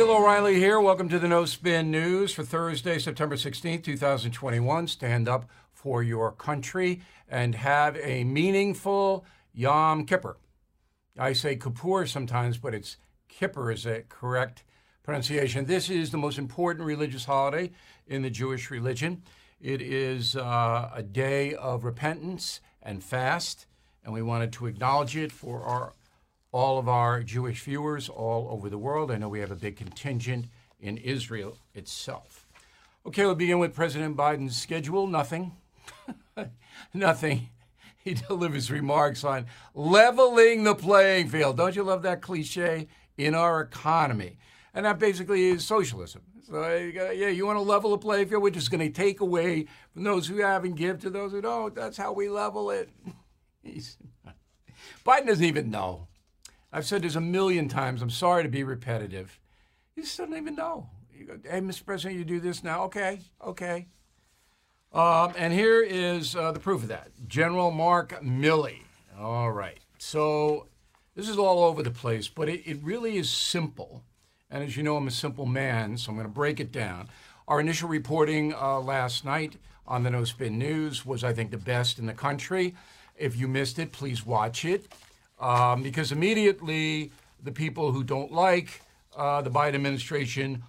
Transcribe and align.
Bill 0.00 0.12
O'Reilly 0.12 0.54
here. 0.54 0.80
Welcome 0.80 1.10
to 1.10 1.18
the 1.18 1.28
No 1.28 1.44
Spin 1.44 1.90
News 1.90 2.32
for 2.32 2.42
Thursday, 2.42 2.98
September 2.98 3.36
16th, 3.36 3.84
2021. 3.84 4.86
Stand 4.88 5.28
up 5.28 5.44
for 5.74 6.02
your 6.02 6.32
country 6.32 7.02
and 7.28 7.54
have 7.54 7.98
a 7.98 8.24
meaningful 8.24 9.26
Yom 9.52 10.06
Kippur. 10.06 10.38
I 11.18 11.34
say 11.34 11.54
Kippur 11.54 12.06
sometimes, 12.06 12.56
but 12.56 12.72
it's 12.72 12.96
Kippur 13.28 13.70
is 13.70 13.84
a 13.84 14.04
correct 14.08 14.64
pronunciation. 15.02 15.66
This 15.66 15.90
is 15.90 16.10
the 16.10 16.16
most 16.16 16.38
important 16.38 16.86
religious 16.86 17.26
holiday 17.26 17.70
in 18.06 18.22
the 18.22 18.30
Jewish 18.30 18.70
religion. 18.70 19.22
It 19.60 19.82
is 19.82 20.34
uh, 20.34 20.92
a 20.94 21.02
day 21.02 21.52
of 21.52 21.84
repentance 21.84 22.62
and 22.82 23.04
fast, 23.04 23.66
and 24.02 24.14
we 24.14 24.22
wanted 24.22 24.50
to 24.54 24.66
acknowledge 24.66 25.14
it 25.14 25.30
for 25.30 25.62
our 25.62 25.92
all 26.52 26.78
of 26.78 26.88
our 26.88 27.22
Jewish 27.22 27.62
viewers 27.62 28.08
all 28.08 28.48
over 28.50 28.68
the 28.68 28.78
world. 28.78 29.10
I 29.10 29.18
know 29.18 29.28
we 29.28 29.40
have 29.40 29.50
a 29.50 29.56
big 29.56 29.76
contingent 29.76 30.46
in 30.80 30.96
Israel 30.96 31.58
itself. 31.74 32.46
Okay, 33.06 33.24
we'll 33.24 33.34
begin 33.34 33.58
with 33.58 33.74
President 33.74 34.16
Biden's 34.16 34.56
schedule. 34.56 35.06
Nothing. 35.06 35.52
Nothing. 36.94 37.48
He 38.02 38.14
delivers 38.14 38.70
remarks 38.70 39.24
on 39.24 39.46
leveling 39.74 40.64
the 40.64 40.74
playing 40.74 41.28
field. 41.28 41.56
Don't 41.56 41.76
you 41.76 41.82
love 41.82 42.02
that 42.02 42.22
cliche? 42.22 42.88
In 43.16 43.34
our 43.34 43.60
economy. 43.60 44.38
And 44.72 44.86
that 44.86 44.98
basically 44.98 45.48
is 45.48 45.64
socialism. 45.66 46.22
So, 46.46 46.62
uh, 46.62 47.10
yeah, 47.10 47.28
you 47.28 47.46
want 47.46 47.58
to 47.58 47.62
level 47.62 47.90
the 47.90 47.98
playing 47.98 48.28
field? 48.28 48.42
We're 48.42 48.50
just 48.50 48.70
going 48.70 48.80
to 48.80 48.90
take 48.90 49.20
away 49.20 49.66
from 49.92 50.04
those 50.04 50.26
who 50.26 50.38
have 50.38 50.64
and 50.64 50.76
give 50.76 51.00
to 51.00 51.10
those 51.10 51.32
who 51.32 51.42
don't. 51.42 51.74
That's 51.74 51.96
how 51.96 52.12
we 52.12 52.28
level 52.28 52.70
it. 52.70 52.88
Biden 55.04 55.26
doesn't 55.26 55.44
even 55.44 55.70
know. 55.70 56.08
I've 56.72 56.86
said 56.86 57.02
this 57.02 57.16
a 57.16 57.20
million 57.20 57.68
times. 57.68 58.00
I'm 58.00 58.10
sorry 58.10 58.42
to 58.44 58.48
be 58.48 58.62
repetitive. 58.62 59.40
He 59.94 60.02
just 60.02 60.16
doesn't 60.16 60.36
even 60.36 60.54
know. 60.54 60.88
You 61.12 61.24
go, 61.26 61.38
hey, 61.42 61.60
Mr. 61.60 61.84
President, 61.84 62.18
you 62.18 62.24
do 62.24 62.40
this 62.40 62.62
now. 62.62 62.84
Okay, 62.84 63.20
okay. 63.44 63.88
Um, 64.92 65.32
and 65.36 65.52
here 65.52 65.82
is 65.82 66.34
uh, 66.34 66.52
the 66.52 66.60
proof 66.60 66.82
of 66.82 66.88
that 66.88 67.10
General 67.26 67.70
Mark 67.70 68.22
Milley. 68.22 68.82
All 69.18 69.50
right. 69.50 69.78
So 69.98 70.68
this 71.14 71.28
is 71.28 71.38
all 71.38 71.64
over 71.64 71.82
the 71.82 71.90
place, 71.90 72.28
but 72.28 72.48
it, 72.48 72.62
it 72.64 72.78
really 72.82 73.18
is 73.18 73.28
simple. 73.28 74.04
And 74.48 74.64
as 74.64 74.76
you 74.76 74.82
know, 74.82 74.96
I'm 74.96 75.06
a 75.08 75.12
simple 75.12 75.46
man, 75.46 75.96
so 75.96 76.10
I'm 76.10 76.16
going 76.16 76.26
to 76.26 76.32
break 76.32 76.58
it 76.60 76.72
down. 76.72 77.08
Our 77.46 77.60
initial 77.60 77.88
reporting 77.88 78.54
uh, 78.54 78.80
last 78.80 79.24
night 79.24 79.56
on 79.86 80.02
the 80.04 80.10
No 80.10 80.24
Spin 80.24 80.58
News 80.58 81.04
was, 81.04 81.22
I 81.24 81.32
think, 81.32 81.50
the 81.50 81.56
best 81.58 81.98
in 81.98 82.06
the 82.06 82.14
country. 82.14 82.74
If 83.16 83.36
you 83.36 83.48
missed 83.48 83.78
it, 83.78 83.92
please 83.92 84.24
watch 84.24 84.64
it 84.64 84.86
um, 85.40 85.82
because 85.82 86.12
immediately 86.12 87.10
the 87.42 87.52
people 87.52 87.92
who 87.92 88.04
don't 88.04 88.30
like 88.30 88.82
uh, 89.16 89.42
the 89.42 89.50
Biden 89.50 89.74
administration 89.74 90.62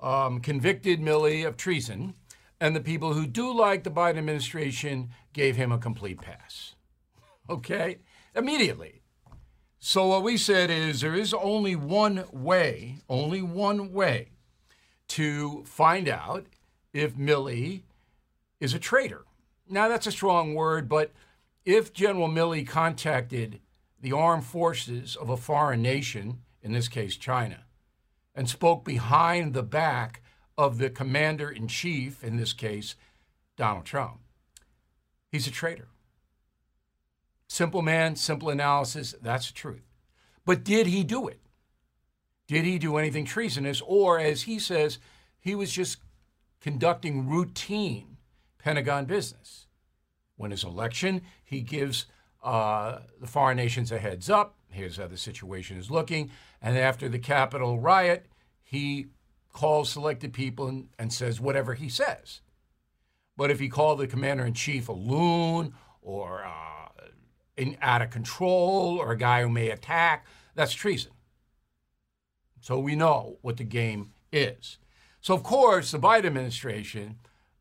um, 0.00 0.40
convicted 0.40 1.00
Milley 1.00 1.46
of 1.46 1.56
treason, 1.56 2.14
and 2.60 2.76
the 2.76 2.80
people 2.80 3.14
who 3.14 3.26
do 3.26 3.52
like 3.52 3.82
the 3.84 3.90
Biden 3.90 4.18
administration 4.18 5.10
gave 5.32 5.56
him 5.56 5.72
a 5.72 5.78
complete 5.78 6.20
pass. 6.20 6.74
Okay? 7.50 7.96
Immediately. 8.36 9.00
So 9.80 10.08
what 10.08 10.22
we 10.22 10.36
said 10.36 10.68
is 10.68 11.00
there 11.00 11.14
is 11.14 11.32
only 11.32 11.74
one 11.74 12.24
way, 12.30 12.98
only 13.08 13.40
one 13.40 13.90
way 13.90 14.32
to 15.08 15.64
find 15.64 16.10
out 16.10 16.44
if 16.92 17.16
Milley 17.16 17.84
is 18.60 18.74
a 18.74 18.78
traitor. 18.78 19.24
Now 19.66 19.88
that's 19.88 20.06
a 20.06 20.12
strong 20.12 20.54
word, 20.54 20.90
but 20.90 21.12
if 21.64 21.94
General 21.94 22.28
Milley 22.28 22.66
contacted 22.66 23.60
the 24.00 24.12
armed 24.12 24.44
forces 24.44 25.16
of 25.16 25.28
a 25.28 25.36
foreign 25.36 25.82
nation, 25.82 26.40
in 26.62 26.72
this 26.72 26.88
case 26.88 27.16
China, 27.16 27.64
and 28.34 28.48
spoke 28.48 28.84
behind 28.84 29.54
the 29.54 29.62
back 29.62 30.22
of 30.56 30.78
the 30.78 30.90
commander 30.90 31.50
in 31.50 31.68
chief, 31.68 32.22
in 32.22 32.36
this 32.36 32.52
case 32.52 32.94
Donald 33.56 33.84
Trump. 33.84 34.20
He's 35.30 35.46
a 35.46 35.50
traitor. 35.50 35.88
Simple 37.48 37.82
man, 37.82 38.16
simple 38.16 38.50
analysis, 38.50 39.14
that's 39.22 39.48
the 39.48 39.54
truth. 39.54 39.82
But 40.44 40.64
did 40.64 40.86
he 40.86 41.04
do 41.04 41.28
it? 41.28 41.40
Did 42.46 42.64
he 42.64 42.78
do 42.78 42.96
anything 42.96 43.24
treasonous? 43.24 43.82
Or, 43.84 44.18
as 44.18 44.42
he 44.42 44.58
says, 44.58 44.98
he 45.38 45.54
was 45.54 45.70
just 45.70 45.98
conducting 46.60 47.28
routine 47.28 48.16
Pentagon 48.58 49.04
business. 49.04 49.66
When 50.36 50.50
his 50.50 50.64
election, 50.64 51.22
he 51.44 51.60
gives 51.60 52.06
uh, 52.42 53.00
the 53.20 53.26
foreign 53.26 53.56
nations 53.56 53.92
a 53.92 53.98
heads 53.98 54.30
up. 54.30 54.54
Here's 54.70 54.96
how 54.96 55.06
the 55.06 55.16
situation 55.16 55.76
is 55.76 55.90
looking. 55.90 56.30
And 56.60 56.76
after 56.76 57.08
the 57.08 57.18
Capitol 57.18 57.78
riot, 57.78 58.26
he 58.62 59.06
calls 59.52 59.90
selected 59.90 60.32
people 60.32 60.68
and, 60.68 60.88
and 60.98 61.12
says 61.12 61.40
whatever 61.40 61.74
he 61.74 61.88
says. 61.88 62.40
But 63.36 63.50
if 63.50 63.60
he 63.60 63.68
called 63.68 63.98
the 63.98 64.06
commander 64.06 64.44
in 64.44 64.54
chief 64.54 64.88
a 64.88 64.92
loon 64.92 65.74
or 66.02 66.44
uh, 66.44 67.04
in, 67.56 67.76
out 67.80 68.02
of 68.02 68.10
control 68.10 68.98
or 69.00 69.12
a 69.12 69.16
guy 69.16 69.42
who 69.42 69.48
may 69.48 69.70
attack, 69.70 70.26
that's 70.54 70.74
treason. 70.74 71.12
So 72.60 72.78
we 72.78 72.96
know 72.96 73.38
what 73.42 73.56
the 73.56 73.64
game 73.64 74.12
is. 74.32 74.78
So, 75.20 75.34
of 75.34 75.42
course, 75.42 75.90
the 75.90 75.98
Biden 75.98 76.26
administration, 76.26 77.16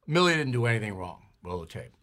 Milley 0.08 0.36
didn't 0.36 0.54
do 0.54 0.66
anything 0.66 0.96
wrong. 0.96 1.24
Roll 1.44 1.62
the 1.62 1.68
tape. 1.68 1.97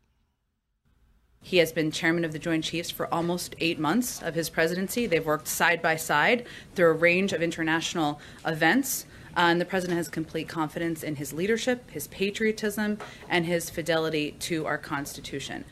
He 1.44 1.58
has 1.58 1.72
been 1.72 1.90
chairman 1.90 2.24
of 2.24 2.32
the 2.32 2.38
Joint 2.38 2.64
Chiefs 2.64 2.90
for 2.90 3.12
almost 3.12 3.54
eight 3.60 3.78
months 3.78 4.22
of 4.22 4.34
his 4.34 4.48
presidency. 4.48 5.06
They've 5.06 5.24
worked 5.24 5.46
side 5.46 5.82
by 5.82 5.96
side 5.96 6.46
through 6.74 6.88
a 6.88 6.94
range 6.94 7.34
of 7.34 7.42
international 7.42 8.18
events. 8.46 9.04
Uh, 9.36 9.40
and 9.40 9.60
the 9.60 9.66
president 9.66 9.98
has 9.98 10.08
complete 10.08 10.48
confidence 10.48 11.02
in 11.02 11.16
his 11.16 11.34
leadership, 11.34 11.90
his 11.90 12.06
patriotism, 12.08 12.96
and 13.28 13.44
his 13.44 13.68
fidelity 13.68 14.32
to 14.40 14.64
our 14.64 14.78
Constitution. 14.78 15.66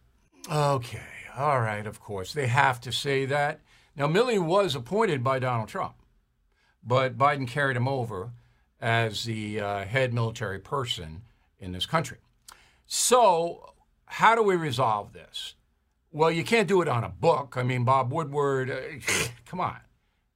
Okay, 0.50 1.00
all 1.38 1.62
right, 1.62 1.86
of 1.86 2.00
course. 2.00 2.34
They 2.34 2.48
have 2.48 2.78
to 2.82 2.92
say 2.92 3.24
that. 3.24 3.60
Now, 3.96 4.08
Milley 4.08 4.38
was 4.38 4.74
appointed 4.74 5.24
by 5.24 5.38
Donald 5.38 5.70
Trump, 5.70 5.94
but 6.84 7.16
Biden 7.16 7.48
carried 7.48 7.78
him 7.78 7.88
over 7.88 8.32
as 8.78 9.24
the 9.24 9.58
uh, 9.58 9.84
head 9.84 10.12
military 10.12 10.58
person 10.58 11.22
in 11.58 11.72
this 11.72 11.86
country. 11.86 12.18
So, 12.84 13.72
how 14.04 14.34
do 14.34 14.42
we 14.42 14.54
resolve 14.54 15.14
this? 15.14 15.54
Well, 16.12 16.30
you 16.30 16.44
can't 16.44 16.68
do 16.68 16.82
it 16.82 16.88
on 16.88 17.04
a 17.04 17.08
book. 17.08 17.54
I 17.56 17.62
mean, 17.62 17.84
Bob 17.84 18.12
Woodward, 18.12 18.70
uh, 18.70 19.24
come 19.46 19.60
on, 19.60 19.78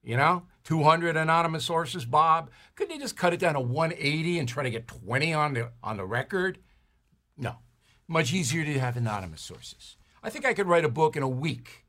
you 0.03 0.17
know? 0.17 0.45
200 0.65 1.17
anonymous 1.17 1.65
sources, 1.65 2.05
Bob. 2.05 2.51
Couldn't 2.75 2.95
you 2.95 3.01
just 3.01 3.17
cut 3.17 3.33
it 3.33 3.39
down 3.39 3.55
to 3.55 3.61
180 3.61 4.41
and 4.41 4.49
try 4.49 4.65
to 4.65 4.71
get 4.71 4.89
20 4.89 5.33
on 5.33 5.55
the 5.55 5.71
on 5.81 5.97
the 5.97 6.05
record? 6.05 6.59
No. 7.39 7.57
Much 8.09 8.33
easier 8.33 8.65
to 8.65 8.81
have 8.81 8.97
anonymous 8.97 9.43
sources. 9.43 9.97
I 10.25 10.31
think 10.31 10.45
I 10.45 10.55
could 10.55 10.67
write 10.67 10.85
a 10.85 10.89
book 10.89 11.15
in 11.17 11.23
a 11.23 11.29
week 11.29 11.85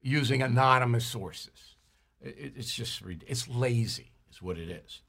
using 0.00 0.40
anonymous 0.40 1.04
sources. 1.04 1.76
It, 2.22 2.54
it's 2.56 2.74
just 2.74 3.02
it's 3.26 3.46
lazy, 3.46 4.12
is 4.30 4.40
what 4.40 4.56
it 4.56 4.70
is. 4.70 5.02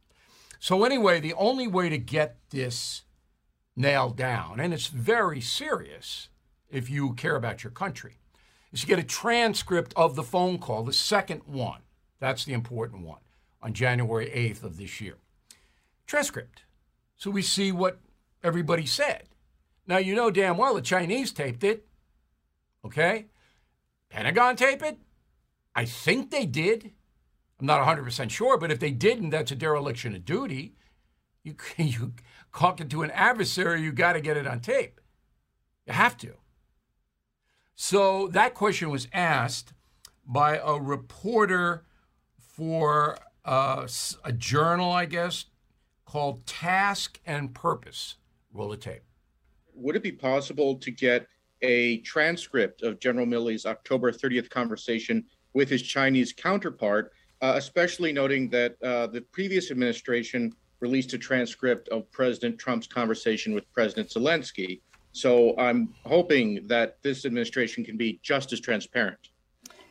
So 0.60 0.84
anyway, 0.84 1.22
the 1.22 1.34
only 1.36 1.68
way 1.68 1.88
to 1.88 1.98
get 1.98 2.38
this 2.50 3.04
nailed 3.78 4.18
down, 4.18 4.60
and 4.60 4.74
it's 4.74 4.88
very 4.88 5.40
serious, 5.40 6.30
if 6.74 6.90
you 6.90 7.14
care 7.14 7.36
about 7.36 7.64
your 7.64 7.72
country, 7.72 8.18
is 8.72 8.82
to 8.82 8.88
get 8.88 9.00
a 9.00 9.04
transcript 9.04 9.94
of 9.96 10.16
the 10.16 10.24
phone 10.24 10.58
call, 10.58 10.84
the 10.84 10.94
second 10.94 11.42
one. 11.46 11.82
That's 12.20 12.46
the 12.46 12.54
important 12.54 13.06
one 13.06 13.20
on 13.62 13.74
January 13.74 14.30
8th 14.34 14.64
of 14.64 14.78
this 14.78 15.00
year. 15.00 15.18
Transcript. 16.08 16.64
So 17.16 17.32
we 17.32 17.42
see 17.42 17.72
what 17.72 18.00
everybody 18.44 18.86
said. 18.86 19.24
Now, 19.88 19.98
you 19.98 20.16
know 20.16 20.32
damn 20.32 20.58
well 20.58 20.74
the 20.74 20.82
Chinese 20.82 21.32
taped 21.32 21.64
it. 21.64 21.86
Okay? 22.86 23.28
Pentagon 24.10 24.56
tape 24.56 24.82
it? 24.82 24.98
I 25.76 25.86
think 25.86 26.32
they 26.32 26.46
did. 26.46 26.92
I'm 27.60 27.66
not 27.66 27.86
100% 27.86 28.30
sure, 28.30 28.58
but 28.58 28.72
if 28.72 28.80
they 28.80 28.92
didn't, 28.92 29.30
that's 29.30 29.52
a 29.52 29.56
dereliction 29.56 30.16
of 30.16 30.26
duty. 30.26 30.76
You, 31.44 31.56
you 31.78 32.14
talk 32.56 32.82
it 32.82 32.90
to 32.90 33.04
an 33.04 33.12
adversary, 33.12 33.82
you 33.82 33.92
got 33.92 34.14
to 34.14 34.22
get 34.22 34.38
it 34.38 34.48
on 34.48 34.60
tape. 34.60 35.00
You 35.88 35.94
have 35.94 36.18
to. 36.18 36.36
So 37.86 38.30
that 38.30 38.54
question 38.54 38.90
was 38.92 39.10
asked 39.12 39.74
by 40.26 40.58
a 40.58 40.80
reporter 40.80 41.84
for 42.40 43.18
uh, 43.44 43.86
a 44.24 44.32
journal, 44.32 44.90
I 44.90 45.04
guess, 45.04 45.48
called 46.06 46.46
Task 46.46 47.20
and 47.26 47.54
Purpose. 47.54 48.16
Roll 48.54 48.70
the 48.70 48.78
tape. 48.78 49.02
Would 49.76 49.98
it 49.98 50.02
be 50.02 50.14
possible 50.14 50.78
to 50.78 50.92
get 50.92 51.28
a 51.62 51.98
transcript 52.04 52.84
of 52.84 53.02
General 53.02 53.26
Milley's 53.26 53.66
October 53.66 54.14
30th 54.14 54.50
conversation 54.50 55.26
with 55.54 55.68
his 55.68 55.82
Chinese 55.82 56.32
counterpart, 56.32 57.12
uh, 57.42 57.56
especially 57.58 58.14
noting 58.14 58.48
that 58.52 58.82
uh, 58.82 59.08
the 59.08 59.20
previous 59.34 59.72
administration 59.72 60.54
released 60.80 61.12
a 61.12 61.18
transcript 61.18 61.90
of 61.90 62.10
President 62.12 62.58
Trump's 62.58 62.88
conversation 62.88 63.54
with 63.54 63.70
President 63.74 64.08
Zelensky? 64.08 64.80
So 65.14 65.58
I'm 65.58 65.94
hoping 66.06 66.68
that 66.68 67.02
this 67.04 67.26
administration 67.26 67.86
can 67.86 67.98
be 67.98 68.20
just 68.22 68.52
as 68.52 68.60
transparent. 68.60 69.30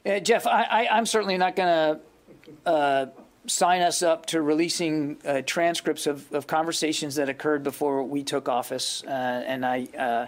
Uh, 0.05 0.19
Jeff, 0.19 0.47
I, 0.47 0.89
am 0.91 1.07
certainly 1.07 1.39
not 1.39 1.55
going 1.55 1.69
to 1.69 2.69
uh, 2.69 3.07
sign 3.47 3.83
us 3.83 4.03
up 4.03 4.27
to 4.27 4.43
releasing 4.43 5.19
uh, 5.25 5.43
transcripts 5.47 6.07
of, 6.07 6.31
of 6.33 6.47
conversations 6.47 7.15
that 7.15 7.29
occurred 7.29 7.63
before 7.63 8.03
we 8.03 8.25
took 8.25 8.49
office, 8.49 9.05
uh, 9.07 9.11
and 9.11 9.65
I, 9.65 9.87
uh, 9.97 10.27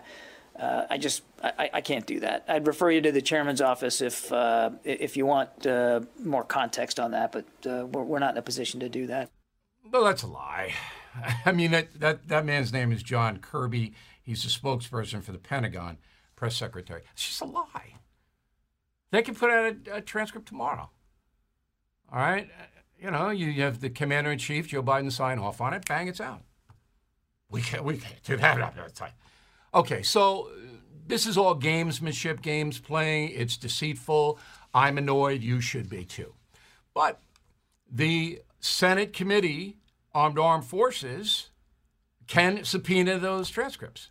uh, 0.61 0.87
I 0.91 0.99
just, 0.99 1.23
I, 1.43 1.70
I 1.75 1.81
can't 1.81 2.06
do 2.06 2.20
that. 2.20 2.44
I'd 2.49 2.67
refer 2.67 2.90
you 2.90 3.00
to 3.00 3.12
the 3.12 3.23
chairman's 3.23 3.61
office 3.61 4.00
if, 4.00 4.32
uh, 4.32 4.70
if 4.85 5.17
you 5.17 5.26
want 5.26 5.67
uh, 5.67 6.02
more 6.23 6.44
context 6.44 7.00
on 7.00 7.11
that, 7.11 7.32
but 7.32 7.47
uh, 7.67 7.87
we're, 7.87 8.05
we're 8.05 8.19
not 8.20 8.32
in 8.32 8.38
a 8.38 8.43
position 8.43 8.81
to 8.81 8.88
do 8.88 9.08
that. 9.08 9.31
Well, 9.90 10.05
that's 10.05 10.23
a 10.23 10.29
lie. 10.29 10.73
I 11.44 11.52
mean, 11.52 11.73
that, 11.73 12.00
that, 12.00 12.29
that 12.29 12.44
man's 12.44 12.73
name 12.73 12.93
is 12.93 13.02
John 13.02 13.38
Kirby. 13.38 13.94
He's 14.25 14.43
the 14.43 14.49
spokesperson 14.49 15.23
for 15.23 15.32
the 15.32 15.38
Pentagon, 15.38 15.99
press 16.35 16.56
secretary. 16.56 17.03
It's 17.12 17.26
just 17.26 17.41
a 17.43 17.44
lie. 17.44 17.99
They 19.11 19.23
can 19.23 19.35
put 19.35 19.50
out 19.50 19.76
a, 19.87 19.97
a 19.97 20.00
transcript 20.00 20.49
tomorrow. 20.49 20.91
All 22.11 22.19
right? 22.19 22.49
You 22.99 23.11
know, 23.11 23.29
you 23.29 23.53
have 23.62 23.81
the 23.81 23.91
commander 23.91 24.32
in 24.32 24.38
chief, 24.38 24.69
Joe 24.69 24.82
Biden, 24.82 25.12
sign 25.12 25.38
off 25.38 25.61
on 25.61 25.75
it. 25.75 25.87
Bang, 25.87 26.09
it's 26.09 26.21
out. 26.21 26.41
We 27.50 27.61
can't, 27.61 27.85
we 27.85 27.99
can't 27.99 28.23
do 28.25 28.37
that. 28.38 28.75
Okay, 29.75 30.03
so 30.03 30.50
this 31.06 31.26
is 31.26 31.37
all 31.37 31.55
gamesmanship, 31.55 32.41
games 32.41 32.79
playing. 32.79 33.31
It's 33.31 33.59
deceitful. 33.59 34.38
I'm 34.73 34.97
annoyed. 34.97 35.43
You 35.43 35.61
should 35.61 35.91
be 35.91 36.05
too. 36.05 36.32
But 36.94 37.21
the 37.91 38.41
Senate 38.61 39.12
Committee 39.12 39.76
Armed 40.15 40.38
Armed 40.38 40.65
Forces 40.65 41.50
can 42.26 42.65
subpoena 42.65 43.19
those 43.19 43.50
transcripts 43.50 44.09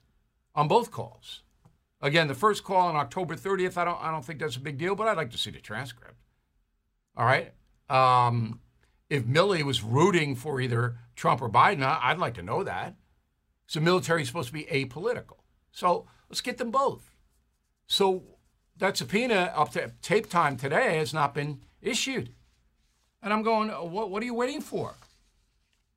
on 0.56 0.68
both 0.68 0.92
calls. 0.92 1.42
Again, 2.02 2.28
the 2.28 2.36
first 2.36 2.64
call 2.64 2.88
on 2.88 2.96
October 2.96 3.36
30th, 3.36 3.78
I 3.78 3.86
don't, 3.86 4.02
I 4.02 4.12
don't 4.12 4.26
think 4.26 4.40
that's 4.40 4.58
a 4.58 4.60
big 4.60 4.78
deal, 4.78 4.96
but 4.96 5.08
I'd 5.08 5.18
like 5.18 5.32
to 5.32 5.38
see 5.38 5.52
the 5.52 5.60
transcript. 5.60 6.16
All 7.16 7.26
right. 7.26 7.54
Um, 7.90 8.60
if 9.10 9.24
Milley 9.24 9.64
was 9.64 9.84
rooting 9.84 10.36
for 10.36 10.60
either 10.60 10.98
Trump 11.16 11.42
or 11.42 11.50
Biden, 11.50 11.84
I'd 11.84 12.18
like 12.18 12.34
to 12.36 12.44
know 12.44 12.64
that. 12.64 12.96
So 13.68 13.80
military 13.80 14.22
is 14.22 14.28
supposed 14.28 14.48
to 14.48 14.54
be 14.54 14.66
apolitical. 14.66 15.38
So 15.72 16.08
let's 16.30 16.42
get 16.42 16.58
them 16.58 16.72
both. 16.72 17.16
So 17.88 18.24
that 18.78 18.98
subpoena 18.98 19.54
up 19.56 19.72
to 19.72 19.94
tape 20.02 20.30
time 20.30 20.58
today 20.58 20.98
has 20.98 21.14
not 21.14 21.34
been 21.34 21.62
issued. 21.82 22.34
And 23.22 23.32
I'm 23.32 23.44
going, 23.44 23.70
what, 23.70 24.10
what 24.10 24.22
are 24.22 24.26
you 24.26 24.34
waiting 24.34 24.62
for? 24.62 24.96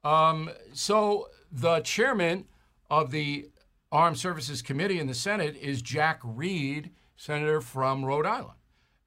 Um, 0.05 0.51
so 0.73 1.29
the 1.51 1.81
chairman 1.81 2.45
of 2.89 3.11
the 3.11 3.49
Armed 3.93 4.19
Services 4.19 4.63
Committee 4.63 4.99
in 4.99 5.07
the 5.07 5.15
Senate 5.15 5.57
is 5.57 5.81
Jack 5.81 6.21
Reed, 6.25 6.91
senator 7.17 7.61
from 7.61 8.05
Rhode 8.05 8.27
Island. 8.27 8.59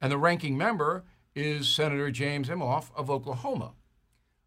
And 0.01 0.11
the 0.11 0.17
ranking 0.17 0.57
member 0.57 1.03
is 1.35 1.67
Senator 1.67 2.09
James 2.11 2.49
Inhofe 2.49 2.89
of 2.95 3.09
Oklahoma. 3.09 3.73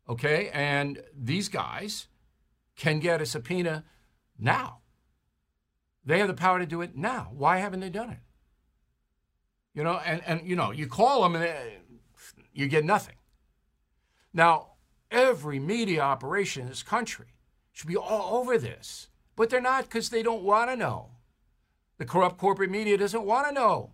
Okay, 0.08 0.50
and 0.52 1.02
these 1.16 1.48
guys 1.48 2.08
can 2.76 2.98
get 2.98 3.20
a 3.20 3.26
subpoena 3.26 3.84
now. 4.38 4.78
They 6.04 6.18
have 6.18 6.28
the 6.28 6.34
power 6.34 6.58
to 6.58 6.66
do 6.66 6.80
it 6.80 6.96
now. 6.96 7.30
Why 7.32 7.58
haven't 7.58 7.80
they 7.80 7.90
done 7.90 8.10
it? 8.10 8.18
You 9.74 9.84
know, 9.84 10.00
and, 10.04 10.22
and 10.26 10.46
you 10.46 10.56
know, 10.56 10.70
you 10.70 10.86
call 10.86 11.22
them 11.22 11.36
and 11.36 11.50
you 12.52 12.66
get 12.66 12.84
nothing. 12.84 13.14
Now, 14.34 14.72
every 15.10 15.58
media 15.58 16.00
operation 16.00 16.62
in 16.62 16.68
this 16.68 16.82
country 16.82 17.34
should 17.70 17.88
be 17.88 17.96
all 17.96 18.38
over 18.38 18.58
this, 18.58 19.08
but 19.36 19.50
they're 19.50 19.60
not 19.60 19.84
because 19.84 20.10
they 20.10 20.22
don't 20.22 20.42
want 20.42 20.70
to 20.70 20.76
know. 20.76 21.10
The 21.98 22.04
corrupt 22.04 22.38
corporate 22.38 22.70
media 22.70 22.98
doesn't 22.98 23.24
want 23.24 23.46
to 23.46 23.54
know 23.54 23.92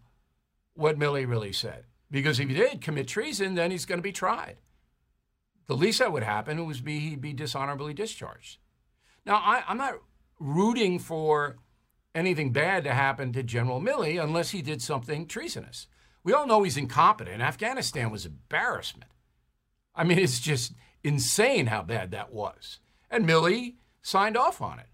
what 0.74 0.98
Milley 0.98 1.28
really 1.28 1.52
said. 1.52 1.84
Because 2.10 2.40
if 2.40 2.48
he 2.48 2.54
did 2.54 2.80
commit 2.80 3.08
treason, 3.08 3.54
then 3.54 3.70
he's 3.70 3.84
going 3.84 3.98
to 3.98 4.02
be 4.02 4.12
tried. 4.12 4.56
The 5.66 5.76
least 5.76 5.98
that 5.98 6.12
would 6.12 6.22
happen 6.22 6.64
was 6.66 6.80
be 6.80 6.98
he'd 7.00 7.20
be 7.20 7.34
dishonorably 7.34 7.92
discharged. 7.92 8.58
Now, 9.26 9.36
I, 9.36 9.62
I'm 9.68 9.76
not 9.76 10.00
rooting 10.40 10.98
for 10.98 11.58
anything 12.14 12.52
bad 12.52 12.84
to 12.84 12.94
happen 12.94 13.32
to 13.32 13.42
General 13.42 13.80
Milley 13.80 14.22
unless 14.22 14.50
he 14.50 14.62
did 14.62 14.80
something 14.80 15.26
treasonous. 15.26 15.86
We 16.24 16.32
all 16.32 16.46
know 16.46 16.62
he's 16.62 16.76
incompetent. 16.76 17.42
Afghanistan 17.42 18.10
was 18.10 18.24
embarrassment. 18.24 19.10
I 19.94 20.04
mean, 20.04 20.18
it's 20.18 20.40
just 20.40 20.72
insane 21.04 21.66
how 21.66 21.82
bad 21.82 22.10
that 22.12 22.32
was. 22.32 22.78
And 23.10 23.26
Milley 23.26 23.74
signed 24.00 24.36
off 24.36 24.62
on 24.62 24.78
it. 24.78 24.86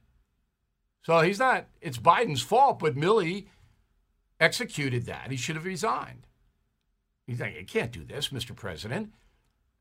So 1.04 1.20
he's 1.20 1.38
not, 1.38 1.66
it's 1.80 1.98
Biden's 1.98 2.42
fault, 2.42 2.78
but 2.78 2.96
Milley 2.96 3.46
executed 4.40 5.06
that. 5.06 5.30
He 5.30 5.36
should 5.36 5.56
have 5.56 5.66
resigned. 5.66 6.26
He's 7.26 7.40
like, 7.40 7.56
you 7.56 7.64
can't 7.64 7.92
do 7.92 8.04
this, 8.04 8.28
Mr. 8.28 8.56
President. 8.56 9.12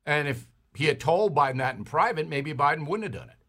And 0.06 0.28
if 0.28 0.48
he 0.76 0.86
had 0.86 1.00
told 1.00 1.36
Biden 1.36 1.58
that 1.58 1.78
in 1.78 1.86
private, 1.86 2.28
maybe 2.28 2.54
Biden 2.54 2.88
wouldn't 2.88 3.14
have 3.14 3.22
done 3.22 3.30
it. 3.30 3.46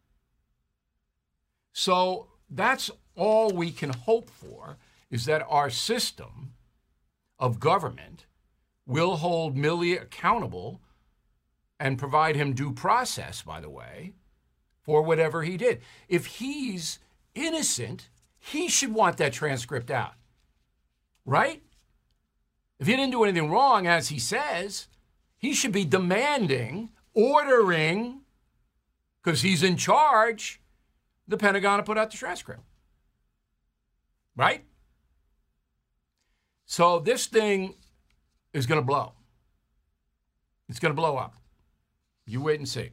So 1.73 2.27
that's 2.49 2.89
all 3.15 3.51
we 3.51 3.71
can 3.71 3.89
hope 3.89 4.29
for 4.29 4.77
is 5.11 5.25
that 5.25 5.45
our 5.49 5.69
system 5.69 6.53
of 7.37 7.59
government 7.59 8.25
will 8.85 9.17
hold 9.17 9.57
Milley 9.57 10.01
accountable 10.01 10.81
and 11.79 11.97
provide 11.97 12.37
him 12.37 12.53
due 12.53 12.71
process, 12.71 13.41
by 13.41 13.59
the 13.59 13.69
way, 13.69 14.13
for 14.81 15.01
whatever 15.01 15.43
he 15.43 15.57
did. 15.57 15.81
If 16.07 16.25
he's 16.25 16.99
innocent, 17.35 18.09
he 18.39 18.67
should 18.67 18.93
want 18.93 19.17
that 19.17 19.33
transcript 19.33 19.91
out, 19.91 20.13
right? 21.25 21.61
If 22.79 22.87
he 22.87 22.95
didn't 22.95 23.11
do 23.11 23.23
anything 23.23 23.49
wrong, 23.49 23.87
as 23.87 24.09
he 24.09 24.19
says, 24.19 24.87
he 25.37 25.53
should 25.53 25.71
be 25.71 25.85
demanding, 25.85 26.89
ordering, 27.13 28.21
because 29.23 29.41
he's 29.41 29.63
in 29.63 29.77
charge, 29.77 30.61
the 31.27 31.37
Pentagon 31.37 31.77
to 31.77 31.83
put 31.83 31.97
out 31.97 32.11
the 32.11 32.17
transcript. 32.17 32.61
Right? 34.35 34.65
So 36.65 36.99
this 36.99 37.27
thing 37.27 37.75
is 38.53 38.65
going 38.65 38.81
to 38.81 38.85
blow. 38.85 39.13
It's 40.67 40.79
going 40.79 40.91
to 40.91 40.95
blow 40.95 41.17
up. 41.17 41.35
You 42.25 42.41
wait 42.41 42.59
and 42.59 42.67
see. 42.67 42.89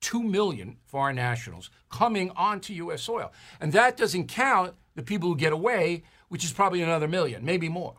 2 0.00 0.22
million 0.22 0.76
foreign 0.84 1.16
nationals 1.16 1.70
coming 1.90 2.30
onto 2.36 2.74
U.S. 2.74 3.02
soil. 3.02 3.32
And 3.60 3.72
that 3.72 3.96
doesn't 3.96 4.26
count 4.26 4.74
the 4.94 5.02
people 5.02 5.28
who 5.30 5.36
get 5.36 5.52
away, 5.52 6.02
which 6.28 6.44
is 6.44 6.52
probably 6.52 6.82
another 6.82 7.08
million, 7.08 7.44
maybe 7.44 7.68
more. 7.68 7.96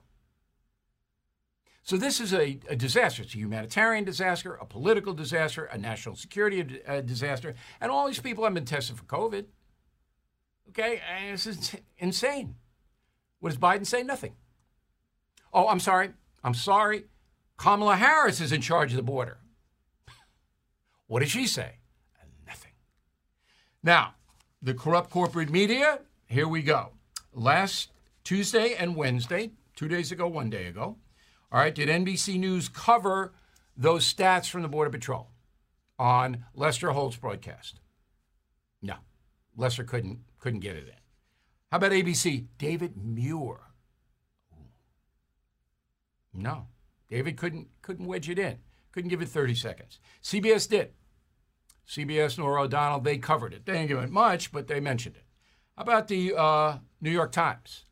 So 1.84 1.98
this 1.98 2.20
is 2.20 2.34
a, 2.34 2.60
a, 2.68 2.76
disaster. 2.76 3.22
It's 3.22 3.36
a 3.36 3.38
humanitarian 3.38 4.06
disaster, 4.06 4.56
a 4.56 4.66
political 4.66 5.14
disaster, 5.14 5.66
a 5.66 5.78
national 5.78 6.16
security 6.16 6.82
uh, 6.88 7.02
disaster, 7.02 7.54
and 7.80 7.92
all 7.92 8.08
these 8.08 8.20
people 8.20 8.44
have 8.44 8.56
been 8.56 8.66
tested 8.66 8.98
for 8.98 9.04
COVID. 9.04 9.46
Okay, 10.70 11.00
this 11.30 11.46
is 11.46 11.76
insane. 12.00 12.56
What 13.40 13.52
does 13.52 13.60
Biden 13.60 13.86
say? 13.86 14.02
Nothing. 14.02 14.34
Oh, 15.54 15.68
I'm 15.68 15.80
sorry. 15.80 16.10
I'm 16.44 16.56
sorry. 16.56 17.06
Kamala 17.58 17.98
Harris 17.98 18.42
is 18.42 18.52
in 18.52 18.62
charge 18.62 18.92
of 18.92 18.98
the 18.98 19.04
border. 19.04 19.38
What 21.08 21.20
does 21.20 21.30
she 21.30 21.46
say? 21.46 21.78
Nothing. 22.48 22.72
Now, 23.84 24.16
the 24.60 24.74
corrupt 24.74 25.12
corporate 25.12 25.52
media, 25.52 26.00
here 26.26 26.48
we 26.48 26.64
go. 26.64 26.94
Last 27.32 27.92
Tuesday 28.26 28.74
and 28.74 28.96
Wednesday, 28.96 29.52
two 29.76 29.88
days 29.88 30.12
ago, 30.12 30.28
one 30.28 30.50
day 30.50 30.66
ago, 30.66 30.98
all 31.52 31.60
right, 31.60 31.74
did 31.74 31.88
NBC 31.88 32.40
News 32.40 32.68
cover 32.68 33.34
those 33.78 34.12
stats 34.12 34.50
from 34.50 34.64
the 34.64 34.68
Border 34.68 34.90
Patrol 34.90 35.30
on 36.00 36.44
Lester 36.56 36.90
Holt's 36.90 37.18
broadcast? 37.18 37.80
No. 38.82 38.96
Lester 39.56 39.84
couldn't 39.84 40.20
couldn't 40.40 40.60
get 40.60 40.76
it 40.76 40.88
in. 40.88 40.96
How 41.72 41.78
about 41.78 41.92
ABC? 41.92 42.48
David 42.58 42.98
Muir. 42.98 43.60
No. 46.34 46.68
David 47.08 47.38
couldn't 47.38 47.68
couldn't 47.84 48.08
wedge 48.08 48.28
it 48.28 48.40
in. 48.40 48.58
Couldn't 48.92 49.10
give 49.10 49.22
it 49.22 49.30
30 49.30 49.54
seconds. 49.56 50.00
CBS 50.24 50.68
did. 50.68 50.94
CBS, 51.88 52.40
Norah 52.40 52.64
O'Donnell, 52.64 53.02
they 53.02 53.20
covered 53.20 53.54
it. 53.54 53.66
They 53.66 53.74
didn't 53.74 53.88
give 53.90 54.00
it 54.00 54.10
much, 54.10 54.52
but 54.52 54.68
they 54.68 54.80
mentioned 54.80 55.16
it. 55.16 55.26
How 55.78 55.84
about 55.84 56.08
the 56.08 56.36
uh, 56.36 56.78
New 57.00 57.12
York 57.12 57.32
Times? 57.32 57.86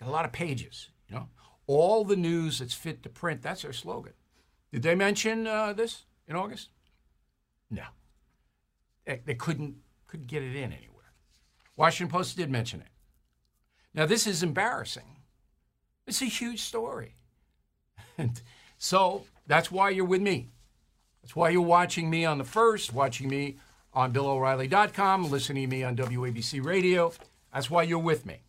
Got 0.00 0.08
a 0.08 0.12
lot 0.12 0.24
of 0.24 0.32
pages, 0.32 0.90
you 1.08 1.16
know. 1.16 1.28
All 1.66 2.04
the 2.04 2.16
news 2.16 2.60
that's 2.60 2.74
fit 2.74 3.02
to 3.02 3.08
print, 3.08 3.42
that's 3.42 3.62
their 3.62 3.72
slogan. 3.72 4.12
Did 4.72 4.82
they 4.82 4.94
mention 4.94 5.46
uh, 5.46 5.72
this 5.72 6.04
in 6.28 6.36
August? 6.36 6.70
No. 7.70 7.84
They, 9.04 9.20
they 9.24 9.34
couldn't, 9.34 9.76
couldn't 10.06 10.26
get 10.26 10.42
it 10.42 10.54
in 10.54 10.72
anywhere. 10.72 11.12
Washington 11.76 12.12
Post 12.12 12.36
did 12.36 12.50
mention 12.50 12.80
it. 12.80 12.88
Now, 13.94 14.06
this 14.06 14.26
is 14.26 14.42
embarrassing. 14.42 15.16
It's 16.06 16.22
a 16.22 16.26
huge 16.26 16.60
story. 16.60 17.14
And 18.18 18.40
so 18.78 19.24
that's 19.46 19.70
why 19.70 19.90
you're 19.90 20.04
with 20.04 20.22
me. 20.22 20.50
That's 21.22 21.34
why 21.34 21.50
you're 21.50 21.62
watching 21.62 22.08
me 22.08 22.24
on 22.24 22.38
the 22.38 22.44
first, 22.44 22.92
watching 22.92 23.28
me 23.28 23.56
on 23.92 24.12
BillO'Reilly.com, 24.12 25.30
listening 25.30 25.68
to 25.68 25.76
me 25.76 25.82
on 25.82 25.96
WABC 25.96 26.64
Radio. 26.64 27.12
That's 27.52 27.70
why 27.70 27.82
you're 27.82 27.98
with 27.98 28.26
me. 28.26 28.42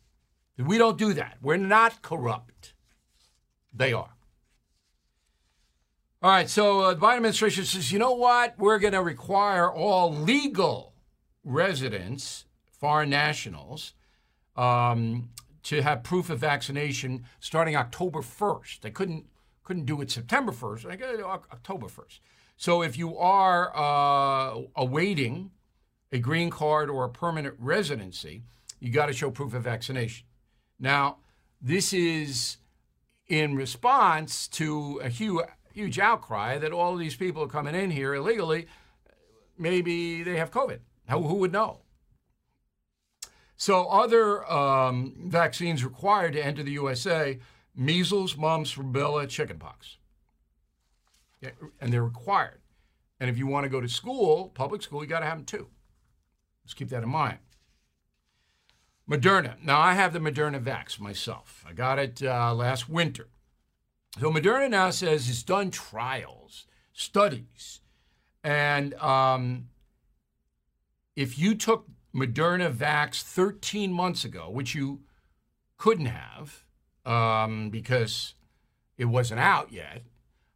We 0.58 0.78
don't 0.78 0.98
do 0.98 1.14
that. 1.14 1.38
We're 1.42 1.58
not 1.58 2.02
corrupt. 2.02 2.74
They 3.74 3.94
are. 3.94 4.10
All 6.24 6.32
right, 6.32 6.50
so 6.50 6.82
uh, 6.82 6.94
the 6.96 7.00
Biden 7.00 7.18
administration 7.18 7.64
says, 7.64 7.92
you 7.92 8.00
know 8.00 8.14
what? 8.14 8.58
We're 8.58 8.80
going 8.80 8.94
to 8.94 9.04
require 9.04 9.72
all 9.72 10.12
legal 10.12 10.94
residents, 11.44 12.46
foreign 12.72 13.12
nationals, 13.12 13.94
um, 14.56 15.30
to 15.64 15.84
have 15.84 16.02
proof 16.02 16.32
of 16.32 16.40
vaccination 16.40 17.26
starting 17.40 17.76
October 17.76 18.22
1st. 18.22 18.82
They 18.82 18.92
couldn't 18.92 19.26
couldn't 19.64 19.86
do 19.86 20.00
it 20.00 20.10
September 20.10 20.54
1st. 20.54 20.84
They 20.84 20.96
got 20.96 21.44
October 21.52 21.88
1st. 21.88 22.20
So 22.56 22.82
if 22.82 22.98
you 22.98 23.18
are 23.18 23.76
uh, 23.76 24.62
awaiting 24.78 25.52
a 26.12 26.20
green 26.20 26.50
card 26.50 26.90
or 26.90 27.04
a 27.04 27.10
permanent 27.10 27.56
residency, 27.60 28.44
you 28.80 28.92
got 28.92 29.08
to 29.08 29.14
show 29.14 29.30
proof 29.30 29.54
of 29.54 29.64
vaccination. 29.64 30.26
Now, 30.80 31.18
this 31.62 31.94
is 31.94 32.58
in 33.28 33.56
response 33.56 34.48
to 34.50 35.02
a 35.04 35.10
huge, 35.10 35.46
huge 35.74 36.00
outcry 36.00 36.58
that 36.58 36.72
all 36.72 36.96
these 36.96 37.16
people 37.16 37.44
are 37.44 37.48
coming 37.48 37.76
in 37.76 37.92
here 37.92 38.14
illegally. 38.14 38.68
Maybe 39.58 40.24
they 40.24 40.38
have 40.38 40.52
COVID. 40.52 40.80
Who, 41.10 41.36
would 41.36 41.52
know? 41.52 41.80
So, 43.56 43.88
other 43.88 44.50
um, 44.52 45.16
vaccines 45.26 45.84
required 45.84 46.34
to 46.34 46.46
enter 46.46 46.64
the 46.64 46.72
USA 46.72 47.40
measles, 47.76 48.36
mumps, 48.36 48.76
rubella, 48.76 49.28
chickenpox. 49.28 49.98
Yeah, 51.42 51.52
and 51.80 51.94
they're 51.94 52.04
required. 52.04 52.60
And 53.20 53.30
if 53.30 53.38
you 53.38 53.48
want 53.48 53.64
to 53.64 53.70
go 53.70 53.82
to 53.82 53.88
school, 53.88 54.50
public 54.54 54.82
school, 54.82 55.04
you 55.04 55.10
got 55.10 55.20
to 55.22 55.26
have 55.26 55.38
them 55.38 55.46
too. 55.46 55.68
Let's 56.64 56.74
keep 56.74 56.90
that 56.90 57.04
in 57.04 57.10
mind. 57.10 57.38
Moderna. 59.10 59.56
Now, 59.64 59.80
I 59.80 59.94
have 59.94 60.14
the 60.14 60.20
Moderna 60.20 60.62
Vax 60.62 61.00
myself. 61.00 61.64
I 61.68 61.74
got 61.74 61.98
it 61.98 62.22
uh, 62.22 62.54
last 62.54 62.90
winter. 62.90 63.28
So, 64.20 64.32
Moderna 64.32 64.70
now 64.70 64.90
says 64.90 65.30
it's 65.30 65.44
done 65.44 65.72
trials, 65.72 66.66
studies. 66.92 67.82
And 68.44 68.94
um, 68.96 69.70
if 71.16 71.40
you 71.40 71.56
took 71.56 71.88
Moderna 72.14 72.74
Vax 72.74 73.22
13 73.22 73.92
months 73.92 74.26
ago, 74.26 74.50
which 74.50 74.76
you 74.76 75.02
couldn't 75.78 76.08
have 76.08 76.66
um, 77.06 77.70
because 77.70 78.34
it 78.98 79.06
wasn't 79.06 79.40
out 79.40 79.72
yet, 79.72 80.04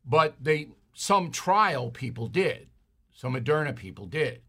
but 0.06 0.36
they 0.42 0.70
some 0.94 1.32
trial 1.32 1.90
people 1.90 2.28
did, 2.28 2.68
some 3.14 3.36
Moderna 3.36 3.76
people 3.76 4.06
did. 4.06 4.42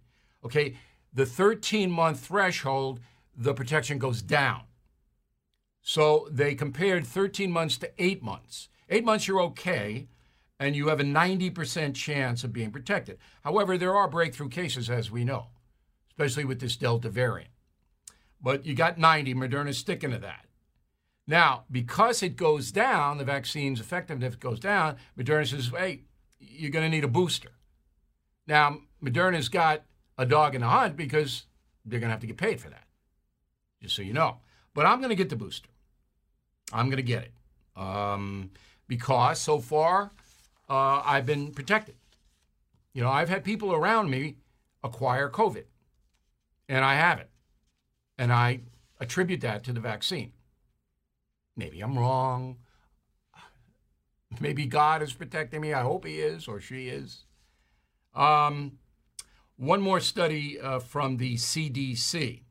Okay, 0.45 0.77
the 1.13 1.27
13 1.27 1.91
month 1.91 2.21
threshold, 2.21 3.01
the 3.37 3.55
protection 3.55 3.99
goes 3.99 4.23
down. 4.23 4.63
So 5.81 6.29
they 6.31 6.55
compared 6.55 7.07
13 7.07 7.51
months 7.51 7.77
to 7.79 7.91
eight 7.99 8.23
months. 8.23 8.69
Eight 8.89 9.05
months, 9.05 9.27
you're 9.27 9.41
okay, 9.41 10.09
and 10.61 10.77
you 10.77 10.89
have 10.89 11.01
a 11.01 11.05
90% 11.05 11.95
chance 11.95 12.45
of 12.45 12.53
being 12.53 12.71
protected. 12.71 13.19
However, 13.43 13.77
there 13.77 13.97
are 13.97 14.09
breakthrough 14.09 14.49
cases, 14.49 14.89
as 14.89 15.11
we 15.11 15.25
know, 15.25 15.47
especially 16.11 16.45
with 16.45 16.61
this 16.61 16.77
Delta 16.77 17.09
variant. 17.09 17.51
But 18.41 18.67
you 18.67 18.75
got 18.75 18.99
90, 18.99 19.35
Moderna's 19.35 19.79
sticking 19.79 20.11
to 20.11 20.19
that. 20.19 20.47
Now, 21.27 21.65
because 21.71 22.23
it 22.23 22.37
goes 22.37 22.73
down, 22.73 23.19
the 23.19 23.25
vaccine's 23.25 23.81
effectiveness 23.81 24.35
goes 24.35 24.61
down, 24.61 24.97
Moderna 25.19 25.49
says, 25.49 25.69
hey, 25.69 26.03
you're 26.39 26.71
going 26.71 26.85
to 26.85 26.95
need 26.95 27.05
a 27.05 27.09
booster. 27.09 27.53
Now, 28.47 28.81
Moderna's 29.03 29.49
got 29.49 29.85
a 30.19 30.27
dog 30.27 30.55
in 30.55 30.61
the 30.61 30.69
hunt 30.69 30.97
because 30.97 31.47
they're 31.85 32.01
going 32.01 32.09
to 32.09 32.15
have 32.15 32.21
to 32.21 32.27
get 32.27 32.37
paid 32.37 32.61
for 32.61 32.71
that, 32.71 32.87
just 33.83 33.97
so 33.97 34.03
you 34.03 34.13
know. 34.13 34.39
But 34.75 34.87
I'm 34.87 34.99
going 34.99 35.11
to 35.11 35.17
get 35.17 35.29
the 35.29 35.37
booster. 35.37 35.69
I'm 36.73 36.87
going 36.87 36.97
to 36.97 37.03
get 37.03 37.25
it 37.25 37.33
um, 37.81 38.51
because 38.89 39.41
so 39.41 39.59
far 39.59 40.13
uh, 40.71 41.03
I've 41.05 41.27
been 41.27 41.53
protected. 41.53 41.97
You 42.95 43.03
know, 43.03 43.11
I've 43.11 43.29
had 43.29 43.45
people 43.45 43.73
around 43.73 44.11
me 44.11 44.37
acquire 44.83 45.29
COVID, 45.29 45.65
and 46.69 46.85
I 46.85 46.95
haven't. 46.95 47.29
And 48.19 48.33
I 48.33 48.61
attribute 49.01 49.41
that 49.41 49.65
to 49.65 49.73
the 49.73 49.81
vaccine. 49.81 50.33
Maybe 51.57 51.81
I'm 51.81 51.99
wrong. 51.99 52.59
Maybe 54.41 54.67
God 54.67 55.03
is 55.03 55.13
protecting 55.13 55.61
me. 55.61 55.73
I 55.75 55.83
hope 55.83 56.07
He 56.07 56.21
is 56.21 56.47
or 56.49 56.61
she 56.61 56.89
is. 56.89 57.25
Um, 58.15 58.79
one 59.57 59.81
more 59.81 60.01
study 60.01 60.61
uh, 60.61 60.79
from 60.79 61.17
the 61.17 61.35
CDC. 61.35 62.43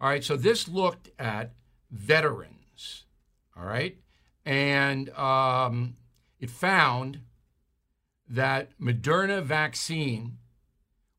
All 0.00 0.08
right, 0.08 0.22
so 0.22 0.36
this 0.36 0.68
looked 0.68 1.10
at 1.18 1.52
veterans. 1.90 3.04
All 3.56 3.64
right, 3.64 3.96
and 4.44 5.10
um, 5.10 5.94
it 6.38 6.50
found 6.50 7.20
that 8.28 8.78
Moderna 8.78 9.42
vaccine 9.42 10.38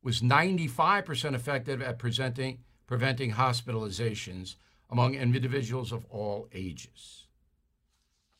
was 0.02 0.20
95% 0.20 1.34
effective 1.34 1.82
at 1.82 1.98
presenting, 1.98 2.58
preventing 2.86 3.32
hospitalizations 3.32 4.54
among 4.90 5.14
individuals 5.14 5.92
of 5.92 6.06
all 6.08 6.48
ages. 6.52 7.26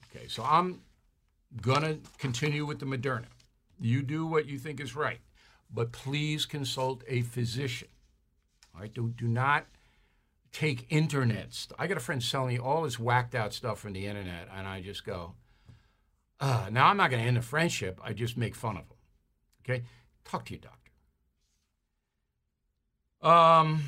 Okay, 0.07 0.27
so 0.27 0.43
I'm 0.43 0.81
going 1.61 1.83
to 1.83 1.99
continue 2.19 2.65
with 2.65 2.79
the 2.79 2.87
Moderna. 2.87 3.27
You 3.81 4.03
do 4.03 4.27
what 4.27 4.47
you 4.47 4.59
think 4.59 4.81
is 4.81 4.97
right, 4.97 5.21
but 5.73 5.93
please 5.93 6.47
consult 6.47 7.03
a 7.07 7.23
physician. 7.23 7.89
All 8.75 8.81
right, 8.81 8.93
do, 8.93 9.13
do 9.17 9.29
not 9.29 9.67
take 10.53 10.87
internet. 10.91 11.53
St- 11.55 11.79
I 11.79 11.87
got 11.87 11.97
a 11.97 12.01
friend 12.01 12.23
selling 12.23 12.55
me 12.55 12.59
all 12.59 12.83
this 12.83 12.99
whacked 12.99 13.35
out 13.35 13.53
stuff 13.53 13.79
from 13.79 13.93
the 13.93 14.07
internet, 14.07 14.49
and 14.55 14.67
I 14.67 14.81
just 14.81 15.05
go, 15.05 15.35
uh, 16.41 16.69
now 16.71 16.87
I'm 16.87 16.97
not 16.97 17.11
going 17.11 17.23
to 17.23 17.29
end 17.29 17.39
a 17.39 17.43
friendship. 17.43 18.01
I 18.03 18.13
just 18.13 18.37
make 18.37 18.55
fun 18.55 18.77
of 18.77 18.89
them. 18.89 18.99
Okay, 19.65 19.85
talk 20.25 20.45
to 20.47 20.55
your 20.55 20.61
doctor. 20.61 20.77
Um, 23.23 23.85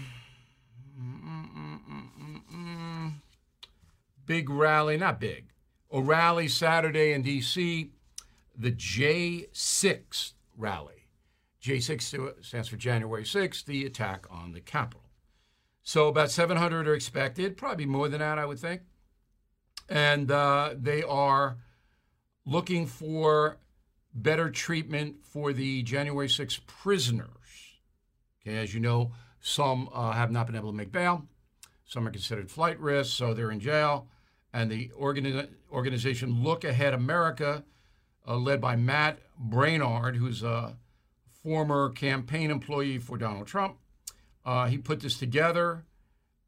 big 4.27 4.51
rally, 4.51 4.99
not 4.99 5.19
big, 5.19 5.47
a 5.91 6.01
rally 6.01 6.49
Saturday 6.49 7.13
in 7.13 7.23
D.C., 7.23 7.91
the 8.57 8.73
J6 8.73 10.33
rally. 10.57 11.07
J6 11.63 12.45
stands 12.45 12.69
for 12.69 12.77
January 12.77 13.25
6th, 13.25 13.65
the 13.65 13.87
attack 13.87 14.27
on 14.31 14.53
the 14.53 14.61
Capitol. 14.61 15.02
So 15.83 16.09
about 16.09 16.31
700 16.31 16.87
are 16.87 16.95
expected, 16.95 17.57
probably 17.57 17.87
more 17.87 18.09
than 18.09 18.21
that, 18.21 18.39
I 18.39 18.47
would 18.47 18.59
think. 18.59 18.83
And 19.89 20.31
uh, 20.31 20.75
they 20.77 21.03
are 21.03 21.59
looking 22.47 22.87
for 22.87 23.59
better 24.15 24.51
treatment 24.51 25.25
for 25.25 25.53
the 25.53 25.83
January 25.83 26.29
6 26.29 26.61
prisoners. 26.67 27.29
Okay, 28.41 28.59
as 28.59 28.75
you 28.75 28.81
know, 28.81 29.13
some 29.41 29.89
uh, 29.93 30.13
have 30.13 30.31
not 30.31 30.47
been 30.47 30.57
able 30.57 30.71
to 30.71 30.77
make 30.77 30.93
bail. 30.93 31.27
Some 31.85 32.07
are 32.07 32.11
considered 32.11 32.51
flight 32.51 32.79
risks, 32.81 33.13
so 33.15 33.35
they're 33.35 33.51
in 33.51 33.61
jail 33.61 34.07
and 34.53 34.71
the 34.71 34.91
organi- 34.99 35.49
organization 35.71 36.43
Look 36.43 36.65
Ahead 36.65 36.95
America, 36.95 37.65
uh, 38.27 38.37
led 38.37 38.61
by 38.61 38.77
Matt 38.77 39.19
Braynard, 39.41 40.17
who's 40.17 40.43
a 40.43 40.77
former 41.43 41.91
campaign 41.91 42.51
employee 42.51 42.99
for 42.99 43.17
Donald 43.17 43.47
Trump. 43.47 43.79
Uh, 44.45 44.67
he 44.67 44.79
put 44.79 45.01
this 45.01 45.19
together 45.19 45.85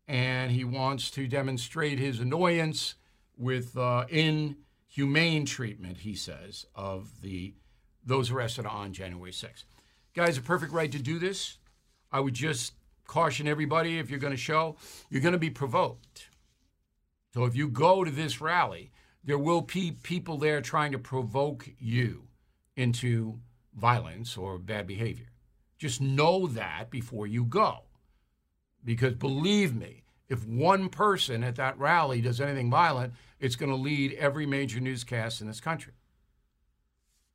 and 0.06 0.50
he 0.52 0.64
wants 0.64 1.10
to 1.12 1.26
demonstrate 1.26 1.98
his 1.98 2.20
annoyance 2.20 2.94
with 3.36 3.76
uh, 3.76 4.04
inhumane 4.08 5.46
treatment, 5.46 5.98
he 5.98 6.14
says, 6.14 6.66
of 6.74 7.20
the 7.22 7.54
those 8.06 8.30
arrested 8.30 8.66
on 8.66 8.92
January 8.92 9.30
6th. 9.30 9.64
Guys, 10.14 10.36
a 10.36 10.42
perfect 10.42 10.72
right 10.72 10.92
to 10.92 10.98
do 10.98 11.18
this. 11.18 11.56
I 12.12 12.20
would 12.20 12.34
just 12.34 12.74
caution 13.06 13.48
everybody 13.48 13.98
if 13.98 14.10
you're 14.10 14.18
going 14.18 14.32
to 14.32 14.36
show, 14.36 14.76
you're 15.08 15.22
going 15.22 15.32
to 15.32 15.38
be 15.38 15.50
provoked. 15.50 16.28
So 17.32 17.44
if 17.44 17.56
you 17.56 17.68
go 17.68 18.04
to 18.04 18.10
this 18.10 18.40
rally, 18.40 18.92
there 19.24 19.38
will 19.38 19.62
be 19.62 19.92
people 20.02 20.36
there 20.36 20.60
trying 20.60 20.92
to 20.92 20.98
provoke 20.98 21.68
you 21.78 22.28
into 22.76 23.40
violence 23.74 24.36
or 24.36 24.58
bad 24.58 24.86
behavior. 24.86 25.26
Just 25.84 26.00
know 26.00 26.46
that 26.46 26.88
before 26.88 27.26
you 27.26 27.44
go. 27.44 27.80
Because 28.82 29.16
believe 29.16 29.76
me, 29.76 30.04
if 30.30 30.46
one 30.46 30.88
person 30.88 31.44
at 31.44 31.56
that 31.56 31.78
rally 31.78 32.22
does 32.22 32.40
anything 32.40 32.70
violent, 32.70 33.12
it's 33.38 33.54
going 33.54 33.68
to 33.68 33.76
lead 33.76 34.14
every 34.14 34.46
major 34.46 34.80
newscast 34.80 35.42
in 35.42 35.46
this 35.46 35.60
country. 35.60 35.92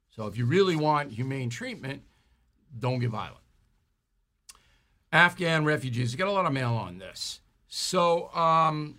So 0.10 0.26
if 0.26 0.36
you 0.36 0.48
really 0.48 0.76
want 0.76 1.12
humane 1.12 1.52
treatment, 1.52 2.02
don't 2.80 2.98
get 2.98 3.12
violent. 3.12 3.44
Afghan 5.12 5.64
refugees, 5.64 6.12
you 6.12 6.18
got 6.18 6.28
a 6.28 6.32
lot 6.32 6.48
of 6.48 6.52
mail 6.52 6.74
on 6.74 6.98
this. 6.98 7.42
So 7.68 8.34
um, 8.34 8.98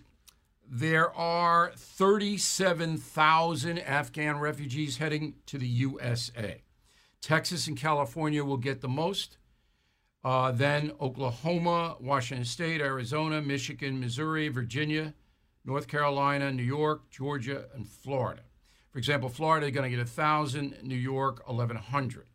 there 0.65 1.13
are 1.13 1.73
37,000 1.75 3.79
Afghan 3.79 4.39
refugees 4.39 4.99
heading 4.99 5.33
to 5.47 5.57
the 5.57 5.67
USA. 5.67 6.61
Texas 7.21 7.67
and 7.67 7.77
California 7.77 8.43
will 8.43 8.57
get 8.57 8.81
the 8.81 8.87
most. 8.87 9.37
Uh, 10.23 10.51
then 10.51 10.91
Oklahoma, 11.01 11.95
Washington 11.99 12.45
State, 12.45 12.79
Arizona, 12.79 13.41
Michigan, 13.41 13.99
Missouri, 13.99 14.49
Virginia, 14.49 15.13
North 15.65 15.87
Carolina, 15.87 16.51
New 16.51 16.63
York, 16.63 17.09
Georgia, 17.09 17.65
and 17.73 17.87
Florida. 17.87 18.43
For 18.91 18.99
example, 18.99 19.29
Florida 19.29 19.67
is 19.67 19.71
going 19.71 19.89
to 19.89 19.95
get 19.95 20.03
1,000, 20.03 20.77
New 20.83 20.95
York, 20.95 21.47
1,100. 21.47 22.27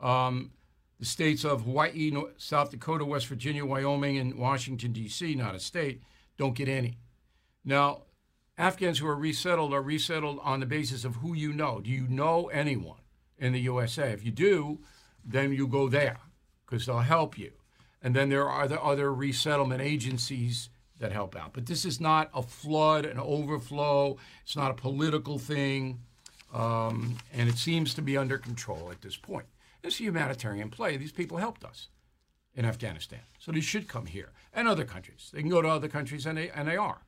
Um, 0.00 0.52
the 1.00 1.06
states 1.06 1.44
of 1.44 1.62
Hawaii, 1.62 2.12
South 2.36 2.70
Dakota, 2.70 3.04
West 3.04 3.26
Virginia, 3.26 3.64
Wyoming, 3.64 4.18
and 4.18 4.38
Washington, 4.38 4.92
D.C., 4.92 5.34
not 5.34 5.54
a 5.54 5.60
state, 5.60 6.02
don't 6.36 6.54
get 6.54 6.68
any. 6.68 6.98
Now, 7.64 8.02
Afghans 8.56 8.98
who 8.98 9.06
are 9.08 9.16
resettled 9.16 9.74
are 9.74 9.82
resettled 9.82 10.38
on 10.42 10.60
the 10.60 10.66
basis 10.66 11.04
of 11.04 11.16
who 11.16 11.34
you 11.34 11.52
know. 11.52 11.80
Do 11.80 11.90
you 11.90 12.06
know 12.06 12.46
anyone 12.48 13.00
in 13.36 13.52
the 13.52 13.60
USA? 13.60 14.12
If 14.12 14.24
you 14.24 14.30
do, 14.30 14.78
then 15.24 15.52
you 15.52 15.66
go 15.66 15.88
there 15.88 16.18
because 16.64 16.86
they'll 16.86 17.00
help 17.00 17.38
you. 17.38 17.52
And 18.02 18.14
then 18.14 18.28
there 18.28 18.48
are 18.48 18.68
the 18.68 18.80
other 18.82 19.12
resettlement 19.12 19.80
agencies 19.80 20.68
that 20.98 21.12
help 21.12 21.34
out. 21.36 21.52
But 21.52 21.66
this 21.66 21.84
is 21.84 22.00
not 22.00 22.30
a 22.34 22.42
flood, 22.42 23.04
an 23.04 23.18
overflow. 23.18 24.16
It's 24.44 24.56
not 24.56 24.70
a 24.70 24.74
political 24.74 25.38
thing. 25.38 26.00
Um, 26.52 27.16
and 27.32 27.48
it 27.48 27.56
seems 27.56 27.94
to 27.94 28.02
be 28.02 28.16
under 28.16 28.38
control 28.38 28.90
at 28.90 29.02
this 29.02 29.16
point. 29.16 29.46
It's 29.82 29.98
a 30.00 30.04
humanitarian 30.04 30.70
play. 30.70 30.96
These 30.96 31.12
people 31.12 31.38
helped 31.38 31.64
us 31.64 31.88
in 32.54 32.64
Afghanistan. 32.64 33.20
So 33.38 33.52
they 33.52 33.60
should 33.60 33.88
come 33.88 34.06
here 34.06 34.32
and 34.52 34.68
other 34.68 34.84
countries. 34.84 35.30
They 35.32 35.40
can 35.40 35.50
go 35.50 35.60
to 35.60 35.68
other 35.68 35.88
countries, 35.88 36.26
and 36.26 36.38
they, 36.38 36.50
and 36.50 36.68
they 36.68 36.76
are. 36.76 37.02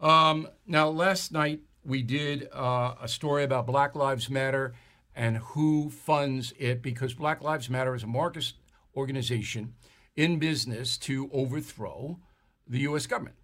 Um, 0.00 0.48
now, 0.66 0.88
last 0.88 1.32
night 1.32 1.60
we 1.84 2.02
did 2.02 2.48
uh, 2.52 2.94
a 3.00 3.08
story 3.08 3.44
about 3.44 3.66
Black 3.66 3.94
Lives 3.94 4.28
Matter 4.28 4.74
and 5.14 5.38
who 5.38 5.90
funds 5.90 6.52
it 6.58 6.82
because 6.82 7.14
Black 7.14 7.42
Lives 7.42 7.68
Matter 7.68 7.94
is 7.94 8.02
a 8.02 8.06
Marxist 8.06 8.54
organization 8.96 9.74
in 10.16 10.38
business 10.38 10.96
to 10.98 11.30
overthrow 11.32 12.18
the 12.66 12.80
U.S. 12.80 13.06
government 13.06 13.36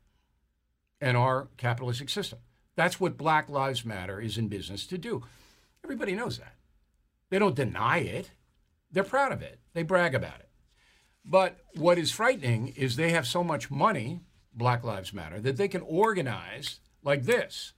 and 1.00 1.16
our 1.16 1.48
capitalistic 1.57 2.09
system. 2.09 2.38
That's 2.76 3.00
what 3.00 3.16
Black 3.16 3.48
Lives 3.48 3.85
Matter 3.85 4.20
is 4.20 4.38
in 4.38 4.48
business 4.48 4.87
to 4.87 4.98
do. 4.98 5.24
Everybody 5.85 6.14
knows 6.14 6.38
that. 6.38 6.54
They 7.31 7.38
don't 7.38 7.57
deny 7.57 7.98
it, 7.98 8.31
they're 8.90 9.04
proud 9.04 9.33
of 9.33 9.42
it, 9.42 9.59
they 9.74 9.83
brag 9.83 10.14
about 10.14 10.40
it. 10.40 10.48
But 11.24 11.59
what 11.74 11.98
is 11.98 12.11
frightening 12.11 12.68
is 12.68 12.96
they 12.96 13.11
have 13.11 13.26
so 13.26 13.44
much 13.44 13.70
money, 13.70 14.20
Black 14.54 14.83
Lives 14.83 15.12
Matter, 15.12 15.40
that 15.40 15.57
they 15.57 15.68
can 15.68 15.83
organize 15.83 16.81
like 17.02 17.24
this. 17.24 17.74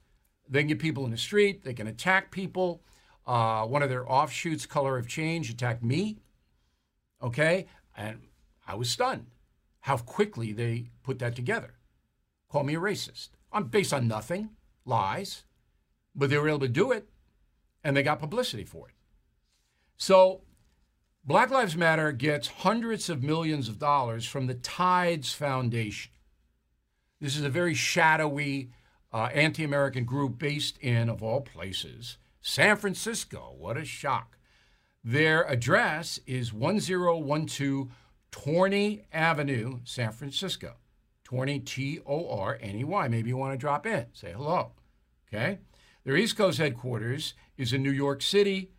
They 0.47 0.59
can 0.59 0.69
get 0.69 0.79
people 0.79 1.05
in 1.05 1.11
the 1.11 1.17
street, 1.17 1.63
they 1.63 1.73
can 1.73 1.87
attack 1.87 2.31
people. 2.31 2.81
Uh, 3.31 3.65
one 3.65 3.81
of 3.81 3.87
their 3.87 4.11
offshoots, 4.11 4.65
Color 4.65 4.97
of 4.97 5.07
Change, 5.07 5.49
attacked 5.49 5.81
me. 5.81 6.17
Okay? 7.23 7.65
And 7.95 8.23
I 8.67 8.75
was 8.75 8.89
stunned 8.89 9.27
how 9.79 9.95
quickly 9.95 10.51
they 10.51 10.89
put 11.01 11.19
that 11.19 11.33
together. 11.33 11.75
Call 12.49 12.65
me 12.65 12.75
a 12.75 12.79
racist. 12.79 13.29
I'm 13.49 13.69
based 13.69 13.93
on 13.93 14.05
nothing, 14.05 14.49
lies, 14.83 15.45
but 16.13 16.29
they 16.29 16.37
were 16.37 16.49
able 16.49 16.59
to 16.59 16.67
do 16.67 16.91
it 16.91 17.07
and 17.85 17.95
they 17.95 18.03
got 18.03 18.19
publicity 18.19 18.65
for 18.65 18.89
it. 18.89 18.95
So, 19.95 20.41
Black 21.23 21.51
Lives 21.51 21.77
Matter 21.77 22.11
gets 22.11 22.49
hundreds 22.49 23.09
of 23.09 23.23
millions 23.23 23.69
of 23.69 23.79
dollars 23.79 24.25
from 24.25 24.47
the 24.47 24.55
Tides 24.55 25.31
Foundation. 25.31 26.11
This 27.21 27.37
is 27.37 27.45
a 27.45 27.49
very 27.49 27.75
shadowy 27.75 28.71
uh, 29.13 29.29
anti 29.33 29.63
American 29.63 30.03
group 30.03 30.37
based 30.37 30.77
in, 30.79 31.07
of 31.07 31.23
all 31.23 31.39
places, 31.39 32.17
San 32.41 32.77
Francisco. 32.77 33.55
What 33.57 33.77
a 33.77 33.85
shock. 33.85 34.37
Their 35.03 35.43
address 35.43 36.19
is 36.25 36.53
1012 36.53 37.91
Torney 38.31 39.05
Avenue, 39.11 39.79
San 39.83 40.11
Francisco. 40.11 40.75
Torney, 41.23 41.59
T 41.59 41.99
O 42.05 42.29
R 42.29 42.57
N 42.61 42.75
E 42.75 42.83
Y. 42.83 43.07
Maybe 43.07 43.29
you 43.29 43.37
want 43.37 43.53
to 43.53 43.57
drop 43.57 43.85
in, 43.85 44.07
say 44.13 44.33
hello. 44.33 44.73
Okay? 45.27 45.59
Their 46.03 46.17
East 46.17 46.35
Coast 46.35 46.57
headquarters 46.57 47.35
is 47.57 47.71
in 47.71 47.83
New 47.83 47.91
York 47.91 48.21
City, 48.21 48.71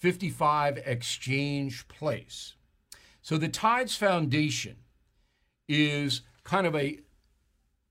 55 0.00 0.78
Exchange 0.84 1.88
Place. 1.88 2.56
So 3.22 3.38
the 3.38 3.48
Tides 3.48 3.96
Foundation 3.96 4.76
is 5.66 6.22
kind 6.42 6.66
of 6.66 6.74
a 6.76 7.00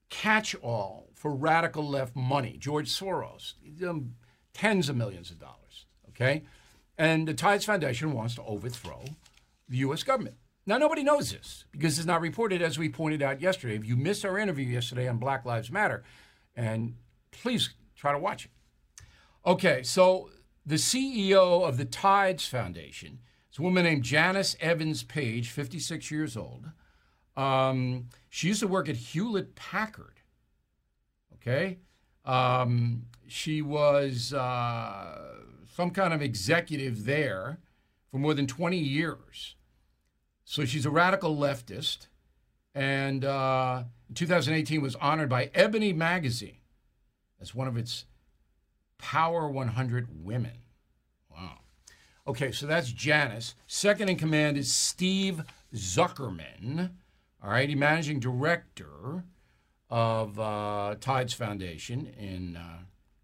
catch 0.10 0.54
all 0.56 1.10
for 1.16 1.34
radical 1.34 1.88
left 1.88 2.16
money. 2.16 2.58
George 2.60 2.90
Soros, 2.90 3.54
um, 3.88 4.14
tens 4.54 4.90
of 4.90 4.96
millions 4.96 5.32
of 5.32 5.40
dollars. 5.40 5.86
Okay? 6.10 6.44
And 6.98 7.28
the 7.28 7.34
Tides 7.34 7.66
Foundation 7.66 8.14
wants 8.14 8.36
to 8.36 8.44
overthrow 8.44 9.04
the 9.68 9.78
U.S. 9.78 10.04
government. 10.04 10.36
Now, 10.66 10.78
nobody 10.78 11.04
knows 11.04 11.32
this 11.32 11.66
because 11.72 11.98
it's 11.98 12.08
not 12.08 12.22
reported, 12.22 12.62
as 12.62 12.80
we 12.80 12.88
pointed 12.88 13.22
out 13.22 13.42
yesterday. 13.42 13.76
If 13.76 13.86
you 13.86 13.98
missed 13.98 14.24
our 14.24 14.38
interview 14.38 14.66
yesterday 14.66 15.08
on 15.08 15.18
Black 15.18 15.44
Lives 15.44 15.72
Matter, 15.72 16.04
and 16.56 16.96
please 17.32 17.72
try 17.96 18.14
to 18.14 18.20
watch 18.20 18.46
it. 18.46 18.52
Okay, 19.46 19.84
so 19.84 20.30
the 20.66 20.76
CEO 20.76 21.68
of 21.68 21.78
the 21.78 21.84
Tides 21.84 22.48
Foundation 22.48 23.20
is 23.52 23.60
a 23.60 23.62
woman 23.62 23.84
named 23.84 24.04
Janiece 24.04 24.56
Evans 24.62 25.04
Page, 25.04 25.50
56 25.50 26.10
years 26.10 26.38
old. 26.38 26.70
Um, 27.36 28.08
she 28.30 28.48
used 28.48 28.62
to 28.62 28.68
work 28.68 28.88
at 28.88 28.96
Hewlett 28.96 29.56
Packard. 29.56 30.22
Okay, 31.34 31.80
um, 32.26 33.04
she 33.28 33.62
was 33.62 34.34
uh, 34.34 35.36
some 35.76 35.92
kind 35.92 36.14
of 36.14 36.22
executive 36.22 37.06
there 37.06 37.60
for 38.12 38.18
more 38.18 38.34
than 38.34 38.48
20 38.48 38.78
years. 38.78 39.56
So 40.46 40.66
she's 40.66 40.86
a 40.86 40.92
radical 40.92 41.36
leftist, 41.36 42.08
and 42.76 43.26
uh, 43.26 43.84
2018 44.14 44.82
was 44.82 44.96
honored 44.96 45.30
by 45.30 45.50
Ebony 45.54 45.94
Magazine 45.94 46.58
as 47.42 47.56
one 47.56 47.68
of 47.68 47.78
its 47.78 48.06
Power 48.98 49.50
100 49.50 50.08
women. 50.24 50.60
Wow. 51.30 51.60
Okay, 52.26 52.52
so 52.52 52.66
that's 52.66 52.94
Janiece. 52.94 53.54
Second 53.68 54.10
in 54.10 54.16
command 54.16 54.58
is 54.58 54.74
Steve 54.74 55.44
Zuckerman. 55.76 56.92
All 57.44 57.50
right, 57.50 57.78
managing 57.78 58.20
director 58.22 59.26
of 59.94 60.40
uh, 60.40 60.96
Tides 61.00 61.34
Foundation 61.34 62.08
in 62.18 62.58
uh, 62.58 62.80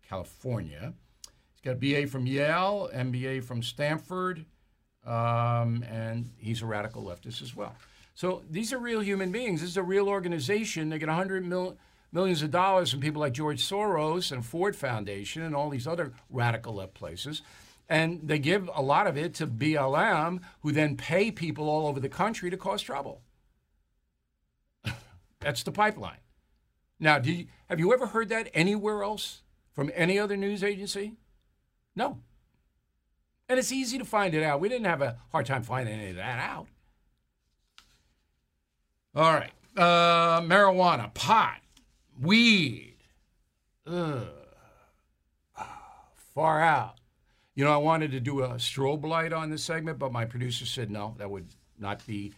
California. 0.08 0.94
He's 1.24 1.62
got 1.64 1.72
a 1.72 1.76
BA 1.76 2.06
from 2.06 2.28
Yale, 2.28 2.92
MBA 2.94 3.44
from 3.44 3.64
Stanford, 3.64 4.46
um, 5.04 5.84
and 5.90 6.30
he's 6.38 6.62
a 6.62 6.68
radical 6.68 7.04
leftist 7.04 7.42
as 7.42 7.56
well. 7.56 7.76
So 8.14 8.44
these 8.48 8.72
are 8.72 8.78
real 8.78 9.00
human 9.00 9.32
beings. 9.32 9.62
This 9.62 9.72
is 9.72 9.78
a 9.78 9.84
real 9.84 10.08
organization. 10.08 10.90
They 10.90 11.00
get 11.00 11.08
100 11.08 11.44
mil, 11.44 11.76
millions 12.12 12.44
of 12.44 12.52
dollars 12.52 12.92
from 12.92 13.00
people 13.00 13.22
like 13.22 13.34
George 13.34 13.68
Soros 13.68 14.32
and 14.32 14.46
Ford 14.46 14.76
Foundation 14.76 15.42
and 15.42 15.56
all 15.56 15.72
these 15.72 15.88
other 15.88 16.14
radical 16.30 16.76
left 16.76 16.94
places. 16.94 17.42
And 17.90 18.22
they 18.24 18.38
give 18.38 18.70
a 18.76 18.84
lot 18.84 19.08
of 19.08 19.18
it 19.18 19.34
to 19.36 19.48
BLM, 19.48 20.42
who 20.62 20.72
then 20.72 20.98
pay 20.98 21.32
people 21.32 21.68
all 21.68 21.88
over 21.88 22.00
the 22.00 22.10
country 22.10 22.52
to 22.52 22.58
cause 22.58 22.84
trouble. 22.84 23.24
That's 25.40 25.64
the 25.64 25.72
pipeline. 25.72 26.20
Now, 27.00 27.18
you, 27.18 27.48
have 27.70 27.80
you 27.80 27.94
ever 27.94 28.08
heard 28.08 28.30
that 28.30 28.50
anywhere 28.54 29.04
else 29.04 29.42
from 29.72 29.92
any 29.96 30.20
other 30.20 30.36
news 30.36 30.64
agency? 30.64 31.14
No. 31.96 32.20
And 33.48 33.58
it's 33.58 33.72
easy 33.72 33.98
to 33.98 34.06
find 34.06 34.34
it 34.34 34.44
out. 34.44 34.60
We 34.60 34.70
didn't 34.70 34.86
have 34.86 35.02
a 35.02 35.18
hard 35.32 35.46
time 35.46 35.64
finding 35.64 36.00
any 36.00 36.10
of 36.12 36.16
that 36.18 36.40
out. 36.40 36.68
All 39.16 39.34
right. 39.34 39.52
Uh, 39.76 40.42
marijuana, 40.42 41.14
pot, 41.14 41.60
weed. 42.22 42.98
Ugh. 43.88 44.28
Far 46.36 46.62
out. 46.62 46.96
You 47.56 47.66
know, 47.66 47.74
I 47.74 47.78
wanted 47.78 48.12
to 48.12 48.20
do 48.20 48.44
a 48.44 48.52
strobe 48.52 49.06
light 49.06 49.34
on 49.34 49.50
this 49.50 49.64
segment, 49.64 50.00
but 50.00 50.12
my 50.12 50.26
producer 50.26 50.66
said 50.66 50.92
no, 50.92 51.16
that 51.18 51.30
would 51.30 51.48
not 51.78 52.06
be 52.06 52.34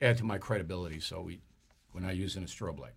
add 0.00 0.18
to 0.18 0.24
my 0.24 0.38
credibility. 0.38 1.00
So 1.00 1.20
we, 1.20 1.40
we're 1.92 2.00
not 2.00 2.16
using 2.16 2.42
a 2.42 2.46
strobe 2.46 2.80
light. 2.80 2.94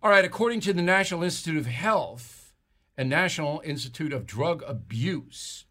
All 0.00 0.10
right. 0.10 0.24
According 0.24 0.60
to 0.60 0.72
the 0.72 0.80
National 0.82 1.24
Institute 1.24 1.58
of 1.58 1.66
Health 1.66 2.52
and 2.96 3.10
National 3.10 3.60
Institute 3.64 4.12
of 4.12 4.26
Drug 4.26 4.62
Abuse, 4.64 5.64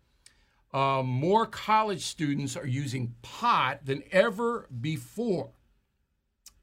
uh, 0.74 1.02
more 1.02 1.46
college 1.46 2.06
students 2.06 2.58
are 2.58 2.68
using 2.68 3.16
pot 3.22 3.86
than 3.86 4.04
ever 4.12 4.68
before. 4.82 5.52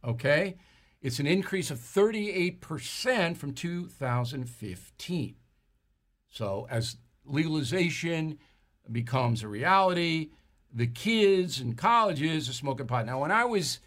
Okay? 0.05 0.57
It's 1.00 1.18
an 1.18 1.27
increase 1.27 1.70
of 1.70 1.79
38% 1.79 3.38
from 3.38 3.55
2015. 3.55 5.35
So, 6.29 6.66
as 6.68 6.98
legalization 7.24 8.38
becomes 8.92 9.42
a 9.42 9.48
reality, 9.48 10.33
the 10.70 10.87
kids 10.87 11.62
in 11.62 11.77
colleges 11.77 12.46
are 12.50 12.53
smoking 12.53 12.87
pot. 12.87 13.07
Now, 13.07 13.20
when 13.20 13.33
I 13.33 13.46
was 13.46 13.81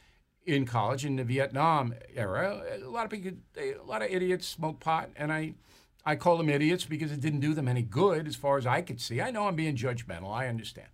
in 0.48 0.66
college 0.66 1.06
in 1.06 1.18
the 1.18 1.26
Vietnam 1.26 1.94
era, 2.16 2.64
a 2.82 2.90
lot 2.90 3.04
of 3.04 3.12
people, 3.12 3.32
a 3.58 3.76
lot 3.86 4.02
of 4.02 4.10
idiots 4.10 4.48
smoked 4.48 4.80
pot, 4.80 5.10
and 5.18 5.32
I, 5.32 5.56
I 6.06 6.16
call 6.16 6.38
them 6.38 6.50
idiots 6.50 6.86
because 6.86 7.12
it 7.12 7.20
didn't 7.20 7.42
do 7.42 7.54
them 7.54 7.68
any 7.68 7.82
good, 7.82 8.28
as 8.28 8.38
far 8.38 8.58
as 8.58 8.66
I 8.66 8.82
could 8.82 9.02
see. 9.02 9.22
I 9.22 9.30
know 9.30 9.48
I'm 9.48 9.58
being 9.58 9.76
judgmental. 9.76 10.34
I 10.34 10.48
understand, 10.48 10.88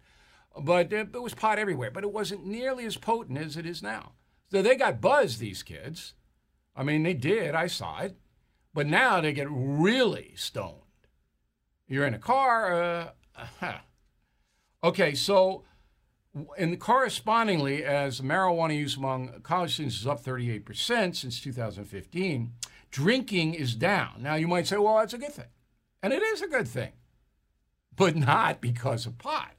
but 0.59 0.91
uh, 0.91 1.05
there 1.11 1.21
was 1.21 1.35
pot 1.35 1.59
everywhere, 1.59 1.91
but 1.91 2.03
it 2.03 2.11
wasn't 2.11 2.45
nearly 2.47 2.85
as 2.85 2.97
potent 2.97 3.37
as 3.37 3.55
it 3.55 3.67
is 3.67 3.83
now. 3.83 4.13
So 4.51 4.63
they 4.63 4.75
got 4.75 4.99
buzzed, 4.99 5.39
these 5.39 5.61
kids. 5.61 6.15
I 6.75 6.81
mean, 6.83 7.03
they 7.03 7.13
did. 7.13 7.53
I 7.53 7.67
saw 7.67 7.99
it. 7.99 8.17
But 8.73 8.87
now 8.87 9.21
they 9.21 9.33
get 9.33 9.47
really 9.49 10.33
stoned. 10.35 10.79
You're 11.87 12.07
in 12.07 12.15
a 12.15 12.19
car. 12.19 12.73
Uh, 12.73 13.09
uh-huh. 13.35 13.77
Okay, 14.85 15.15
so 15.15 15.63
and 16.57 16.79
correspondingly, 16.79 17.83
as 17.83 18.21
marijuana 18.21 18.75
use 18.75 18.97
among 18.97 19.41
college 19.41 19.73
students 19.73 19.99
is 19.99 20.07
up 20.07 20.23
38% 20.23 21.15
since 21.15 21.39
2015, 21.39 22.51
drinking 22.89 23.53
is 23.53 23.75
down. 23.75 24.15
Now, 24.19 24.35
you 24.35 24.47
might 24.47 24.67
say, 24.67 24.77
well, 24.77 24.97
that's 24.97 25.13
a 25.13 25.19
good 25.19 25.33
thing. 25.33 25.45
And 26.01 26.11
it 26.11 26.23
is 26.23 26.41
a 26.41 26.47
good 26.47 26.67
thing, 26.67 26.93
but 27.95 28.15
not 28.15 28.61
because 28.61 29.05
of 29.05 29.17
pot. 29.17 29.53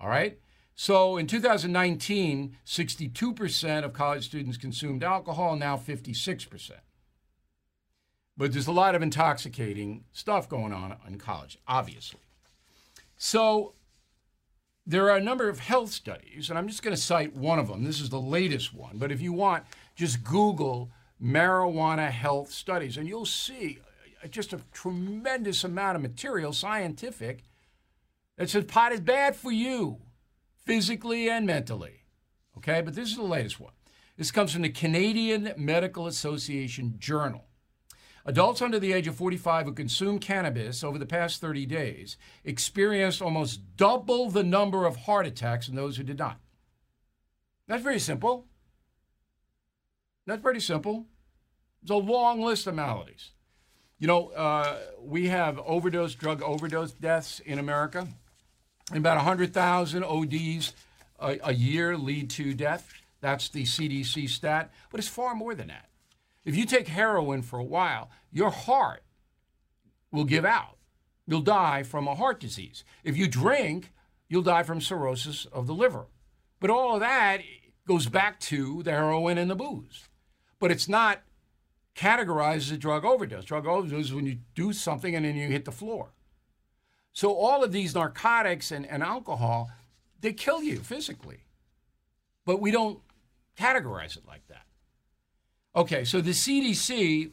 All 0.00 0.08
right? 0.08 0.38
So 0.74 1.18
in 1.18 1.26
2019, 1.26 2.56
62% 2.64 3.84
of 3.84 3.92
college 3.92 4.24
students 4.24 4.56
consumed 4.56 5.04
alcohol, 5.04 5.56
now 5.56 5.76
56%. 5.76 6.70
But 8.36 8.52
there's 8.52 8.66
a 8.66 8.72
lot 8.72 8.94
of 8.94 9.02
intoxicating 9.02 10.04
stuff 10.12 10.48
going 10.48 10.72
on 10.72 10.96
in 11.06 11.18
college, 11.18 11.58
obviously. 11.68 12.20
So 13.18 13.74
there 14.86 15.10
are 15.10 15.16
a 15.16 15.22
number 15.22 15.48
of 15.48 15.60
health 15.60 15.90
studies, 15.90 16.48
and 16.48 16.58
I'm 16.58 16.68
just 16.68 16.82
going 16.82 16.96
to 16.96 17.00
cite 17.00 17.36
one 17.36 17.58
of 17.58 17.68
them. 17.68 17.84
This 17.84 18.00
is 18.00 18.10
the 18.10 18.20
latest 18.20 18.74
one. 18.74 18.98
But 18.98 19.12
if 19.12 19.20
you 19.20 19.32
want, 19.32 19.64
just 19.94 20.24
Google 20.24 20.90
marijuana 21.22 22.10
health 22.10 22.50
studies, 22.50 22.96
and 22.96 23.06
you'll 23.06 23.26
see 23.26 23.78
uh, 24.24 24.28
just 24.28 24.52
a 24.52 24.60
tremendous 24.72 25.64
amount 25.64 25.96
of 25.96 26.02
material, 26.02 26.52
scientific, 26.52 27.44
that 28.36 28.48
says 28.48 28.64
pot 28.64 28.92
is 28.92 29.00
bad 29.00 29.36
for 29.36 29.52
you, 29.52 29.98
physically 30.64 31.28
and 31.28 31.46
mentally. 31.46 32.04
Okay, 32.56 32.80
but 32.80 32.94
this 32.94 33.10
is 33.10 33.16
the 33.16 33.22
latest 33.22 33.60
one. 33.60 33.72
This 34.16 34.30
comes 34.30 34.52
from 34.52 34.62
the 34.62 34.70
Canadian 34.70 35.52
Medical 35.56 36.06
Association 36.06 36.94
Journal. 36.98 37.44
Adults 38.26 38.60
under 38.60 38.78
the 38.78 38.92
age 38.92 39.06
of 39.06 39.16
45 39.16 39.66
who 39.66 39.72
consumed 39.72 40.20
cannabis 40.20 40.84
over 40.84 40.98
the 40.98 41.06
past 41.06 41.40
30 41.40 41.64
days 41.66 42.16
experienced 42.44 43.22
almost 43.22 43.76
double 43.76 44.30
the 44.30 44.42
number 44.42 44.86
of 44.86 44.96
heart 44.96 45.26
attacks 45.26 45.66
than 45.66 45.76
those 45.76 45.96
who 45.96 46.02
did 46.02 46.18
not. 46.18 46.38
That's 47.66 47.82
very 47.82 47.98
simple. 47.98 48.46
That's 50.26 50.42
pretty 50.42 50.60
simple. 50.60 51.06
It's 51.82 51.90
a 51.90 51.96
long 51.96 52.42
list 52.42 52.66
of 52.66 52.74
maladies. 52.74 53.30
You 53.98 54.06
know, 54.06 54.28
uh, 54.28 54.78
we 55.00 55.28
have 55.28 55.58
overdose, 55.58 56.14
drug 56.14 56.42
overdose 56.42 56.92
deaths 56.92 57.40
in 57.40 57.58
America. 57.58 58.08
About 58.92 59.16
100,000 59.16 60.04
ODs 60.04 60.72
a, 61.20 61.38
a 61.44 61.52
year 61.52 61.96
lead 61.96 62.30
to 62.30 62.54
death. 62.54 62.92
That's 63.20 63.48
the 63.50 63.64
CDC 63.64 64.28
stat, 64.28 64.72
but 64.90 64.98
it's 64.98 65.08
far 65.08 65.34
more 65.34 65.54
than 65.54 65.68
that. 65.68 65.89
If 66.44 66.56
you 66.56 66.64
take 66.64 66.88
heroin 66.88 67.42
for 67.42 67.58
a 67.58 67.64
while, 67.64 68.10
your 68.32 68.50
heart 68.50 69.02
will 70.10 70.24
give 70.24 70.44
out. 70.44 70.76
You'll 71.26 71.42
die 71.42 71.82
from 71.82 72.08
a 72.08 72.14
heart 72.14 72.40
disease. 72.40 72.84
If 73.04 73.16
you 73.16 73.28
drink, 73.28 73.92
you'll 74.28 74.42
die 74.42 74.62
from 74.62 74.80
cirrhosis 74.80 75.46
of 75.46 75.66
the 75.66 75.74
liver. 75.74 76.06
But 76.58 76.70
all 76.70 76.94
of 76.94 77.00
that 77.00 77.40
goes 77.86 78.06
back 78.06 78.40
to 78.40 78.82
the 78.82 78.90
heroin 78.90 79.38
and 79.38 79.50
the 79.50 79.56
booze. 79.56 80.08
But 80.58 80.70
it's 80.70 80.88
not 80.88 81.22
categorized 81.94 82.56
as 82.56 82.70
a 82.72 82.76
drug 82.78 83.04
overdose. 83.04 83.44
Drug 83.44 83.66
overdose 83.66 84.06
is 84.06 84.14
when 84.14 84.26
you 84.26 84.38
do 84.54 84.72
something 84.72 85.14
and 85.14 85.24
then 85.24 85.36
you 85.36 85.48
hit 85.48 85.64
the 85.64 85.72
floor. 85.72 86.12
So 87.12 87.34
all 87.34 87.64
of 87.64 87.72
these 87.72 87.94
narcotics 87.94 88.70
and, 88.70 88.86
and 88.86 89.02
alcohol, 89.02 89.70
they 90.20 90.32
kill 90.32 90.62
you 90.62 90.78
physically. 90.78 91.44
But 92.44 92.60
we 92.60 92.70
don't 92.70 93.00
categorize 93.58 94.16
it 94.16 94.26
like 94.26 94.46
that. 94.48 94.66
Okay, 95.74 96.04
so 96.04 96.20
the 96.20 96.32
CDC, 96.32 97.30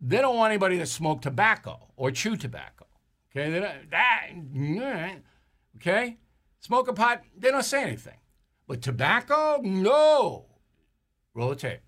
they 0.00 0.18
don't 0.18 0.36
want 0.36 0.50
anybody 0.50 0.78
to 0.78 0.86
smoke 0.86 1.20
tobacco 1.20 1.88
or 1.96 2.10
chew 2.10 2.36
tobacco. 2.36 2.86
Okay, 3.30 3.50
they 3.50 3.60
don't, 3.60 3.90
that, 3.90 4.30
mm, 4.34 5.20
okay, 5.76 6.16
smoke 6.60 6.88
a 6.88 6.94
pot, 6.94 7.22
they 7.36 7.50
don't 7.50 7.62
say 7.62 7.82
anything. 7.82 8.16
But 8.66 8.80
tobacco, 8.80 9.60
no. 9.62 10.46
Roll 11.34 11.50
the 11.50 11.56
tape. 11.56 11.80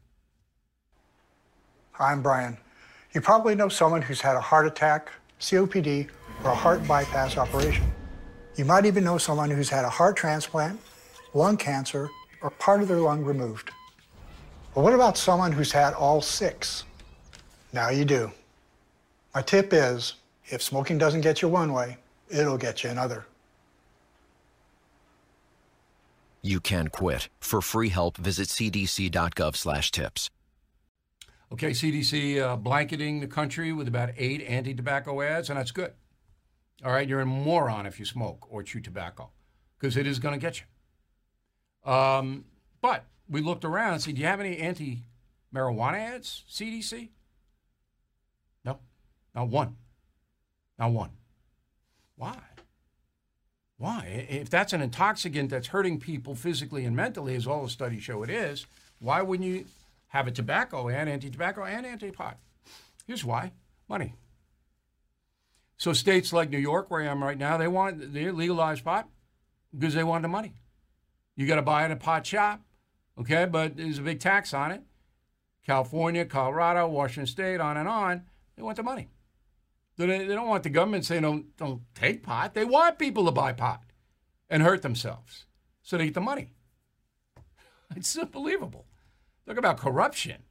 I'm 1.99 2.23
Brian. 2.23 2.59
You 3.13 3.23
probably 3.23 3.55
know 3.55 3.69
someone 3.69 4.03
who's 4.03 4.21
had 4.21 4.37
a 4.37 4.41
heart 4.41 4.67
attack, 4.67 5.11
COPD, 5.41 6.09
or 6.45 6.51
a 6.51 6.55
heart 6.55 6.87
bypass 6.87 7.39
operation. 7.39 7.91
You 8.57 8.67
might 8.67 8.85
even 8.85 9.03
know 9.05 9.17
someone 9.19 9.51
who's 9.51 9.71
had 9.71 9.85
a 9.85 9.91
heart 9.91 10.17
transplant, 10.17 10.79
lung 11.33 11.57
cancer, 11.57 12.11
or 12.43 12.51
part 12.51 12.83
of 12.83 12.89
their 12.89 12.99
lung 12.99 13.25
removed. 13.25 13.71
But 14.79 14.85
what 14.85 14.95
about 14.95 15.19
someone 15.19 15.51
who's 15.51 15.73
had 15.73 15.93
all 15.95 16.23
six? 16.23 16.85
Now 17.73 17.89
you 17.91 18.05
do. 18.05 18.31
My 19.35 19.43
tip 19.43 19.73
is 19.73 20.15
if 20.51 20.63
smoking 20.63 20.99
doesn't 20.99 21.23
get 21.23 21.43
you 21.43 21.49
one 21.49 21.73
way, 21.73 21.97
it'll 22.31 22.57
get 22.57 22.85
you 22.85 22.91
another. 22.91 23.27
You 26.43 26.61
can 26.61 26.91
quit. 26.91 27.29
For 27.41 27.61
free 27.61 27.89
help, 27.89 28.19
visit 28.19 28.47
cdc.gov/tips. 28.47 30.31
Okay, 31.51 31.71
CDC 31.71 32.41
uh, 32.41 32.55
blanketing 32.55 33.19
the 33.19 33.27
country 33.27 33.73
with 33.73 33.89
about 33.89 34.11
eight 34.17 34.43
anti-tobacco 34.43 35.21
ads, 35.23 35.51
and 35.51 35.59
that's 35.59 35.73
good. 35.73 35.93
All 36.85 36.93
right, 36.93 37.09
you're 37.09 37.23
a 37.23 37.27
moron 37.27 37.85
if 37.85 37.99
you 37.99 38.05
smoke 38.05 38.47
or 38.49 38.63
chew 38.63 38.79
tobacco, 38.79 39.31
because 39.77 39.97
it 39.97 40.07
is 40.07 40.21
going 40.21 40.39
to 40.39 40.41
get 40.41 40.61
you. 40.61 41.93
Um, 41.93 42.45
but 42.81 43.05
we 43.29 43.41
looked 43.41 43.65
around 43.65 43.95
and 43.95 44.03
said, 44.03 44.15
Do 44.15 44.21
you 44.21 44.27
have 44.27 44.41
any 44.41 44.59
anti 44.59 45.05
marijuana 45.55 45.99
ads, 45.99 46.45
CDC? 46.51 47.09
No, 48.65 48.79
not 49.35 49.49
one. 49.49 49.77
Not 50.79 50.93
one. 50.93 51.11
Why? 52.17 52.37
Why? 53.77 54.27
If 54.29 54.51
that's 54.51 54.73
an 54.73 54.81
intoxicant 54.81 55.51
that's 55.51 55.69
hurting 55.69 56.01
people 56.01 56.35
physically 56.35 56.85
and 56.85 56.97
mentally, 56.97 57.37
as 57.37 57.47
all 57.47 57.63
the 57.63 57.71
studies 57.71 58.03
show 58.03 58.23
it 58.23 58.31
is, 58.31 58.67
why 58.99 59.23
wouldn't 59.23 59.49
you 59.49 59.67
have 60.09 60.27
a 60.27 60.33
tobacco 60.33 60.89
and 60.89 61.09
anti 61.09 61.31
tobacco 61.31 61.65
and 61.65 61.87
anti 61.87 62.11
pot? 62.11 62.39
Here's 63.07 63.25
why 63.25 63.53
money. 63.89 64.15
So 65.77 65.93
states 65.93 66.33
like 66.33 66.51
New 66.51 66.59
York, 66.59 66.91
where 66.91 67.03
I 67.03 67.07
am 67.07 67.23
right 67.23 67.39
now, 67.39 67.57
they 67.57 67.69
want 67.69 68.13
they 68.13 68.31
legalize 68.31 68.81
pot 68.81 69.09
because 69.77 69.95
they 69.95 70.05
want 70.05 70.23
the 70.23 70.29
money. 70.29 70.55
You 71.37 71.47
got 71.47 71.57
to 71.57 71.63
buy 71.63 71.83
it 71.83 71.87
in 71.87 71.93
a 71.93 71.97
pot 71.97 72.27
shop 72.27 72.61
okay? 73.21 73.47
But 73.47 73.77
there's 73.77 73.99
a 73.99 74.03
big 74.03 74.21
tax 74.21 74.53
on 74.55 74.73
it. 74.73 74.83
California, 75.67 76.25
Colorado, 76.25 76.89
Washington 76.89 77.27
State, 77.27 77.61
on 77.61 77.77
and 77.77 77.89
on. 77.89 78.23
They 78.57 78.63
want 78.63 78.77
the 78.77 78.83
money. 78.83 79.09
They, 79.97 80.27
don't 80.27 80.49
want 80.49 80.63
the 80.63 80.71
government 80.71 81.05
saying 81.05 81.23
don't 81.23 81.57
don't 81.57 81.83
take 81.95 82.23
pot. 82.23 82.55
They 82.55 82.65
want 82.65 82.99
people 82.99 83.25
to 83.27 83.33
buy 83.33 83.53
pot 83.53 83.83
and 84.49 84.63
hurt 84.63 84.83
themselves 84.83 85.47
so 85.83 85.99
they 85.99 86.07
get 86.07 86.15
the 86.15 86.21
money. 86.21 86.53
It's 87.97 88.17
unbelievable. 88.19 88.85
Talk 89.47 89.57
about 89.57 89.79
corruption. 89.79 90.43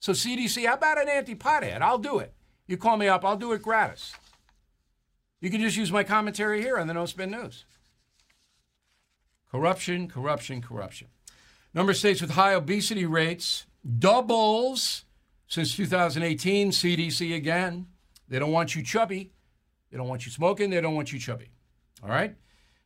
So, 0.00 0.12
CDC, 0.12 0.66
how 0.66 0.74
about 0.74 1.00
an 1.00 1.08
anti-pot 1.08 1.62
ad? 1.62 1.82
I'll 1.82 1.98
do 1.98 2.18
it. 2.18 2.34
You 2.66 2.76
call 2.76 2.96
me 2.96 3.06
up, 3.06 3.24
I'll 3.24 3.36
do 3.36 3.52
it 3.52 3.62
gratis. 3.62 4.14
You 5.40 5.50
can 5.50 5.60
just 5.60 5.76
use 5.76 5.92
my 5.92 6.02
commentary 6.02 6.60
here 6.60 6.76
on 6.76 6.88
the 6.88 6.94
No 6.94 7.06
Spin 7.06 7.30
News. 7.30 7.64
Corruption, 9.50 10.08
corruption, 10.08 10.60
corruption. 10.60 11.08
Number 11.78 11.92
of 11.92 11.96
states 11.96 12.20
with 12.20 12.32
high 12.32 12.54
obesity 12.54 13.06
rates 13.06 13.64
doubles 14.00 15.04
since 15.46 15.76
2018. 15.76 16.72
CDC 16.72 17.36
again. 17.36 17.86
They 18.26 18.40
don't 18.40 18.50
want 18.50 18.74
you 18.74 18.82
chubby. 18.82 19.30
They 19.88 19.96
don't 19.96 20.08
want 20.08 20.26
you 20.26 20.32
smoking. 20.32 20.70
They 20.70 20.80
don't 20.80 20.96
want 20.96 21.12
you 21.12 21.20
chubby. 21.20 21.52
All 22.02 22.08
right? 22.08 22.34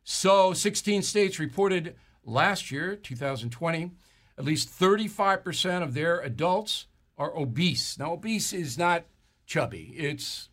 So 0.03 0.53
16 0.53 1.01
states 1.01 1.39
reported 1.39 1.95
last 2.23 2.69
year, 2.69 2.95
2020, 2.95 3.89
at 4.37 4.45
least 4.45 4.69
35% 4.69 5.81
of 5.81 5.95
their 5.95 6.19
adults 6.19 6.85
are 7.17 7.35
obese. 7.35 7.97
Now, 7.97 8.13
obese 8.13 8.53
is 8.53 8.77
not 8.77 9.05
chubby, 9.47 9.95
it's 9.97 10.49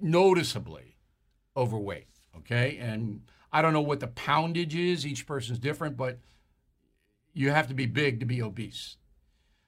noticeably 0.00 0.96
overweight. 1.54 2.06
Okay? 2.38 2.78
And 2.78 3.20
I 3.52 3.60
don't 3.60 3.74
know 3.74 3.82
what 3.82 4.00
the 4.00 4.08
poundage 4.08 4.74
is, 4.74 5.06
each 5.06 5.26
person's 5.26 5.58
different, 5.58 5.98
but 5.98 6.20
you 7.34 7.50
have 7.50 7.68
to 7.68 7.74
be 7.74 7.86
big 7.86 8.20
to 8.20 8.26
be 8.26 8.40
obese. 8.40 8.96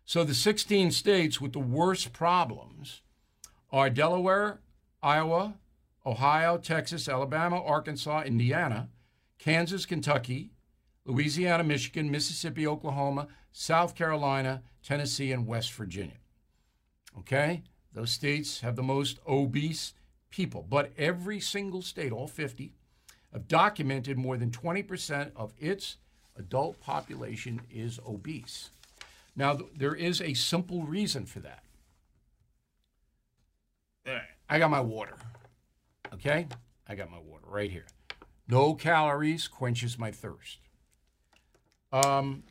So 0.05 0.23
the 0.23 0.35
16 0.35 0.93
states 0.93 1.41
with 1.41 1.53
the 1.53 1.59
worst 1.59 2.13
problems 2.13 3.03
are 3.73 3.91
Delaware, 3.91 4.61
Iowa, 5.03 5.55
Ohio, 6.07 6.57
Texas, 6.57 7.09
Alabama, 7.09 7.61
Arkansas, 7.61 8.23
Indiana, 8.23 8.89
Kansas, 9.39 9.85
Kentucky, 9.85 10.53
Louisiana, 11.05 11.65
Michigan, 11.65 12.11
Mississippi, 12.11 12.67
Oklahoma, 12.67 13.27
South 13.51 13.97
Carolina, 13.97 14.63
Tennessee, 14.83 15.33
and 15.33 15.47
West 15.47 15.73
Virginia. 15.73 16.19
Okay? 17.19 17.63
Those 17.93 18.11
states 18.11 18.61
have 18.61 18.77
the 18.77 18.83
most 18.83 19.19
obese 19.27 19.95
people, 20.31 20.65
but 20.69 20.93
every 20.97 21.41
single 21.41 21.83
state, 21.83 22.13
all 22.13 22.29
50, 22.29 22.75
have 23.33 23.49
documented 23.49 24.17
more 24.17 24.37
than 24.37 24.51
20% 24.51 25.33
of 25.35 25.53
its 25.59 25.97
adult 26.39 26.81
population 26.81 27.61
is 27.71 28.01
obese. 28.07 28.71
Now, 29.35 29.55
th- 29.55 29.71
there 29.77 29.95
is 29.95 30.21
a 30.21 30.35
simple 30.35 30.83
reason 30.83 31.27
for 31.27 31.41
that. 31.41 31.63
I 34.49 34.59
got 34.59 34.71
my 34.71 34.81
water. 34.81 35.17
Okay? 36.15 36.47
I 36.89 36.95
got 36.95 37.11
my 37.11 37.19
water 37.19 37.45
right 37.47 37.71
here. 37.71 37.87
No 38.49 38.75
calories 38.75 39.49
quenches 39.49 39.99
my 39.99 40.11
thirst. 40.11 40.59
Um, 41.93 42.45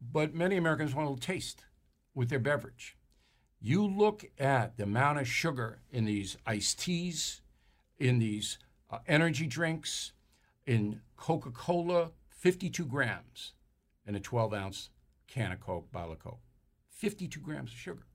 but 0.00 0.34
many 0.34 0.56
Americans 0.56 0.94
want 0.94 1.06
a 1.06 1.10
little 1.10 1.20
taste 1.20 1.64
with 2.14 2.30
their 2.30 2.38
beverage. 2.38 2.96
You 3.60 3.86
look 3.86 4.24
at 4.38 4.76
the 4.76 4.84
amount 4.84 5.18
of 5.18 5.28
sugar 5.28 5.80
in 5.90 6.04
these 6.04 6.36
iced 6.46 6.80
teas, 6.80 7.40
in 7.98 8.18
these 8.18 8.58
uh, 8.90 8.98
energy 9.06 9.46
drinks, 9.46 10.12
in 10.66 11.00
Coca 11.16 11.50
Cola, 11.50 12.10
52 12.38 12.86
grams 12.86 13.52
in 14.06 14.14
a 14.14 14.20
12 14.20 14.54
ounce 14.54 14.90
can 15.26 15.52
of 15.52 15.60
Coke, 15.60 15.90
bottle 15.92 16.12
of 16.12 16.20
Coke. 16.20 16.40
52 16.90 17.40
grams 17.40 17.70
of 17.70 17.76
sugar. 17.76 18.06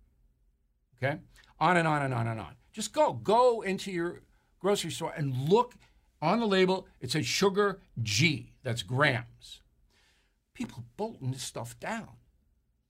Okay? 0.98 1.20
On 1.60 1.78
and 1.78 1.88
on 1.88 2.02
and 2.02 2.14
on 2.14 2.28
and 2.28 2.40
on. 2.40 2.56
Just 2.72 2.94
go. 2.94 3.14
Go 3.14 3.62
into 3.62 3.92
your 3.92 4.22
grocery 4.60 4.92
store 4.92 5.14
and 5.16 5.50
look 5.50 5.76
on 6.22 6.40
the 6.40 6.48
label. 6.48 6.88
It 7.00 7.12
says 7.12 7.26
sugar 7.26 7.82
G. 8.02 8.54
That's 8.64 8.82
grams. 8.82 9.62
People 10.54 10.86
bolting 10.96 11.32
this 11.32 11.44
stuff 11.44 11.80
down. 11.80 12.10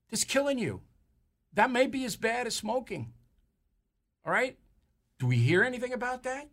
It's 0.10 0.24
killing 0.24 0.60
you. 0.60 0.82
That 1.54 1.72
may 1.72 1.88
be 1.88 2.06
as 2.06 2.16
bad 2.16 2.48
as 2.48 2.56
smoking. 2.56 3.14
All 4.26 4.32
right? 4.32 4.58
Do 5.20 5.28
we 5.28 5.38
hear 5.38 5.64
anything 5.64 5.94
about 5.94 6.24
that? 6.24 6.50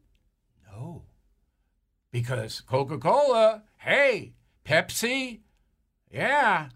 No. 0.70 1.02
Because 2.10 2.60
Coca 2.60 2.98
Cola, 2.98 3.62
hey, 3.78 4.32
Pepsi, 4.70 5.40
yeah, 6.12 6.68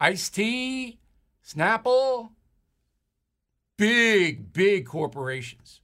iced 0.00 0.34
tea, 0.34 0.98
Snapple, 1.46 2.30
big, 3.76 4.50
big 4.54 4.86
corporations. 4.86 5.82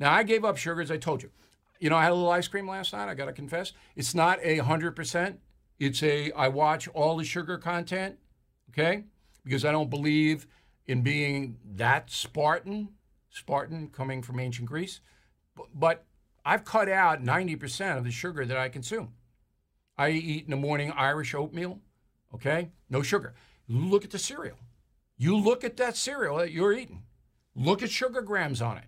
Now, 0.00 0.12
I 0.12 0.24
gave 0.24 0.44
up 0.44 0.56
sugar, 0.56 0.80
as 0.80 0.90
I 0.90 0.96
told 0.96 1.22
you. 1.22 1.30
You 1.78 1.90
know, 1.90 1.96
I 1.96 2.02
had 2.02 2.10
a 2.10 2.16
little 2.16 2.32
ice 2.32 2.48
cream 2.48 2.66
last 2.66 2.92
night, 2.92 3.08
I 3.08 3.14
got 3.14 3.26
to 3.26 3.32
confess. 3.32 3.72
It's 3.94 4.16
not 4.16 4.40
a 4.42 4.58
100%. 4.58 5.36
It's 5.78 6.02
a, 6.02 6.32
I 6.32 6.48
watch 6.48 6.88
all 6.88 7.18
the 7.18 7.24
sugar 7.24 7.56
content, 7.56 8.18
okay? 8.70 9.04
Because 9.44 9.64
I 9.64 9.70
don't 9.70 9.90
believe 9.90 10.48
in 10.88 11.02
being 11.02 11.56
that 11.76 12.10
Spartan, 12.10 12.88
Spartan 13.30 13.90
coming 13.90 14.22
from 14.22 14.40
ancient 14.40 14.68
Greece. 14.68 15.00
But, 15.54 15.66
but 15.72 16.04
I've 16.44 16.64
cut 16.64 16.88
out 16.88 17.22
90% 17.22 17.96
of 17.96 18.02
the 18.02 18.10
sugar 18.10 18.44
that 18.44 18.56
I 18.56 18.68
consume. 18.68 19.12
I 19.96 20.10
eat 20.10 20.44
in 20.44 20.50
the 20.50 20.56
morning 20.56 20.92
Irish 20.92 21.34
oatmeal, 21.34 21.80
okay? 22.34 22.70
No 22.90 23.02
sugar. 23.02 23.34
Look 23.68 24.04
at 24.04 24.10
the 24.10 24.18
cereal. 24.18 24.56
You 25.16 25.36
look 25.36 25.64
at 25.64 25.76
that 25.76 25.96
cereal 25.96 26.38
that 26.38 26.50
you're 26.50 26.72
eating. 26.72 27.04
Look 27.54 27.82
at 27.82 27.90
sugar 27.90 28.20
grams 28.20 28.60
on 28.60 28.78
it. 28.78 28.84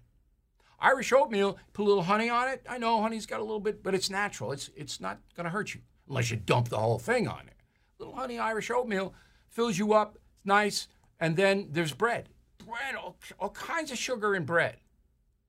Irish 0.80 1.12
oatmeal, 1.12 1.56
put 1.72 1.84
a 1.84 1.88
little 1.88 2.02
honey 2.02 2.28
on 2.28 2.48
it. 2.48 2.64
I 2.68 2.78
know 2.78 3.00
honey's 3.00 3.26
got 3.26 3.40
a 3.40 3.44
little 3.44 3.60
bit, 3.60 3.82
but 3.82 3.94
it's 3.94 4.10
natural. 4.10 4.52
It's 4.52 4.70
it's 4.76 5.00
not 5.00 5.18
going 5.34 5.44
to 5.44 5.50
hurt 5.50 5.74
you 5.74 5.80
unless 6.08 6.30
you 6.30 6.36
dump 6.36 6.68
the 6.68 6.78
whole 6.78 6.98
thing 6.98 7.28
on 7.28 7.46
it. 7.46 7.54
Little 7.98 8.14
honey 8.14 8.38
Irish 8.38 8.70
oatmeal 8.70 9.14
fills 9.48 9.78
you 9.78 9.94
up, 9.94 10.18
it's 10.36 10.44
nice, 10.44 10.88
and 11.18 11.36
then 11.36 11.68
there's 11.70 11.94
bread. 11.94 12.28
Bread, 12.58 12.96
all, 12.96 13.16
all 13.38 13.50
kinds 13.50 13.90
of 13.90 13.96
sugar 13.96 14.34
in 14.34 14.44
bread. 14.44 14.76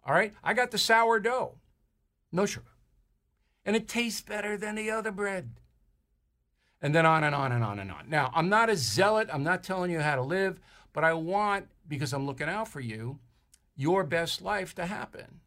All 0.05 0.13
right? 0.13 0.33
I 0.43 0.53
got 0.53 0.71
the 0.71 0.77
sourdough. 0.77 1.55
No 2.31 2.45
sugar. 2.45 2.67
And 3.67 3.75
it 3.75 3.87
tastes 3.87 4.21
better 4.21 4.57
than 4.57 4.75
the 4.75 4.89
other 4.89 5.11
bread. 5.11 5.51
And 6.81 6.95
then 6.95 7.05
on 7.05 7.25
and 7.25 7.35
on 7.35 7.51
and 7.51 7.65
on 7.65 7.79
and 7.79 7.91
on. 7.91 8.09
Now, 8.09 8.31
I'm 8.33 8.47
not 8.47 8.69
a 8.69 8.77
zealot. 8.77 9.29
I'm 9.31 9.43
not 9.43 9.61
telling 9.61 9.91
you 9.91 9.99
how 9.99 10.15
to 10.15 10.21
live, 10.21 10.61
but 10.93 11.03
I 11.03 11.13
want, 11.13 11.67
because 11.85 12.13
I'm 12.13 12.25
looking 12.25 12.47
out 12.47 12.69
for 12.69 12.79
you, 12.79 13.19
your 13.75 14.05
best 14.05 14.41
life 14.41 14.73
to 14.75 14.85
happen. 14.85 15.41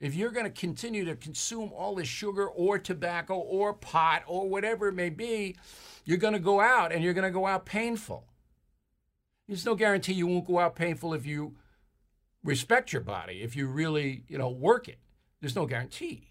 If 0.00 0.14
you're 0.14 0.30
going 0.30 0.46
to 0.46 0.50
continue 0.50 1.04
to 1.04 1.16
consume 1.16 1.70
all 1.72 1.94
this 1.94 2.08
sugar 2.08 2.48
or 2.48 2.78
tobacco 2.78 3.34
or 3.34 3.74
pot 3.74 4.22
or 4.26 4.48
whatever 4.48 4.88
it 4.88 4.94
may 4.94 5.10
be, 5.10 5.56
you're 6.06 6.16
going 6.16 6.32
to 6.32 6.40
go 6.40 6.60
out 6.60 6.92
and 6.92 7.04
you're 7.04 7.14
going 7.14 7.24
to 7.24 7.30
go 7.30 7.46
out 7.46 7.66
painful. 7.66 8.24
There's 9.46 9.66
no 9.66 9.74
guarantee 9.74 10.14
you 10.14 10.26
won't 10.26 10.46
go 10.46 10.58
out 10.58 10.76
painful 10.76 11.12
if 11.12 11.26
you 11.26 11.56
respect 12.42 12.92
your 12.92 13.02
body, 13.02 13.42
if 13.42 13.54
you 13.54 13.66
really, 13.66 14.24
you 14.28 14.38
know, 14.38 14.48
work 14.48 14.88
it. 14.88 14.98
There's 15.40 15.56
no 15.56 15.66
guarantee. 15.66 16.30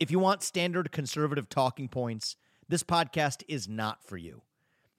If 0.00 0.12
you 0.12 0.20
want 0.20 0.44
standard 0.44 0.92
conservative 0.92 1.48
talking 1.48 1.88
points, 1.88 2.36
this 2.68 2.84
podcast 2.84 3.42
is 3.48 3.68
not 3.68 4.04
for 4.04 4.16
you. 4.16 4.42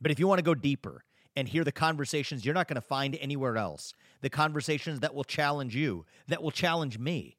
But 0.01 0.12
if 0.12 0.19
you 0.19 0.27
want 0.27 0.39
to 0.39 0.43
go 0.43 0.53
deeper 0.53 1.05
and 1.38 1.47
hear 1.47 1.63
the 1.63 1.71
conversations 1.71 2.43
you're 2.43 2.53
not 2.53 2.67
going 2.67 2.75
to 2.75 2.81
find 2.81 3.17
anywhere 3.21 3.55
else, 3.55 3.93
the 4.21 4.29
conversations 4.29 4.99
that 4.99 5.15
will 5.15 5.23
challenge 5.23 5.73
you, 5.73 6.05
that 6.27 6.43
will 6.43 6.51
challenge 6.51 6.99
me, 6.99 7.38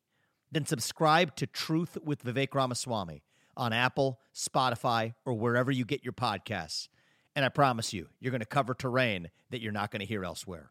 then 0.50 0.64
subscribe 0.64 1.36
to 1.36 1.46
Truth 1.46 1.98
with 2.02 2.24
Vivek 2.24 2.54
Ramaswamy 2.54 3.22
on 3.58 3.74
Apple, 3.74 4.20
Spotify, 4.34 5.12
or 5.26 5.34
wherever 5.34 5.70
you 5.70 5.84
get 5.84 6.02
your 6.02 6.14
podcasts. 6.14 6.88
And 7.36 7.44
I 7.44 7.50
promise 7.50 7.92
you, 7.92 8.08
you're 8.20 8.32
going 8.32 8.40
to 8.40 8.46
cover 8.46 8.72
terrain 8.72 9.28
that 9.50 9.60
you're 9.60 9.70
not 9.70 9.90
going 9.90 10.00
to 10.00 10.06
hear 10.06 10.24
elsewhere. 10.24 10.70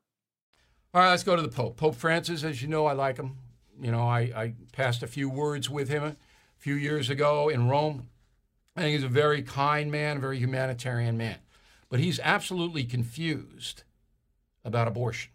All 0.96 1.04
right, 1.04 1.12
let's 1.12 1.24
go 1.24 1.36
to 1.36 1.42
the 1.44 1.50
Pope. 1.50 1.78
Pope 1.78 1.96
Francis, 1.96 2.44
as 2.44 2.64
you 2.64 2.68
know, 2.68 2.88
I 2.88 2.94
like 2.94 3.18
him. 3.18 3.38
You 3.80 3.92
know, 3.92 4.02
I, 4.02 4.20
I 4.36 4.54
passed 4.74 5.04
a 5.04 5.08
few 5.08 5.30
words 5.30 5.70
with 5.70 5.88
him 5.88 6.18
few 6.60 6.76
years 6.76 7.10
ago 7.10 7.50
in 7.50 7.68
Rome. 7.68 8.10
I 8.76 8.82
think 8.82 8.94
he's 8.94 9.04
a 9.04 9.10
very 9.10 9.42
kind 9.42 9.92
man, 9.92 10.18
a 10.18 10.20
very 10.20 10.38
humanitarian 10.38 11.18
man. 11.18 11.38
But 11.90 12.00
he's 12.00 12.20
absolutely 12.20 12.84
confused 12.84 13.84
about 14.64 14.88
abortion. 14.88 15.32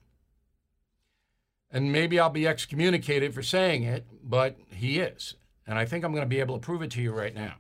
And 1.71 1.91
maybe 1.91 2.21
I'll 2.21 2.31
be 2.31 2.47
excommunicated 2.47 3.35
for 3.35 3.43
saying 3.43 3.83
it, 3.83 4.07
but 4.23 4.57
he 4.69 5.01
is. 5.01 5.35
And 5.67 5.79
I 5.79 5.85
think 5.85 6.05
I'm 6.05 6.13
going 6.13 6.23
to 6.23 6.29
be 6.29 6.41
able 6.41 6.55
to 6.57 6.65
prove 6.65 6.83
it 6.83 6.91
to 6.93 7.03
you 7.03 7.13
right 7.13 7.35
now. 7.35 7.55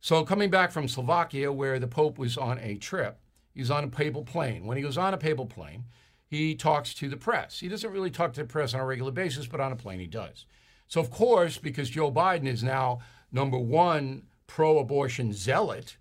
So, 0.00 0.24
coming 0.24 0.50
back 0.50 0.72
from 0.72 0.88
Slovakia, 0.88 1.52
where 1.52 1.78
the 1.78 1.86
Pope 1.86 2.18
was 2.18 2.36
on 2.36 2.58
a 2.58 2.76
trip, 2.76 3.20
he's 3.54 3.70
on 3.70 3.84
a 3.84 3.88
papal 3.88 4.24
plane. 4.24 4.66
When 4.66 4.76
he 4.76 4.84
was 4.84 4.98
on 4.98 5.14
a 5.14 5.18
papal 5.18 5.46
plane, 5.46 5.84
he 6.26 6.56
talks 6.56 6.92
to 6.94 7.08
the 7.08 7.16
press. 7.16 7.60
He 7.60 7.68
doesn't 7.68 7.90
really 7.90 8.10
talk 8.10 8.32
to 8.32 8.40
the 8.42 8.46
press 8.46 8.74
on 8.74 8.80
a 8.80 8.84
regular 8.84 9.12
basis, 9.12 9.46
but 9.46 9.60
on 9.60 9.70
a 9.70 9.76
plane 9.76 10.00
he 10.00 10.08
does. 10.08 10.44
So, 10.92 11.00
of 11.00 11.10
course, 11.10 11.56
because 11.56 11.88
Joe 11.88 12.12
Biden 12.12 12.46
is 12.46 12.62
now 12.62 12.98
number 13.32 13.58
one 13.58 14.24
pro 14.46 14.78
abortion 14.78 15.32
zealot, 15.32 15.96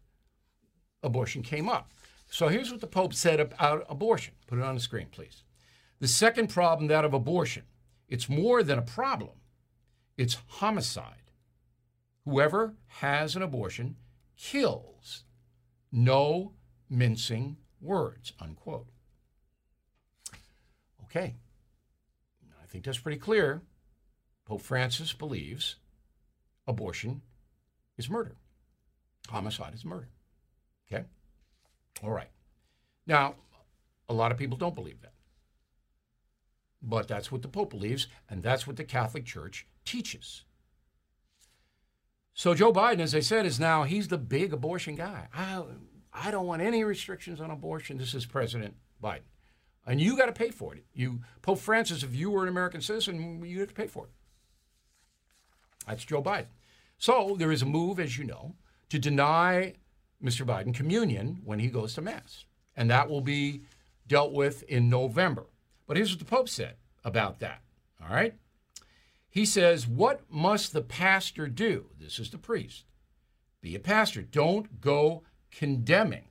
abortion 1.01 1.43
came 1.43 1.69
up. 1.69 1.93
So, 2.29 2.49
here's 2.49 2.71
what 2.71 2.81
the 2.81 2.87
Pope 2.87 3.13
said 3.13 3.39
about 3.39 3.85
abortion. 3.87 4.33
Put 4.47 4.59
it 4.59 4.65
on 4.65 4.75
the 4.75 4.81
screen, 4.81 5.07
please. 5.09 5.43
The 6.01 6.09
second 6.09 6.49
problem, 6.49 6.87
that 6.87 7.05
of 7.05 7.13
abortion, 7.13 7.63
it's 8.09 8.27
more 8.27 8.63
than 8.63 8.77
a 8.77 8.81
problem, 8.81 9.37
it's 10.17 10.39
homicide. 10.47 11.31
Whoever 12.25 12.73
has 12.87 13.37
an 13.37 13.43
abortion 13.43 13.95
kills. 14.35 15.23
No 15.89 16.51
mincing 16.89 17.55
words, 17.79 18.33
unquote. 18.41 18.89
Okay. 21.05 21.35
I 22.61 22.65
think 22.67 22.83
that's 22.83 22.99
pretty 22.99 23.19
clear. 23.19 23.61
Pope 24.51 24.63
Francis 24.63 25.13
believes 25.13 25.77
abortion 26.67 27.21
is 27.97 28.09
murder. 28.09 28.35
Homicide 29.29 29.73
is 29.73 29.85
murder. 29.85 30.09
Okay? 30.91 31.05
All 32.03 32.11
right. 32.11 32.27
Now, 33.07 33.35
a 34.09 34.13
lot 34.13 34.29
of 34.29 34.37
people 34.37 34.57
don't 34.57 34.75
believe 34.75 34.99
that. 35.03 35.13
But 36.81 37.07
that's 37.07 37.31
what 37.31 37.43
the 37.43 37.47
Pope 37.47 37.69
believes, 37.69 38.07
and 38.29 38.43
that's 38.43 38.67
what 38.67 38.75
the 38.75 38.83
Catholic 38.83 39.23
Church 39.23 39.67
teaches. 39.85 40.43
So 42.33 42.53
Joe 42.53 42.73
Biden, 42.73 42.99
as 42.99 43.15
I 43.15 43.21
said, 43.21 43.45
is 43.45 43.57
now 43.57 43.83
he's 43.83 44.09
the 44.09 44.17
big 44.17 44.51
abortion 44.51 44.95
guy. 44.95 45.29
I, 45.33 45.63
I 46.11 46.29
don't 46.29 46.45
want 46.45 46.61
any 46.61 46.83
restrictions 46.83 47.39
on 47.39 47.51
abortion. 47.51 47.97
This 47.97 48.13
is 48.13 48.25
President 48.25 48.75
Biden. 49.01 49.21
And 49.87 50.01
you 50.01 50.17
got 50.17 50.25
to 50.25 50.33
pay 50.33 50.51
for 50.51 50.75
it. 50.75 50.83
You 50.93 51.21
Pope 51.41 51.59
Francis, 51.59 52.03
if 52.03 52.13
you 52.13 52.29
were 52.29 52.43
an 52.43 52.49
American 52.49 52.81
citizen, 52.81 53.45
you 53.45 53.61
have 53.61 53.69
to 53.69 53.73
pay 53.73 53.87
for 53.87 54.07
it. 54.07 54.11
That's 55.87 56.05
Joe 56.05 56.21
Biden. 56.21 56.47
So 56.97 57.35
there 57.37 57.51
is 57.51 57.61
a 57.61 57.65
move, 57.65 57.99
as 57.99 58.17
you 58.17 58.23
know, 58.23 58.55
to 58.89 58.99
deny 58.99 59.73
Mr. 60.23 60.45
Biden 60.45 60.73
communion 60.73 61.41
when 61.43 61.59
he 61.59 61.67
goes 61.67 61.93
to 61.95 62.01
Mass. 62.01 62.45
And 62.75 62.89
that 62.89 63.09
will 63.09 63.21
be 63.21 63.61
dealt 64.07 64.33
with 64.33 64.63
in 64.63 64.89
November. 64.89 65.45
But 65.87 65.97
here's 65.97 66.11
what 66.11 66.19
the 66.19 66.25
Pope 66.25 66.49
said 66.49 66.75
about 67.03 67.39
that. 67.39 67.61
All 68.01 68.13
right? 68.13 68.35
He 69.29 69.45
says, 69.45 69.87
What 69.87 70.21
must 70.29 70.73
the 70.73 70.81
pastor 70.81 71.47
do? 71.47 71.87
This 71.99 72.19
is 72.19 72.29
the 72.29 72.37
priest. 72.37 72.85
Be 73.61 73.75
a 73.75 73.79
pastor. 73.79 74.21
Don't 74.21 74.81
go 74.81 75.23
condemning. 75.51 76.25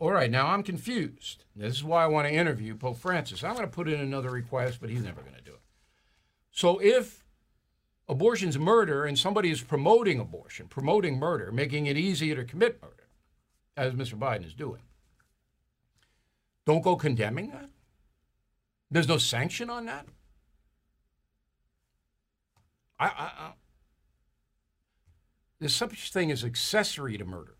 All 0.00 0.12
right, 0.12 0.30
now 0.30 0.48
I'm 0.48 0.62
confused. 0.62 1.44
This 1.56 1.74
is 1.74 1.84
why 1.84 2.04
I 2.04 2.06
want 2.06 2.28
to 2.28 2.32
interview 2.32 2.76
Pope 2.76 2.98
Francis. 2.98 3.42
I'm 3.42 3.54
going 3.54 3.66
to 3.66 3.72
put 3.72 3.88
in 3.88 3.98
another 3.98 4.30
request, 4.30 4.78
but 4.80 4.90
he's 4.90 5.02
never 5.02 5.22
going 5.22 5.34
to 5.34 5.42
do 5.42 5.52
it. 5.52 5.57
So 6.58 6.80
if 6.80 7.24
abortion's 8.08 8.58
murder 8.58 9.04
and 9.04 9.16
somebody 9.16 9.48
is 9.48 9.62
promoting 9.62 10.18
abortion, 10.18 10.66
promoting 10.66 11.16
murder, 11.16 11.52
making 11.52 11.86
it 11.86 11.96
easier 11.96 12.34
to 12.34 12.44
commit 12.44 12.82
murder, 12.82 13.06
as 13.76 13.92
Mr. 13.92 14.18
Biden 14.18 14.44
is 14.44 14.54
doing, 14.54 14.82
don't 16.66 16.82
go 16.82 16.96
condemning 16.96 17.50
that? 17.50 17.70
There's 18.90 19.06
no 19.06 19.18
sanction 19.18 19.70
on 19.70 19.86
that? 19.86 20.06
I, 22.98 23.06
I, 23.06 23.24
I, 23.24 23.52
there's 25.60 25.76
such 25.76 26.12
thing 26.12 26.32
as 26.32 26.42
accessory 26.42 27.16
to 27.18 27.24
murder. 27.24 27.54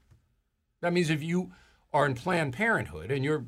That 0.80 0.92
means 0.92 1.08
if 1.08 1.22
you 1.22 1.52
are 1.92 2.04
in 2.04 2.14
Planned 2.14 2.54
Parenthood 2.54 3.12
and 3.12 3.24
you're, 3.24 3.44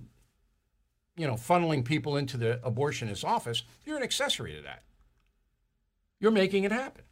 you 1.17 1.27
know, 1.27 1.35
funneling 1.35 1.85
people 1.85 2.17
into 2.17 2.37
the 2.37 2.61
abortionist 2.65 3.25
office, 3.25 3.65
you're 3.85 3.97
an 3.97 4.05
accessory 4.05 4.55
to 4.55 4.63
that. 4.63 4.85
You're 6.21 6.31
making 6.31 6.65
it 6.65 6.73
happen. 6.73 7.05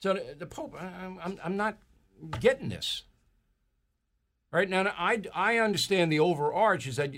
So 0.00 0.12
uh, 0.12 0.20
the 0.38 0.46
Pope, 0.46 0.74
I'm, 0.80 1.38
I'm 1.42 1.56
not 1.56 1.78
getting 2.40 2.68
this. 2.68 3.02
Right 4.52 4.68
now, 4.68 4.92
I, 4.96 5.22
I 5.34 5.58
understand 5.58 6.12
the 6.12 6.20
overarch 6.20 6.86
is 6.86 6.96
that 6.96 7.12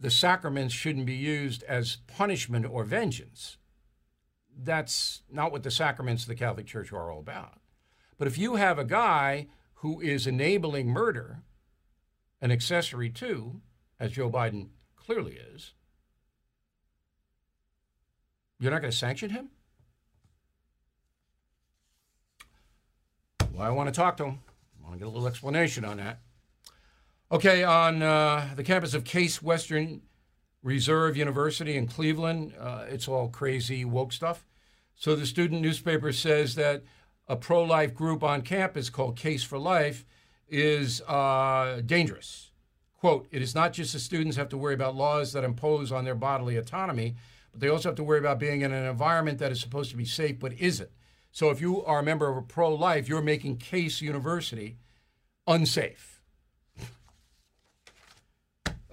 the 0.00 0.10
sacraments 0.10 0.72
shouldn't 0.72 1.06
be 1.06 1.14
used 1.14 1.62
as 1.64 1.98
punishment 2.06 2.64
or 2.64 2.84
vengeance. 2.84 3.58
That's 4.56 5.22
not 5.30 5.52
what 5.52 5.62
the 5.62 5.70
sacraments 5.70 6.22
of 6.22 6.28
the 6.28 6.34
Catholic 6.34 6.66
Church 6.66 6.92
are 6.92 7.12
all 7.12 7.20
about. 7.20 7.60
But 8.18 8.28
if 8.28 8.38
you 8.38 8.56
have 8.56 8.78
a 8.78 8.84
guy 8.84 9.48
who 9.76 10.00
is 10.00 10.26
enabling 10.26 10.88
murder, 10.88 11.42
an 12.40 12.50
accessory 12.50 13.10
to, 13.10 13.60
as 14.00 14.12
Joe 14.12 14.30
Biden 14.30 14.68
clearly 14.96 15.34
is, 15.34 15.74
you're 18.62 18.70
not 18.70 18.80
going 18.80 18.92
to 18.92 18.96
sanction 18.96 19.30
him? 19.30 19.48
Well, 23.52 23.66
I 23.66 23.70
want 23.70 23.88
to 23.88 23.92
talk 23.92 24.16
to 24.18 24.24
him. 24.24 24.38
I 24.78 24.84
want 24.84 24.94
to 24.94 24.98
get 24.98 25.08
a 25.08 25.10
little 25.10 25.26
explanation 25.26 25.84
on 25.84 25.96
that. 25.96 26.20
Okay, 27.30 27.64
on 27.64 28.02
uh, 28.02 28.50
the 28.54 28.62
campus 28.62 28.94
of 28.94 29.04
Case 29.04 29.42
Western 29.42 30.02
Reserve 30.62 31.16
University 31.16 31.76
in 31.76 31.86
Cleveland, 31.86 32.54
uh, 32.60 32.84
it's 32.88 33.08
all 33.08 33.28
crazy 33.28 33.84
woke 33.84 34.12
stuff. 34.12 34.46
So 34.94 35.16
the 35.16 35.26
student 35.26 35.60
newspaper 35.60 36.12
says 36.12 36.54
that 36.54 36.82
a 37.26 37.34
pro 37.34 37.64
life 37.64 37.94
group 37.94 38.22
on 38.22 38.42
campus 38.42 38.90
called 38.90 39.16
Case 39.16 39.42
for 39.42 39.58
Life 39.58 40.04
is 40.48 41.00
uh, 41.02 41.80
dangerous. 41.84 42.50
Quote, 43.00 43.26
it 43.32 43.42
is 43.42 43.54
not 43.54 43.72
just 43.72 43.92
the 43.94 43.98
students 43.98 44.36
have 44.36 44.50
to 44.50 44.56
worry 44.56 44.74
about 44.74 44.94
laws 44.94 45.32
that 45.32 45.42
impose 45.42 45.90
on 45.90 46.04
their 46.04 46.14
bodily 46.14 46.56
autonomy, 46.56 47.16
but 47.52 47.60
they 47.60 47.68
also 47.68 47.90
have 47.90 47.96
to 47.96 48.04
worry 48.04 48.18
about 48.18 48.38
being 48.38 48.62
in 48.62 48.72
an 48.72 48.84
environment 48.86 49.38
that 49.38 49.52
is 49.52 49.60
supposed 49.60 49.90
to 49.90 49.96
be 49.96 50.04
safe 50.04 50.38
but 50.38 50.52
isn't. 50.54 50.90
So 51.30 51.50
if 51.50 51.60
you 51.60 51.84
are 51.84 52.00
a 52.00 52.02
member 52.02 52.28
of 52.28 52.36
a 52.36 52.42
pro 52.42 52.74
life, 52.74 53.08
you're 53.08 53.22
making 53.22 53.58
Case 53.58 54.02
University 54.02 54.78
unsafe. 55.46 56.20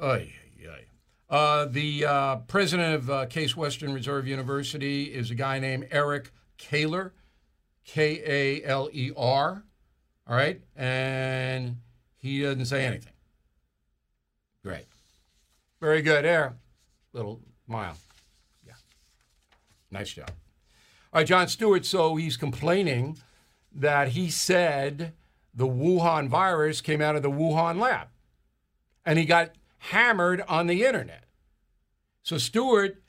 Ay, 0.02 0.34
ay. 0.66 0.86
Uh, 1.30 1.66
the 1.66 2.06
uh, 2.06 2.36
president 2.48 2.96
of 2.96 3.10
uh, 3.10 3.26
Case 3.26 3.56
Western 3.56 3.94
Reserve 3.94 4.28
University 4.28 5.04
is 5.04 5.30
a 5.30 5.36
guy 5.36 5.60
named 5.60 5.88
Eric 5.92 6.32
Kaler, 6.58 7.14
K 7.86 8.22
A 8.26 8.66
L 8.66 8.90
E 8.94 9.12
R. 9.16 9.64
All 10.28 10.36
right. 10.36 10.62
And 10.76 11.78
he 12.18 12.42
doesn't 12.42 12.66
say 12.66 12.86
anything. 12.86 13.14
Great. 14.64 14.86
Very 15.82 16.02
good. 16.02 16.24
There. 16.24 16.56
Little 17.14 17.42
mile. 17.68 17.98
Nice 19.92 20.14
job. 20.14 20.32
All 21.12 21.20
right, 21.22 21.28
Jon 21.28 21.48
Stewart. 21.48 21.86
So 21.86 22.16
he's 22.16 22.38
complaining 22.38 23.18
that 23.74 24.10
he 24.10 24.30
said 24.30 25.14
the 25.54 25.68
Wuhan 25.68 26.28
virus 26.28 26.82
came 26.82 27.02
out 27.02 27.16
of 27.16 27.24
the 27.24 27.32
Wuhan 27.32 27.80
lab. 27.80 28.08
And 29.06 29.18
he 29.18 29.26
got 29.26 29.54
hammered 29.78 30.42
on 30.48 30.68
the 30.68 30.86
internet. 30.86 31.26
So 32.22 32.38
Stewart 32.38 33.02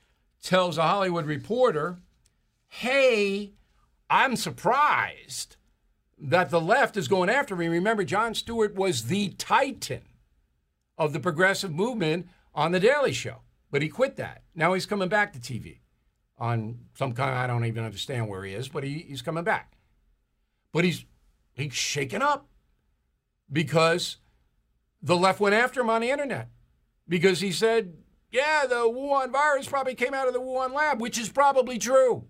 tells 0.42 0.78
a 0.78 0.82
Hollywood 0.82 1.26
reporter, 1.26 1.98
Hey, 2.68 3.52
I'm 4.08 4.36
surprised 4.36 5.56
that 6.18 6.50
the 6.50 6.60
left 6.60 6.96
is 6.96 7.08
going 7.08 7.28
after 7.28 7.56
me. 7.56 7.66
Remember, 7.66 8.04
John 8.04 8.34
Stewart 8.34 8.74
was 8.74 9.04
the 9.04 9.30
titan 9.30 10.02
of 10.96 11.12
the 11.12 11.20
progressive 11.20 11.72
movement 11.72 12.28
on 12.54 12.72
The 12.72 12.80
Daily 12.80 13.12
Show, 13.12 13.38
but 13.70 13.82
he 13.82 13.88
quit 13.88 14.16
that. 14.16 14.42
Now 14.54 14.74
he's 14.74 14.86
coming 14.86 15.08
back 15.08 15.32
to 15.32 15.38
TV 15.38 15.78
on 16.40 16.78
some 16.94 17.12
kind, 17.12 17.38
I 17.38 17.46
don't 17.46 17.66
even 17.66 17.84
understand 17.84 18.28
where 18.28 18.42
he 18.44 18.54
is, 18.54 18.68
but 18.68 18.82
he, 18.82 19.04
he's 19.08 19.22
coming 19.22 19.44
back. 19.44 19.76
But 20.72 20.84
he's, 20.84 21.04
he's 21.52 21.74
shaken 21.74 22.22
up 22.22 22.48
because 23.52 24.16
the 25.02 25.16
left 25.16 25.38
went 25.38 25.54
after 25.54 25.80
him 25.80 25.90
on 25.90 26.00
the 26.00 26.10
internet 26.10 26.48
because 27.08 27.40
he 27.40 27.52
said, 27.52 27.94
yeah, 28.30 28.64
the 28.66 28.76
Wuhan 28.76 29.30
virus 29.30 29.68
probably 29.68 29.94
came 29.94 30.14
out 30.14 30.28
of 30.28 30.34
the 30.34 30.40
Wuhan 30.40 30.72
lab, 30.72 31.00
which 31.00 31.18
is 31.18 31.28
probably 31.28 31.78
true. 31.78 32.24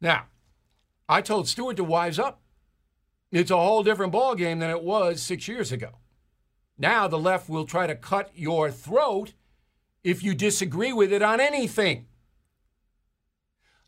Now, 0.00 0.26
I 1.08 1.22
told 1.22 1.48
Stewart 1.48 1.76
to 1.76 1.84
wise 1.84 2.18
up. 2.18 2.42
It's 3.32 3.50
a 3.50 3.56
whole 3.56 3.82
different 3.82 4.12
ballgame 4.12 4.60
than 4.60 4.70
it 4.70 4.82
was 4.82 5.22
six 5.22 5.46
years 5.46 5.70
ago. 5.70 5.98
Now 6.76 7.06
the 7.06 7.18
left 7.18 7.48
will 7.48 7.64
try 7.64 7.86
to 7.86 7.94
cut 7.94 8.30
your 8.34 8.70
throat 8.70 9.34
if 10.02 10.22
you 10.22 10.34
disagree 10.34 10.92
with 10.92 11.12
it 11.12 11.22
on 11.22 11.40
anything. 11.40 12.06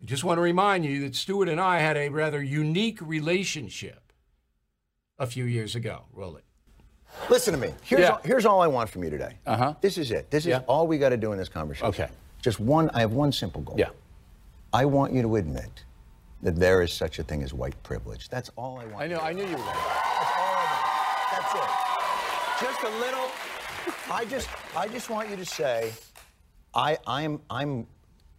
I 0.03 0.05
just 0.07 0.25
want 0.25 0.39
to 0.39 0.43
remind 0.43 0.85
you 0.85 1.01
that 1.03 1.15
Stewart 1.15 1.49
and 1.49 1.61
I 1.61 1.79
had 1.79 1.97
a 1.97 2.09
rather 2.09 2.43
unique 2.43 2.99
relationship 3.01 4.13
a 5.19 5.27
few 5.27 5.45
years 5.45 5.77
ago. 5.77 6.03
Roll 6.13 6.37
it. 6.37 6.45
Listen 7.31 7.53
to 7.55 7.61
me. 7.61 7.73
Here's, 7.85 8.01
Yeah. 8.03 8.09
all, 8.11 8.21
here's 8.25 8.45
all 8.47 8.61
I 8.61 8.67
want 8.67 8.91
from 8.91 9.05
you 9.05 9.11
today. 9.11 9.37
Uh-huh. 9.47 9.75
This 9.81 9.99
is 9.99 10.11
it. 10.11 10.29
This 10.31 10.45
is 10.45 10.49
Yeah. 10.51 10.61
all 10.67 10.89
we 10.89 10.99
got 10.99 11.11
to 11.11 11.17
do 11.17 11.31
in 11.33 11.39
this 11.39 11.49
conversation. 11.49 11.87
Okay. 11.89 12.09
Just 12.41 12.59
one, 12.59 12.91
I 12.91 13.01
have 13.01 13.13
one 13.13 13.31
simple 13.31 13.61
goal. 13.61 13.77
Yeah. 13.79 13.91
I 14.73 14.87
want 14.87 15.13
you 15.13 15.23
to 15.23 15.37
admit 15.37 15.85
that 16.43 16.57
there 16.57 16.83
is 16.83 16.93
such 16.93 17.21
a 17.21 17.23
thing 17.23 17.43
as 17.45 17.55
white 17.55 17.81
privilege. 17.85 18.29
That's 18.29 18.49
all 18.57 18.79
I 18.79 18.87
want. 18.87 19.05
I 19.05 19.07
know. 19.07 19.21
I 19.21 19.33
knew 19.33 19.43
you 19.45 19.51
were 19.51 19.57
going. 19.57 19.67
That's 19.67 20.37
all 20.37 20.55
I 20.57 20.65
want. 21.31 21.53
That's 21.53 22.61
it. 22.61 22.67
just 22.67 22.83
a 22.83 22.99
little. 22.99 23.29
I 24.11 24.25
just, 24.25 24.49
I 24.77 24.89
just 24.89 25.11
want 25.11 25.29
you 25.31 25.37
to 25.37 25.45
say, 25.45 25.93
I, 26.75 26.99
I'm, 27.07 27.41
I'm 27.51 27.87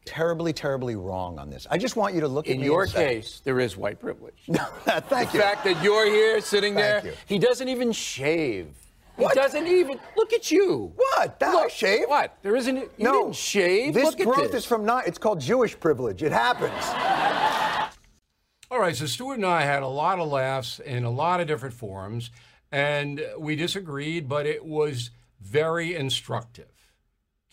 terribly, 0.05 0.53
terribly 0.53 0.95
wrong 0.95 1.39
on 1.39 1.49
this. 1.49 1.65
I 1.69 1.77
just 1.77 1.95
want 1.95 2.13
you 2.15 2.21
to 2.21 2.27
look 2.27 2.47
at 2.47 2.53
In 2.55 2.59
me 2.61 2.65
your 2.67 2.83
and 2.83 2.91
say- 2.91 3.15
case, 3.15 3.41
there 3.43 3.59
is 3.59 3.77
white 3.77 3.99
privilege. 3.99 4.43
Thank 4.47 5.09
the 5.09 5.19
you. 5.19 5.25
The 5.31 5.37
fact 5.39 5.63
that 5.65 5.83
you're 5.83 6.05
here 6.05 6.41
sitting 6.41 6.73
Thank 6.75 7.03
there, 7.03 7.11
you. 7.11 7.17
he 7.25 7.39
doesn't 7.39 7.67
even 7.69 7.91
shave. 7.91 8.67
What? 9.15 9.33
He 9.33 9.39
doesn't 9.41 9.67
even 9.67 9.99
look 10.17 10.33
at 10.33 10.49
you. 10.49 10.91
What? 10.95 11.39
That 11.39 11.53
I 11.53 11.67
shave? 11.67 12.05
What? 12.07 12.35
There 12.41 12.55
isn't. 12.55 12.75
You 12.77 12.89
no, 12.97 13.23
didn't 13.25 13.35
shave. 13.35 13.93
This 13.93 14.05
look 14.05 14.19
at 14.19 14.25
growth 14.25 14.51
this. 14.51 14.63
is 14.63 14.65
from 14.65 14.85
not. 14.85 15.05
It's 15.07 15.19
called 15.19 15.39
Jewish 15.39 15.79
privilege. 15.79 16.23
It 16.23 16.31
happens. 16.31 16.73
All 18.71 18.79
right, 18.79 18.95
so 18.95 19.05
Stewart 19.05 19.37
and 19.37 19.45
I 19.45 19.61
had 19.61 19.83
a 19.83 19.87
lot 19.87 20.19
of 20.19 20.29
laughs 20.29 20.79
in 20.79 21.03
a 21.03 21.11
lot 21.11 21.39
of 21.39 21.45
different 21.47 21.75
forums, 21.75 22.31
and 22.71 23.23
we 23.37 23.55
disagreed, 23.55 24.27
but 24.27 24.47
it 24.47 24.65
was 24.65 25.11
very 25.39 25.93
instructive. 25.95 26.71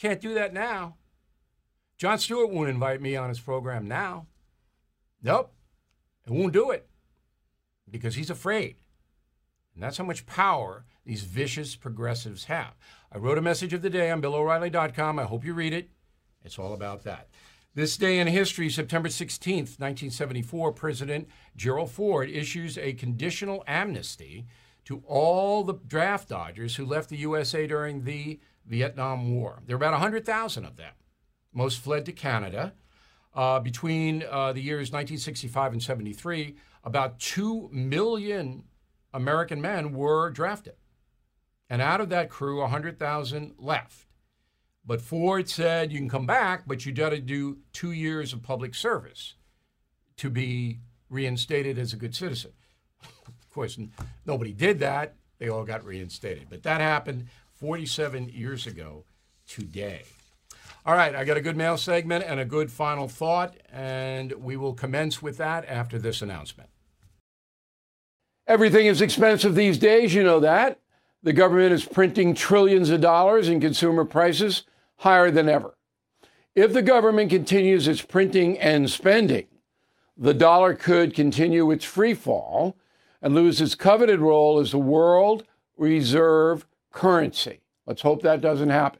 Can't 0.00 0.18
do 0.22 0.32
that 0.34 0.54
now. 0.54 0.96
Jon 2.00 2.18
Stewart 2.18 2.48
won't 2.48 2.70
invite 2.70 3.02
me 3.02 3.14
on 3.14 3.28
his 3.28 3.40
program 3.40 3.86
now. 3.86 4.24
Nope. 5.22 5.52
He 6.24 6.32
won't 6.32 6.54
do 6.54 6.70
it 6.70 6.88
because 7.90 8.14
he's 8.14 8.30
afraid. 8.30 8.76
And 9.74 9.82
that's 9.82 9.98
how 9.98 10.04
much 10.04 10.24
power 10.24 10.86
these 11.04 11.24
vicious 11.24 11.76
progressives 11.76 12.44
have. 12.44 12.72
I 13.12 13.18
wrote 13.18 13.36
a 13.36 13.42
message 13.42 13.74
of 13.74 13.82
the 13.82 13.90
day 13.90 14.10
on 14.10 14.22
BillO'Reilly.com. 14.22 15.18
I 15.18 15.24
hope 15.24 15.44
you 15.44 15.52
read 15.52 15.74
it. 15.74 15.90
It's 16.42 16.58
all 16.58 16.72
about 16.72 17.04
that. 17.04 17.28
This 17.74 17.98
day 17.98 18.18
in 18.18 18.28
history, 18.28 18.70
September 18.70 19.10
16th, 19.10 19.78
1974, 19.78 20.72
President 20.72 21.28
Gerald 21.54 21.90
Ford 21.90 22.30
issues 22.30 22.78
a 22.78 22.94
conditional 22.94 23.62
amnesty 23.66 24.46
to 24.86 25.02
all 25.06 25.64
the 25.64 25.74
draft 25.86 26.30
dodgers 26.30 26.76
who 26.76 26.86
left 26.86 27.10
the 27.10 27.18
USA 27.18 27.66
during 27.66 28.04
the 28.04 28.40
Vietnam 28.64 29.34
War. 29.34 29.60
There 29.66 29.76
were 29.76 29.84
about 29.84 29.92
100,000 29.92 30.64
of 30.64 30.78
them. 30.78 30.94
Most 31.52 31.80
fled 31.80 32.06
to 32.06 32.12
Canada. 32.12 32.74
Uh, 33.32 33.60
between 33.60 34.24
uh, 34.28 34.52
the 34.52 34.60
years 34.60 34.90
1965 34.90 35.72
and 35.72 35.82
73, 35.82 36.56
about 36.82 37.20
2 37.20 37.68
million 37.72 38.64
American 39.14 39.60
men 39.60 39.92
were 39.92 40.30
drafted. 40.30 40.74
And 41.68 41.80
out 41.80 42.00
of 42.00 42.08
that 42.08 42.28
crew, 42.28 42.60
100,000 42.60 43.54
left. 43.58 44.06
But 44.84 45.00
Ford 45.00 45.48
said 45.48 45.92
you 45.92 45.98
can 45.98 46.08
come 46.08 46.26
back, 46.26 46.64
but 46.66 46.84
you 46.84 46.92
got 46.92 47.10
to 47.10 47.20
do 47.20 47.58
two 47.72 47.92
years 47.92 48.32
of 48.32 48.42
public 48.42 48.74
service 48.74 49.34
to 50.16 50.30
be 50.30 50.80
reinstated 51.08 51.78
as 51.78 51.92
a 51.92 51.96
good 51.96 52.14
citizen. 52.14 52.52
of 53.02 53.50
course, 53.50 53.78
nobody 54.26 54.52
did 54.52 54.80
that. 54.80 55.14
They 55.38 55.48
all 55.48 55.64
got 55.64 55.84
reinstated. 55.84 56.48
But 56.50 56.64
that 56.64 56.80
happened 56.80 57.28
47 57.54 58.30
years 58.30 58.66
ago 58.66 59.04
today. 59.46 60.02
All 60.86 60.94
right, 60.94 61.14
I 61.14 61.24
got 61.24 61.36
a 61.36 61.42
good 61.42 61.58
mail 61.58 61.76
segment 61.76 62.24
and 62.26 62.40
a 62.40 62.44
good 62.44 62.72
final 62.72 63.06
thought, 63.06 63.54
and 63.70 64.32
we 64.32 64.56
will 64.56 64.72
commence 64.72 65.20
with 65.20 65.36
that 65.36 65.66
after 65.66 65.98
this 65.98 66.22
announcement. 66.22 66.70
Everything 68.46 68.86
is 68.86 69.02
expensive 69.02 69.54
these 69.54 69.78
days, 69.78 70.14
you 70.14 70.22
know 70.22 70.40
that. 70.40 70.80
The 71.22 71.34
government 71.34 71.74
is 71.74 71.84
printing 71.84 72.34
trillions 72.34 72.88
of 72.88 73.02
dollars 73.02 73.48
and 73.48 73.60
consumer 73.60 74.06
prices 74.06 74.62
higher 74.96 75.30
than 75.30 75.50
ever. 75.50 75.76
If 76.54 76.72
the 76.72 76.82
government 76.82 77.30
continues 77.30 77.86
its 77.86 78.00
printing 78.00 78.58
and 78.58 78.90
spending, 78.90 79.46
the 80.16 80.34
dollar 80.34 80.74
could 80.74 81.14
continue 81.14 81.70
its 81.70 81.84
free 81.84 82.14
fall 82.14 82.76
and 83.20 83.34
lose 83.34 83.60
its 83.60 83.74
coveted 83.74 84.20
role 84.20 84.58
as 84.58 84.70
the 84.70 84.78
world 84.78 85.44
reserve 85.76 86.66
currency. 86.90 87.60
Let's 87.86 88.02
hope 88.02 88.22
that 88.22 88.40
doesn't 88.40 88.70
happen. 88.70 88.99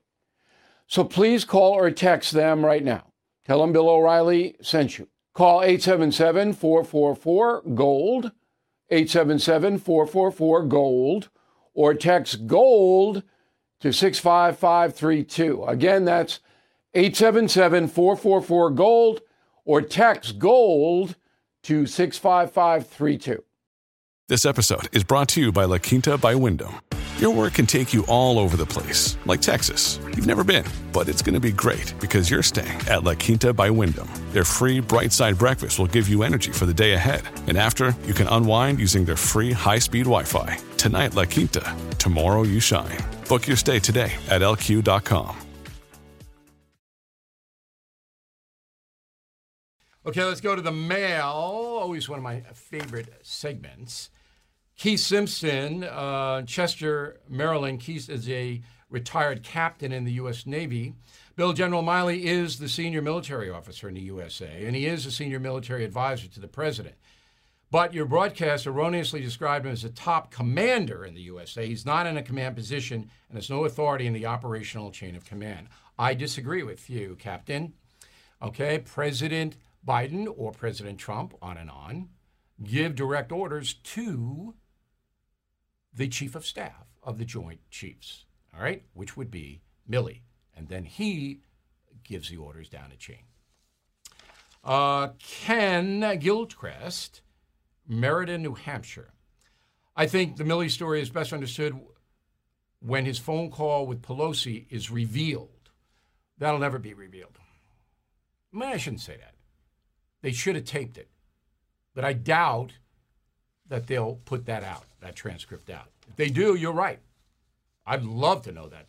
So 0.91 1.05
please 1.05 1.45
call 1.45 1.71
or 1.71 1.89
text 1.89 2.33
them 2.33 2.65
right 2.65 2.83
now. 2.83 3.13
Tell 3.45 3.61
them 3.61 3.71
Bill 3.71 3.87
O'Reilly 3.87 4.57
sent 4.61 4.99
you. 4.99 5.07
Call 5.33 5.61
877 5.61 6.51
444 6.51 7.61
GOLD, 7.73 8.31
877 8.89 9.77
444 9.77 10.65
GOLD, 10.65 11.29
or 11.73 11.93
text 11.93 12.45
GOLD 12.45 13.23
to 13.79 13.93
65532. 13.93 15.63
Again, 15.63 16.03
that's 16.03 16.41
877 16.93 17.87
444 17.87 18.71
GOLD, 18.71 19.21
or 19.63 19.81
text 19.81 20.39
GOLD 20.39 21.15
to 21.63 21.85
65532. 21.85 23.41
This 24.27 24.45
episode 24.45 24.89
is 24.91 25.05
brought 25.05 25.29
to 25.29 25.39
you 25.39 25.53
by 25.53 25.63
La 25.63 25.77
Quinta 25.77 26.17
by 26.17 26.35
Wyndham. 26.35 26.81
Your 27.21 27.29
work 27.29 27.53
can 27.53 27.67
take 27.67 27.93
you 27.93 28.03
all 28.07 28.39
over 28.39 28.57
the 28.57 28.65
place, 28.65 29.15
like 29.27 29.41
Texas. 29.41 29.99
You've 30.07 30.25
never 30.25 30.43
been, 30.43 30.65
but 30.91 31.07
it's 31.07 31.21
going 31.21 31.35
to 31.35 31.39
be 31.39 31.51
great 31.51 31.93
because 31.99 32.31
you're 32.31 32.41
staying 32.41 32.79
at 32.89 33.03
La 33.03 33.13
Quinta 33.13 33.53
by 33.53 33.69
Wyndham. 33.69 34.09
Their 34.31 34.43
free 34.43 34.79
bright 34.79 35.11
side 35.11 35.37
breakfast 35.37 35.77
will 35.77 35.85
give 35.85 36.09
you 36.09 36.23
energy 36.23 36.51
for 36.51 36.65
the 36.65 36.73
day 36.73 36.93
ahead. 36.93 37.21
And 37.45 37.59
after, 37.59 37.95
you 38.07 38.15
can 38.15 38.27
unwind 38.27 38.79
using 38.79 39.05
their 39.05 39.15
free 39.15 39.51
high 39.51 39.77
speed 39.77 40.05
Wi 40.05 40.23
Fi. 40.23 40.57
Tonight, 40.77 41.13
La 41.13 41.25
Quinta. 41.25 41.75
Tomorrow, 41.99 42.41
you 42.41 42.59
shine. 42.59 42.97
Book 43.29 43.47
your 43.47 43.55
stay 43.55 43.77
today 43.77 44.11
at 44.27 44.41
lq.com. 44.41 45.37
Okay, 50.07 50.23
let's 50.23 50.41
go 50.41 50.55
to 50.55 50.61
the 50.63 50.71
mail. 50.71 51.27
Always 51.27 52.09
one 52.09 52.17
of 52.17 52.23
my 52.23 52.41
favorite 52.55 53.13
segments. 53.21 54.09
Keith 54.81 55.01
Simpson, 55.01 55.83
uh, 55.83 56.41
Chester, 56.41 57.19
Maryland. 57.29 57.79
Keith 57.79 58.09
is 58.09 58.27
a 58.27 58.63
retired 58.89 59.43
captain 59.43 59.91
in 59.91 60.05
the 60.05 60.13
U.S. 60.13 60.47
Navy. 60.47 60.95
Bill 61.35 61.53
General 61.53 61.83
Milley 61.83 62.23
is 62.23 62.57
the 62.57 62.67
senior 62.67 63.03
military 63.03 63.47
officer 63.47 63.87
in 63.87 63.93
the 63.93 64.01
USA, 64.01 64.65
and 64.65 64.75
he 64.75 64.87
is 64.87 65.05
a 65.05 65.11
senior 65.11 65.39
military 65.39 65.85
advisor 65.85 66.27
to 66.29 66.39
the 66.39 66.47
president. 66.47 66.95
But 67.69 67.93
your 67.93 68.05
broadcast 68.05 68.65
erroneously 68.65 69.21
described 69.21 69.67
him 69.67 69.71
as 69.71 69.83
a 69.83 69.89
top 69.91 70.31
commander 70.31 71.05
in 71.05 71.13
the 71.13 71.21
USA. 71.21 71.67
He's 71.67 71.85
not 71.85 72.07
in 72.07 72.17
a 72.17 72.23
command 72.23 72.55
position 72.55 73.11
and 73.29 73.37
has 73.37 73.51
no 73.51 73.65
authority 73.65 74.07
in 74.07 74.13
the 74.13 74.25
operational 74.25 74.89
chain 74.89 75.15
of 75.15 75.25
command. 75.25 75.67
I 75.99 76.15
disagree 76.15 76.63
with 76.63 76.89
you, 76.89 77.17
Captain. 77.19 77.73
Okay, 78.41 78.79
President 78.79 79.57
Biden 79.87 80.25
or 80.35 80.51
President 80.51 80.97
Trump, 80.97 81.35
on 81.39 81.57
and 81.57 81.69
on, 81.69 82.09
give 82.63 82.95
direct 82.95 83.31
orders 83.31 83.75
to 83.75 84.55
the 85.93 86.07
chief 86.07 86.35
of 86.35 86.45
staff 86.45 86.87
of 87.03 87.17
the 87.17 87.25
Joint 87.25 87.59
Chiefs, 87.69 88.25
all 88.55 88.63
right, 88.63 88.83
which 88.93 89.17
would 89.17 89.31
be 89.31 89.61
Milley. 89.89 90.21
And 90.55 90.67
then 90.67 90.83
he 90.83 91.41
gives 92.03 92.29
the 92.29 92.37
orders 92.37 92.69
down 92.69 92.89
the 92.89 92.95
chain. 92.95 93.23
Uh, 94.63 95.09
Ken 95.19 96.19
Gilchrist, 96.19 97.21
Merida, 97.87 98.37
New 98.37 98.53
Hampshire. 98.53 99.13
I 99.95 100.07
think 100.07 100.37
the 100.37 100.43
Milley 100.43 100.69
story 100.69 101.01
is 101.01 101.09
best 101.09 101.33
understood 101.33 101.79
when 102.79 103.05
his 103.05 103.19
phone 103.19 103.49
call 103.51 103.85
with 103.85 104.01
Pelosi 104.01 104.65
is 104.69 104.91
revealed. 104.91 105.69
That'll 106.37 106.59
never 106.59 106.79
be 106.79 106.93
revealed. 106.93 107.37
I 108.53 108.57
mean, 108.57 108.69
I 108.69 108.77
shouldn't 108.77 109.01
say 109.01 109.17
that. 109.17 109.35
They 110.21 110.31
should 110.31 110.55
have 110.55 110.65
taped 110.65 110.97
it. 110.97 111.09
But 111.93 112.05
I 112.05 112.13
doubt 112.13 112.73
that 113.71 113.87
they'll 113.87 114.19
put 114.25 114.45
that 114.47 114.65
out, 114.65 114.83
that 114.99 115.15
transcript 115.15 115.69
out. 115.69 115.87
If 116.09 116.17
they 116.17 116.27
do, 116.27 116.55
you're 116.55 116.73
right. 116.73 116.99
I'd 117.87 118.03
love 118.03 118.41
to 118.41 118.51
know 118.51 118.67
that 118.67 118.87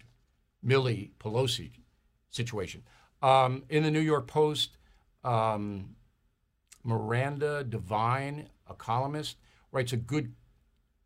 Milley 0.67 1.11
Pelosi 1.21 1.71
situation. 2.31 2.83
Um, 3.23 3.63
in 3.69 3.85
the 3.85 3.93
New 3.93 4.01
York 4.01 4.27
Post, 4.27 4.77
um, 5.23 5.95
Miranda 6.83 7.63
Devine, 7.63 8.49
a 8.69 8.75
columnist, 8.75 9.37
writes 9.71 9.93
a 9.93 9.97
good, 9.97 10.33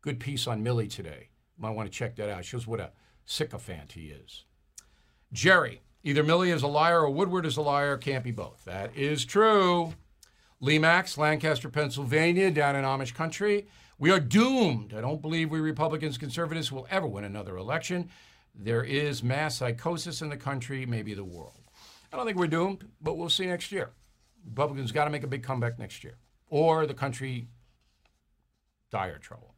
good 0.01 0.19
piece 0.19 0.47
on 0.47 0.63
Milley 0.63 0.89
today. 0.89 1.29
Might 1.55 1.75
want 1.75 1.87
to 1.87 1.95
check 1.95 2.15
that 2.15 2.31
out. 2.31 2.43
Shows 2.45 2.65
what 2.65 2.79
a 2.79 2.89
sycophant 3.25 3.91
he 3.91 4.07
is. 4.07 4.45
Jerry, 5.31 5.81
either 6.03 6.23
Milley 6.23 6.51
is 6.51 6.63
a 6.63 6.67
liar 6.67 7.01
or 7.01 7.11
Woodward 7.11 7.45
is 7.45 7.57
a 7.57 7.61
liar. 7.61 7.95
Can't 7.95 8.23
be 8.23 8.31
both. 8.31 8.65
That 8.65 8.97
is 8.97 9.23
true. 9.23 9.93
Lee 10.59 10.79
Max, 10.79 11.17
Lancaster, 11.17 11.69
Pennsylvania, 11.69 12.49
down 12.49 12.75
in 12.75 12.83
Amish 12.83 13.13
country. 13.13 13.67
We 13.99 14.09
are 14.09 14.19
doomed. 14.19 14.93
I 14.93 15.01
don't 15.01 15.21
believe 15.21 15.51
we 15.51 15.59
Republicans, 15.59 16.17
conservatives 16.17 16.71
will 16.71 16.87
ever 16.89 17.05
win 17.05 17.23
another 17.23 17.57
election. 17.57 18.09
there 18.59 18.83
is 18.83 19.21
mass 19.21 19.57
psychosis 19.57 20.23
in 20.23 20.29
the 20.29 20.37
country, 20.37 20.83
maybe 20.83 21.13
the 21.13 21.23
world. 21.23 21.61
I 22.11 22.17
don't 22.17 22.25
think 22.25 22.39
we're 22.39 22.47
doomed, 22.47 22.87
but 23.01 23.15
we'll 23.15 23.29
see 23.29 23.45
next 23.45 23.71
year. 23.71 23.91
Republicans 24.45 24.91
got 24.91 25.05
to 25.05 25.11
make 25.11 25.23
a 25.23 25.27
big 25.27 25.43
comeback 25.43 25.77
next 25.77 26.03
year, 26.03 26.17
or 26.49 26.87
the 26.87 26.93
country 26.95 27.49
dire 28.89 29.19
trouble. 29.19 29.53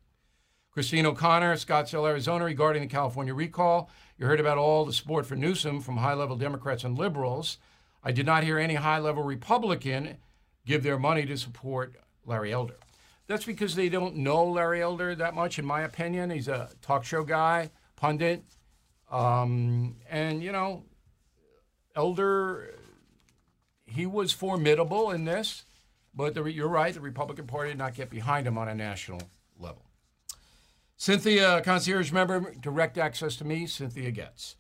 Christine 0.72 1.06
O'Connor, 1.06 1.56
Scottsdale, 1.56 2.10
Arizona, 2.10 2.44
regarding 2.44 2.82
the 2.82 2.88
California 2.90 3.34
recall. 3.34 3.90
You 4.18 4.26
heard 4.26 4.40
about 4.42 4.58
all 4.58 4.84
the 4.84 4.94
support 4.94 5.26
for 5.26 5.36
Newsom 5.36 5.80
from 5.80 5.98
high 5.98 6.14
level 6.14 6.36
Democrats 6.36 6.84
and 6.84 6.98
liberals. 6.98 7.58
I 8.04 8.12
did 8.12 8.26
not 8.26 8.44
hear 8.44 8.60
any 8.60 8.76
high 8.76 9.00
level 9.00 9.24
Republican 9.24 10.18
give 10.66 10.84
their 10.84 11.00
money 11.00 11.26
to 11.26 11.38
support 11.38 11.96
Larry 12.26 12.54
Elder. 12.54 12.78
That's 13.28 13.46
because 13.46 13.76
they 13.76 13.90
don't 13.90 14.16
know 14.18 14.44
Larry 14.46 14.82
Elder 14.82 15.14
that 15.16 15.36
much, 15.36 15.60
in 15.60 15.66
my 15.66 15.82
opinion. 15.82 16.30
He's 16.32 16.48
a 16.48 16.70
talk 16.82 17.06
show 17.06 17.24
guy, 17.24 17.70
pundit. 17.96 18.44
Um, 19.12 19.98
and, 20.10 20.44
you 20.44 20.52
know, 20.52 20.84
Elder, 21.96 22.74
he 23.86 24.06
was 24.06 24.32
formidable 24.32 25.12
in 25.12 25.26
this, 25.26 25.66
but 26.14 26.34
the, 26.34 26.44
you're 26.46 26.68
right, 26.68 26.94
the 26.94 27.02
Republican 27.02 27.48
Party 27.48 27.70
did 27.70 27.78
not 27.78 27.94
get 27.94 28.10
behind 28.10 28.48
him 28.48 28.58
on 28.58 28.68
a 28.68 28.76
national 28.76 29.22
level. 29.60 29.86
Cynthia, 30.98 31.62
concierge 31.62 32.12
member, 32.12 32.54
direct 32.60 32.98
access 32.98 33.36
to 33.38 33.46
me, 33.46 33.66
Cynthia 33.68 34.12
gets. 34.12 34.56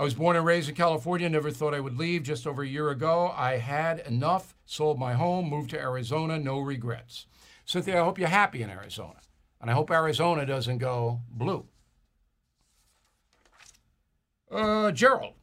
I 0.00 0.02
was 0.02 0.14
born 0.14 0.34
and 0.34 0.46
raised 0.46 0.70
in 0.70 0.74
California, 0.74 1.28
never 1.28 1.50
thought 1.50 1.74
I 1.74 1.80
would 1.80 1.98
leave. 1.98 2.22
Just 2.22 2.46
over 2.46 2.62
a 2.62 2.66
year 2.66 2.88
ago, 2.88 3.34
I 3.36 3.58
had 3.58 3.98
enough, 3.98 4.54
sold 4.64 4.98
my 4.98 5.12
home, 5.12 5.50
moved 5.50 5.68
to 5.70 5.78
Arizona, 5.78 6.38
no 6.38 6.58
regrets. 6.58 7.26
Cynthia, 7.66 8.00
I 8.00 8.04
hope 8.04 8.18
you're 8.18 8.28
happy 8.28 8.62
in 8.62 8.70
Arizona. 8.70 9.20
And 9.60 9.70
I 9.70 9.74
hope 9.74 9.90
Arizona 9.90 10.46
doesn't 10.46 10.78
go 10.78 11.20
blue. 11.28 11.66
Uh, 14.50 14.90
Gerald, 14.92 15.34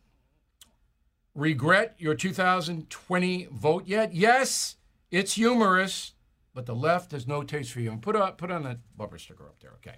regret 1.35 1.93
your 1.99 2.15
2020 2.15 3.49
vote 3.51 3.83
yet? 3.85 4.15
Yes, 4.15 4.77
it's 5.11 5.33
humorous, 5.33 6.13
but 6.55 6.65
the 6.65 6.73
left 6.73 7.11
has 7.11 7.27
no 7.27 7.43
taste 7.43 7.71
for 7.71 7.79
you. 7.79 7.91
And 7.91 8.01
put, 8.01 8.15
on, 8.15 8.31
put 8.31 8.49
on 8.49 8.63
that 8.63 8.79
bumper 8.97 9.19
sticker 9.19 9.43
up 9.43 9.59
there, 9.59 9.73
okay? 9.75 9.97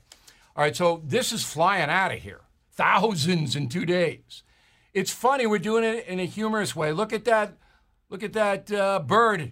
All 0.53 0.63
right, 0.63 0.75
so 0.75 1.01
this 1.05 1.31
is 1.31 1.45
flying 1.45 1.89
out 1.89 2.11
of 2.11 2.19
here. 2.19 2.41
Thousands 2.73 3.55
in 3.55 3.69
two 3.69 3.85
days. 3.85 4.43
It's 4.93 5.11
funny. 5.11 5.45
We're 5.45 5.59
doing 5.59 5.83
it 5.83 6.05
in 6.07 6.19
a 6.19 6.25
humorous 6.25 6.75
way. 6.75 6.91
Look 6.91 7.13
at 7.13 7.25
that. 7.25 7.57
Look 8.09 8.23
at 8.23 8.33
that 8.33 8.71
uh, 8.71 8.99
bird. 8.99 9.51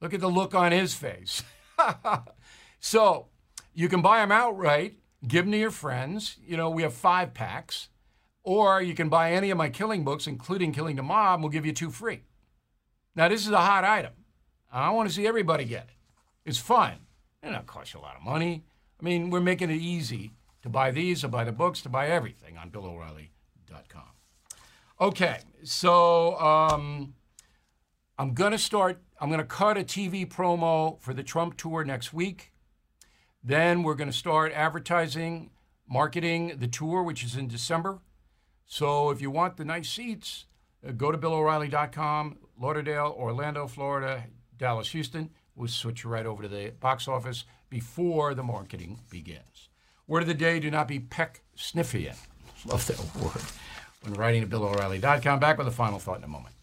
Look 0.00 0.12
at 0.12 0.20
the 0.20 0.28
look 0.28 0.54
on 0.54 0.72
his 0.72 0.94
face. 0.94 1.42
so 2.80 3.28
you 3.72 3.88
can 3.88 4.02
buy 4.02 4.20
them 4.20 4.32
outright, 4.32 4.98
give 5.26 5.44
them 5.44 5.52
to 5.52 5.58
your 5.58 5.70
friends. 5.70 6.36
You 6.46 6.56
know, 6.56 6.68
we 6.68 6.82
have 6.82 6.94
five 6.94 7.34
packs. 7.34 7.88
Or 8.42 8.80
you 8.80 8.94
can 8.94 9.08
buy 9.08 9.32
any 9.32 9.50
of 9.50 9.58
my 9.58 9.68
killing 9.70 10.04
books, 10.04 10.28
including 10.28 10.72
Killing 10.72 10.94
the 10.94 11.02
Mob, 11.02 11.40
we'll 11.40 11.48
give 11.50 11.66
you 11.66 11.72
two 11.72 11.90
free. 11.90 12.22
Now, 13.16 13.28
this 13.28 13.44
is 13.44 13.50
a 13.50 13.58
hot 13.58 13.82
item. 13.82 14.12
I 14.72 14.90
want 14.90 15.08
to 15.08 15.14
see 15.14 15.26
everybody 15.26 15.64
get 15.64 15.84
it. 15.84 15.96
It's 16.44 16.58
fun. 16.58 16.92
And 17.42 17.52
it 17.52 17.54
don't 17.56 17.66
cost 17.66 17.92
you 17.92 17.98
a 17.98 18.02
lot 18.02 18.14
of 18.14 18.22
money. 18.22 18.64
I 19.00 19.04
mean, 19.04 19.30
we're 19.30 19.40
making 19.40 19.70
it 19.70 19.80
easy 19.80 20.32
to 20.62 20.68
buy 20.68 20.92
these, 20.92 21.22
to 21.22 21.28
buy 21.28 21.42
the 21.42 21.52
books, 21.52 21.80
to 21.82 21.88
buy 21.88 22.06
everything 22.08 22.56
on 22.56 22.70
BillO'Reilly.com. 22.70 24.15
Okay, 24.98 25.40
so 25.62 26.38
um, 26.40 27.12
I'm 28.18 28.32
going 28.32 28.52
to 28.52 28.58
start, 28.58 29.02
I'm 29.20 29.28
going 29.28 29.40
to 29.40 29.44
cut 29.44 29.76
a 29.76 29.82
TV 29.82 30.26
promo 30.26 30.98
for 31.02 31.12
the 31.12 31.22
Trump 31.22 31.58
tour 31.58 31.84
next 31.84 32.14
week. 32.14 32.52
Then 33.44 33.82
we're 33.82 33.94
going 33.94 34.10
to 34.10 34.16
start 34.16 34.52
advertising, 34.52 35.50
marketing 35.86 36.56
the 36.58 36.66
tour, 36.66 37.02
which 37.02 37.22
is 37.22 37.36
in 37.36 37.46
December. 37.46 38.00
So 38.64 39.10
if 39.10 39.20
you 39.20 39.30
want 39.30 39.58
the 39.58 39.66
nice 39.66 39.90
seats, 39.90 40.46
uh, 40.86 40.92
go 40.92 41.12
to 41.12 41.18
BillO'Reilly.com, 41.18 42.38
Lauderdale, 42.58 43.14
Orlando, 43.18 43.66
Florida, 43.66 44.24
Dallas, 44.56 44.88
Houston. 44.88 45.28
We'll 45.54 45.68
switch 45.68 46.04
you 46.04 46.10
right 46.10 46.24
over 46.24 46.44
to 46.44 46.48
the 46.48 46.72
box 46.80 47.06
office 47.06 47.44
before 47.68 48.32
the 48.32 48.42
marketing 48.42 49.00
begins. 49.10 49.68
Word 50.06 50.22
of 50.22 50.28
the 50.28 50.34
day 50.34 50.58
do 50.58 50.70
not 50.70 50.88
be 50.88 51.00
peck 51.00 51.42
sniffian. 51.54 52.16
Love 52.64 52.86
that 52.86 52.98
word. 53.22 53.42
When 54.06 54.14
writing 54.14 54.42
at 54.42 54.48
BillO'Reilly.com. 54.48 55.40
Back 55.40 55.58
with 55.58 55.66
a 55.66 55.72
final 55.72 55.98
thought 55.98 56.18
in 56.18 56.24
a 56.24 56.28
moment. 56.28 56.54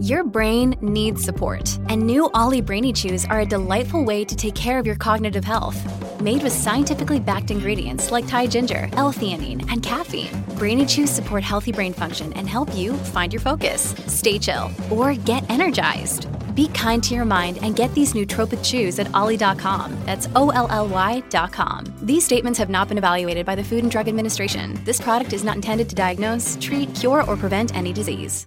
Your 0.00 0.24
brain 0.24 0.76
needs 0.80 1.22
support, 1.22 1.78
and 1.90 2.06
new 2.06 2.30
Olly 2.32 2.62
Brainy 2.62 2.90
Chews 2.90 3.26
are 3.26 3.40
a 3.40 3.46
delightful 3.46 4.02
way 4.02 4.24
to 4.24 4.34
take 4.34 4.54
care 4.54 4.78
of 4.78 4.86
your 4.86 4.96
cognitive 4.96 5.44
health. 5.44 5.76
Made 6.22 6.42
with 6.42 6.54
scientifically 6.54 7.20
backed 7.20 7.50
ingredients 7.50 8.10
like 8.10 8.26
Thai 8.26 8.46
ginger, 8.46 8.88
L-theanine, 8.92 9.70
and 9.70 9.82
caffeine, 9.82 10.42
Brainy 10.56 10.86
Chews 10.86 11.10
support 11.10 11.42
healthy 11.42 11.70
brain 11.70 11.92
function 11.92 12.32
and 12.32 12.48
help 12.48 12.74
you 12.74 12.94
find 12.94 13.30
your 13.30 13.40
focus, 13.42 13.94
stay 14.06 14.38
chill, 14.38 14.70
or 14.90 15.12
get 15.14 15.48
energized. 15.50 16.28
Be 16.54 16.68
kind 16.68 17.02
to 17.02 17.14
your 17.14 17.24
mind 17.24 17.58
and 17.62 17.76
get 17.76 17.92
these 17.94 18.12
nootropic 18.12 18.64
chews 18.64 18.98
at 18.98 19.12
olly.com. 19.14 19.96
That's 20.06 20.28
O 20.34 20.50
L 20.50 20.68
L 20.70 20.88
Y.com. 20.88 21.84
These 22.02 22.24
statements 22.24 22.58
have 22.58 22.70
not 22.70 22.88
been 22.88 22.98
evaluated 22.98 23.44
by 23.46 23.54
the 23.54 23.64
Food 23.64 23.82
and 23.82 23.90
Drug 23.90 24.08
Administration. 24.08 24.78
This 24.84 25.00
product 25.00 25.32
is 25.32 25.44
not 25.44 25.56
intended 25.56 25.88
to 25.88 25.94
diagnose, 25.94 26.56
treat, 26.60 26.94
cure, 26.94 27.24
or 27.24 27.36
prevent 27.36 27.74
any 27.74 27.92
disease. 27.92 28.46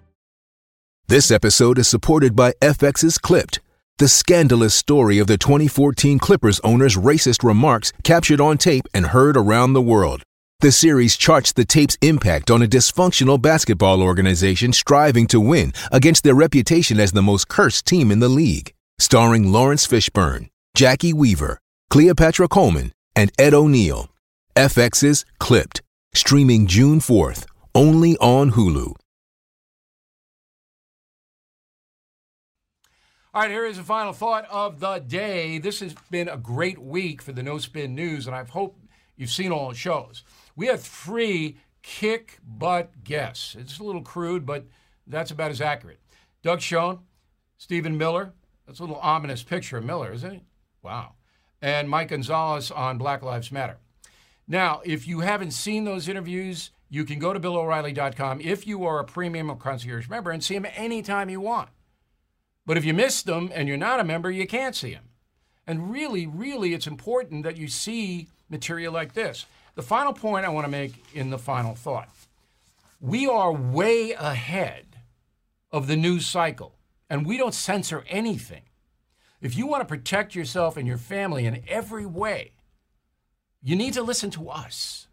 This 1.07 1.31
episode 1.31 1.77
is 1.77 1.87
supported 1.87 2.33
by 2.35 2.53
FX's 2.61 3.17
Clipped, 3.17 3.59
the 3.97 4.07
scandalous 4.07 4.73
story 4.73 5.19
of 5.19 5.27
the 5.27 5.37
2014 5.37 6.17
Clippers 6.17 6.59
owner's 6.61 6.95
racist 6.95 7.43
remarks 7.43 7.91
captured 8.03 8.39
on 8.39 8.57
tape 8.57 8.87
and 8.93 9.07
heard 9.07 9.35
around 9.37 9.73
the 9.73 9.81
world. 9.81 10.23
The 10.63 10.71
series 10.71 11.17
charts 11.17 11.51
the 11.51 11.65
tape's 11.65 11.97
impact 12.01 12.49
on 12.49 12.61
a 12.61 12.67
dysfunctional 12.67 13.41
basketball 13.41 14.01
organization 14.01 14.71
striving 14.71 15.27
to 15.27 15.41
win 15.41 15.73
against 15.91 16.23
their 16.23 16.35
reputation 16.35 17.01
as 17.01 17.11
the 17.11 17.21
most 17.21 17.49
cursed 17.49 17.85
team 17.85 18.09
in 18.11 18.19
the 18.19 18.29
league. 18.29 18.73
Starring 18.97 19.51
Laurence 19.51 19.85
Fishburne, 19.85 20.47
Jacki 20.73 21.13
Weaver, 21.13 21.59
Cleopatra 21.89 22.47
Coleman, 22.47 22.93
and 23.13 23.29
Ed 23.37 23.53
O'Neill. 23.53 24.07
FX's 24.55 25.25
Clipped, 25.37 25.81
streaming 26.13 26.65
June 26.65 27.01
4th, 27.01 27.45
only 27.75 28.15
on 28.19 28.51
Hulu. 28.51 28.95
All 33.33 33.41
right, 33.41 33.51
here 33.51 33.65
is 33.65 33.79
a 33.79 33.83
final 33.83 34.13
thought 34.13 34.45
of 34.49 34.79
the 34.79 34.99
day. 34.99 35.57
This 35.57 35.81
has 35.81 35.93
been 36.09 36.29
a 36.29 36.37
great 36.37 36.79
week 36.79 37.21
for 37.21 37.33
the 37.33 37.43
No 37.43 37.57
Spin 37.57 37.95
News, 37.95 38.27
and 38.27 38.35
I 38.35 38.45
hope 38.45 38.77
you've 39.23 39.31
seen 39.31 39.53
all 39.53 39.69
the 39.69 39.75
shows. 39.75 40.25
We 40.53 40.67
have 40.67 40.83
three 40.83 41.57
kick 41.81 42.39
butt 42.45 43.05
guests. 43.05 43.55
It's 43.55 43.79
a 43.79 43.83
little 43.83 44.01
crude, 44.01 44.45
but 44.45 44.65
that's 45.07 45.31
about 45.31 45.49
as 45.49 45.61
accurate. 45.61 46.01
Doug 46.41 46.59
Schoen, 46.59 46.99
Stephen 47.57 47.97
Miller. 47.97 48.33
That's 48.67 48.79
a 48.79 48.83
little 48.83 48.97
ominous 48.97 49.41
picture 49.43 49.77
of 49.77 49.85
Miller, 49.85 50.11
isn't 50.11 50.33
it? 50.33 50.41
Wow. 50.81 51.13
And 51.61 51.89
Mike 51.89 52.09
Gonzalez 52.09 52.69
on 52.69 52.97
Black 52.97 53.21
Lives 53.23 53.49
Matter. 53.49 53.77
Now, 54.45 54.81
if 54.83 55.07
you 55.07 55.21
haven't 55.21 55.51
seen 55.51 55.85
those 55.85 56.09
interviews, 56.09 56.71
you 56.89 57.05
can 57.05 57.17
go 57.19 57.31
to 57.31 57.39
BillO'Reilly.com 57.39 58.41
if 58.41 58.67
you 58.67 58.83
are 58.83 58.99
a 58.99 59.05
premium 59.05 59.49
or 59.49 59.55
concierge 59.55 60.09
member 60.09 60.31
and 60.31 60.43
see 60.43 60.55
them 60.55 60.67
anytime 60.75 61.29
you 61.29 61.39
want. 61.39 61.69
But 62.65 62.75
if 62.75 62.83
you 62.83 62.93
missed 62.93 63.25
them 63.25 63.51
and 63.55 63.69
you're 63.69 63.77
not 63.77 64.01
a 64.01 64.03
member, 64.03 64.29
you 64.29 64.45
can't 64.45 64.75
see 64.75 64.93
them. 64.93 65.09
And 65.65 65.89
really, 65.89 66.27
really, 66.27 66.73
it's 66.73 66.87
important 66.87 67.43
that 67.43 67.57
you 67.57 67.69
see 67.69 68.27
material 68.53 68.93
like 68.93 69.13
this. 69.13 69.45
The 69.75 69.81
final 69.81 70.13
point 70.13 70.45
I 70.45 70.49
want 70.49 70.65
to 70.65 70.71
make 70.71 71.03
in 71.13 71.29
the 71.29 71.37
final 71.37 71.75
thought 71.75 72.07
we 73.01 73.27
are 73.27 73.51
way 73.51 74.13
ahead 74.13 74.85
of 75.73 75.87
the 75.87 75.97
news 75.97 76.25
cycle, 76.25 76.77
and 77.09 77.25
we 77.25 77.37
don't 77.37 77.53
censor 77.53 78.05
anything. 78.07 78.61
If 79.41 79.57
you 79.57 79.67
want 79.67 79.81
to 79.81 79.85
protect 79.85 80.35
yourself 80.35 80.77
and 80.77 80.87
your 80.87 80.97
family 80.97 81.45
in 81.45 81.63
every 81.67 82.05
way, 82.05 82.53
you 83.61 83.75
need 83.75 83.93
to 83.95 84.01
listen 84.01 84.29
to 84.31 84.49
us. 84.49 85.07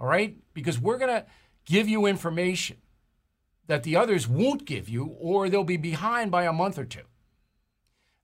All 0.00 0.06
right? 0.06 0.38
Because 0.54 0.80
we're 0.80 0.96
going 0.96 1.14
to 1.14 1.26
give 1.66 1.86
you 1.86 2.06
information 2.06 2.78
that 3.66 3.82
the 3.82 3.94
others 3.94 4.26
won't 4.26 4.64
give 4.64 4.88
you, 4.88 5.14
or 5.20 5.50
they'll 5.50 5.64
be 5.64 5.76
behind 5.76 6.30
by 6.30 6.44
a 6.44 6.52
month 6.52 6.78
or 6.78 6.86
two. 6.86 7.04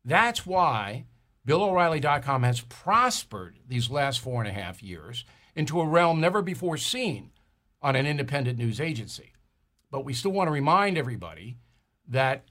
That's 0.03 0.47
why 0.47 1.05
BillO'Reilly.com 1.49 2.43
has 2.43 2.61
prospered 2.61 3.59
these 3.67 3.89
last 3.91 4.21
four 4.21 4.43
and 4.43 4.49
a 4.51 4.53
half 4.53 4.83
years 4.83 5.25
into 5.57 5.81
a 5.81 5.87
realm 5.87 6.21
never 6.21 6.43
before 6.43 6.77
seen 6.77 7.31
on 7.81 7.97
an 7.97 8.07
independent 8.07 8.59
news 8.59 8.83
agency. 8.83 9.33
But 9.91 10.05
we 10.05 10.13
still 10.13 10.31
want 10.33 10.49
to 10.49 10.53
remind 10.53 10.99
everybody 10.99 11.57
that 12.07 12.45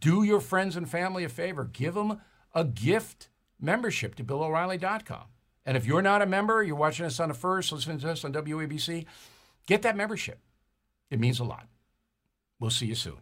do 0.00 0.24
your 0.24 0.40
friends 0.40 0.74
and 0.74 0.90
family 0.90 1.22
a 1.22 1.28
favor, 1.28 1.62
give 1.64 1.94
them 1.94 2.20
a 2.52 2.64
gift 2.64 3.28
membership 3.60 4.16
to 4.16 4.24
BillO'Reilly.com. 4.24 5.26
And 5.64 5.76
if 5.76 5.86
you're 5.86 6.02
not 6.02 6.20
a 6.20 6.26
member, 6.26 6.60
you're 6.64 6.74
watching 6.74 7.06
us 7.06 7.20
on 7.20 7.28
the 7.28 7.34
first, 7.34 7.70
listening 7.70 7.98
to 8.00 8.10
us 8.10 8.24
on 8.24 8.32
WABC, 8.32 9.06
get 9.68 9.82
that 9.82 9.96
membership. 9.96 10.40
It 11.08 11.20
means 11.20 11.38
a 11.38 11.44
lot. 11.44 11.68
We'll 12.58 12.70
see 12.70 12.86
you 12.86 12.96
soon. 12.96 13.18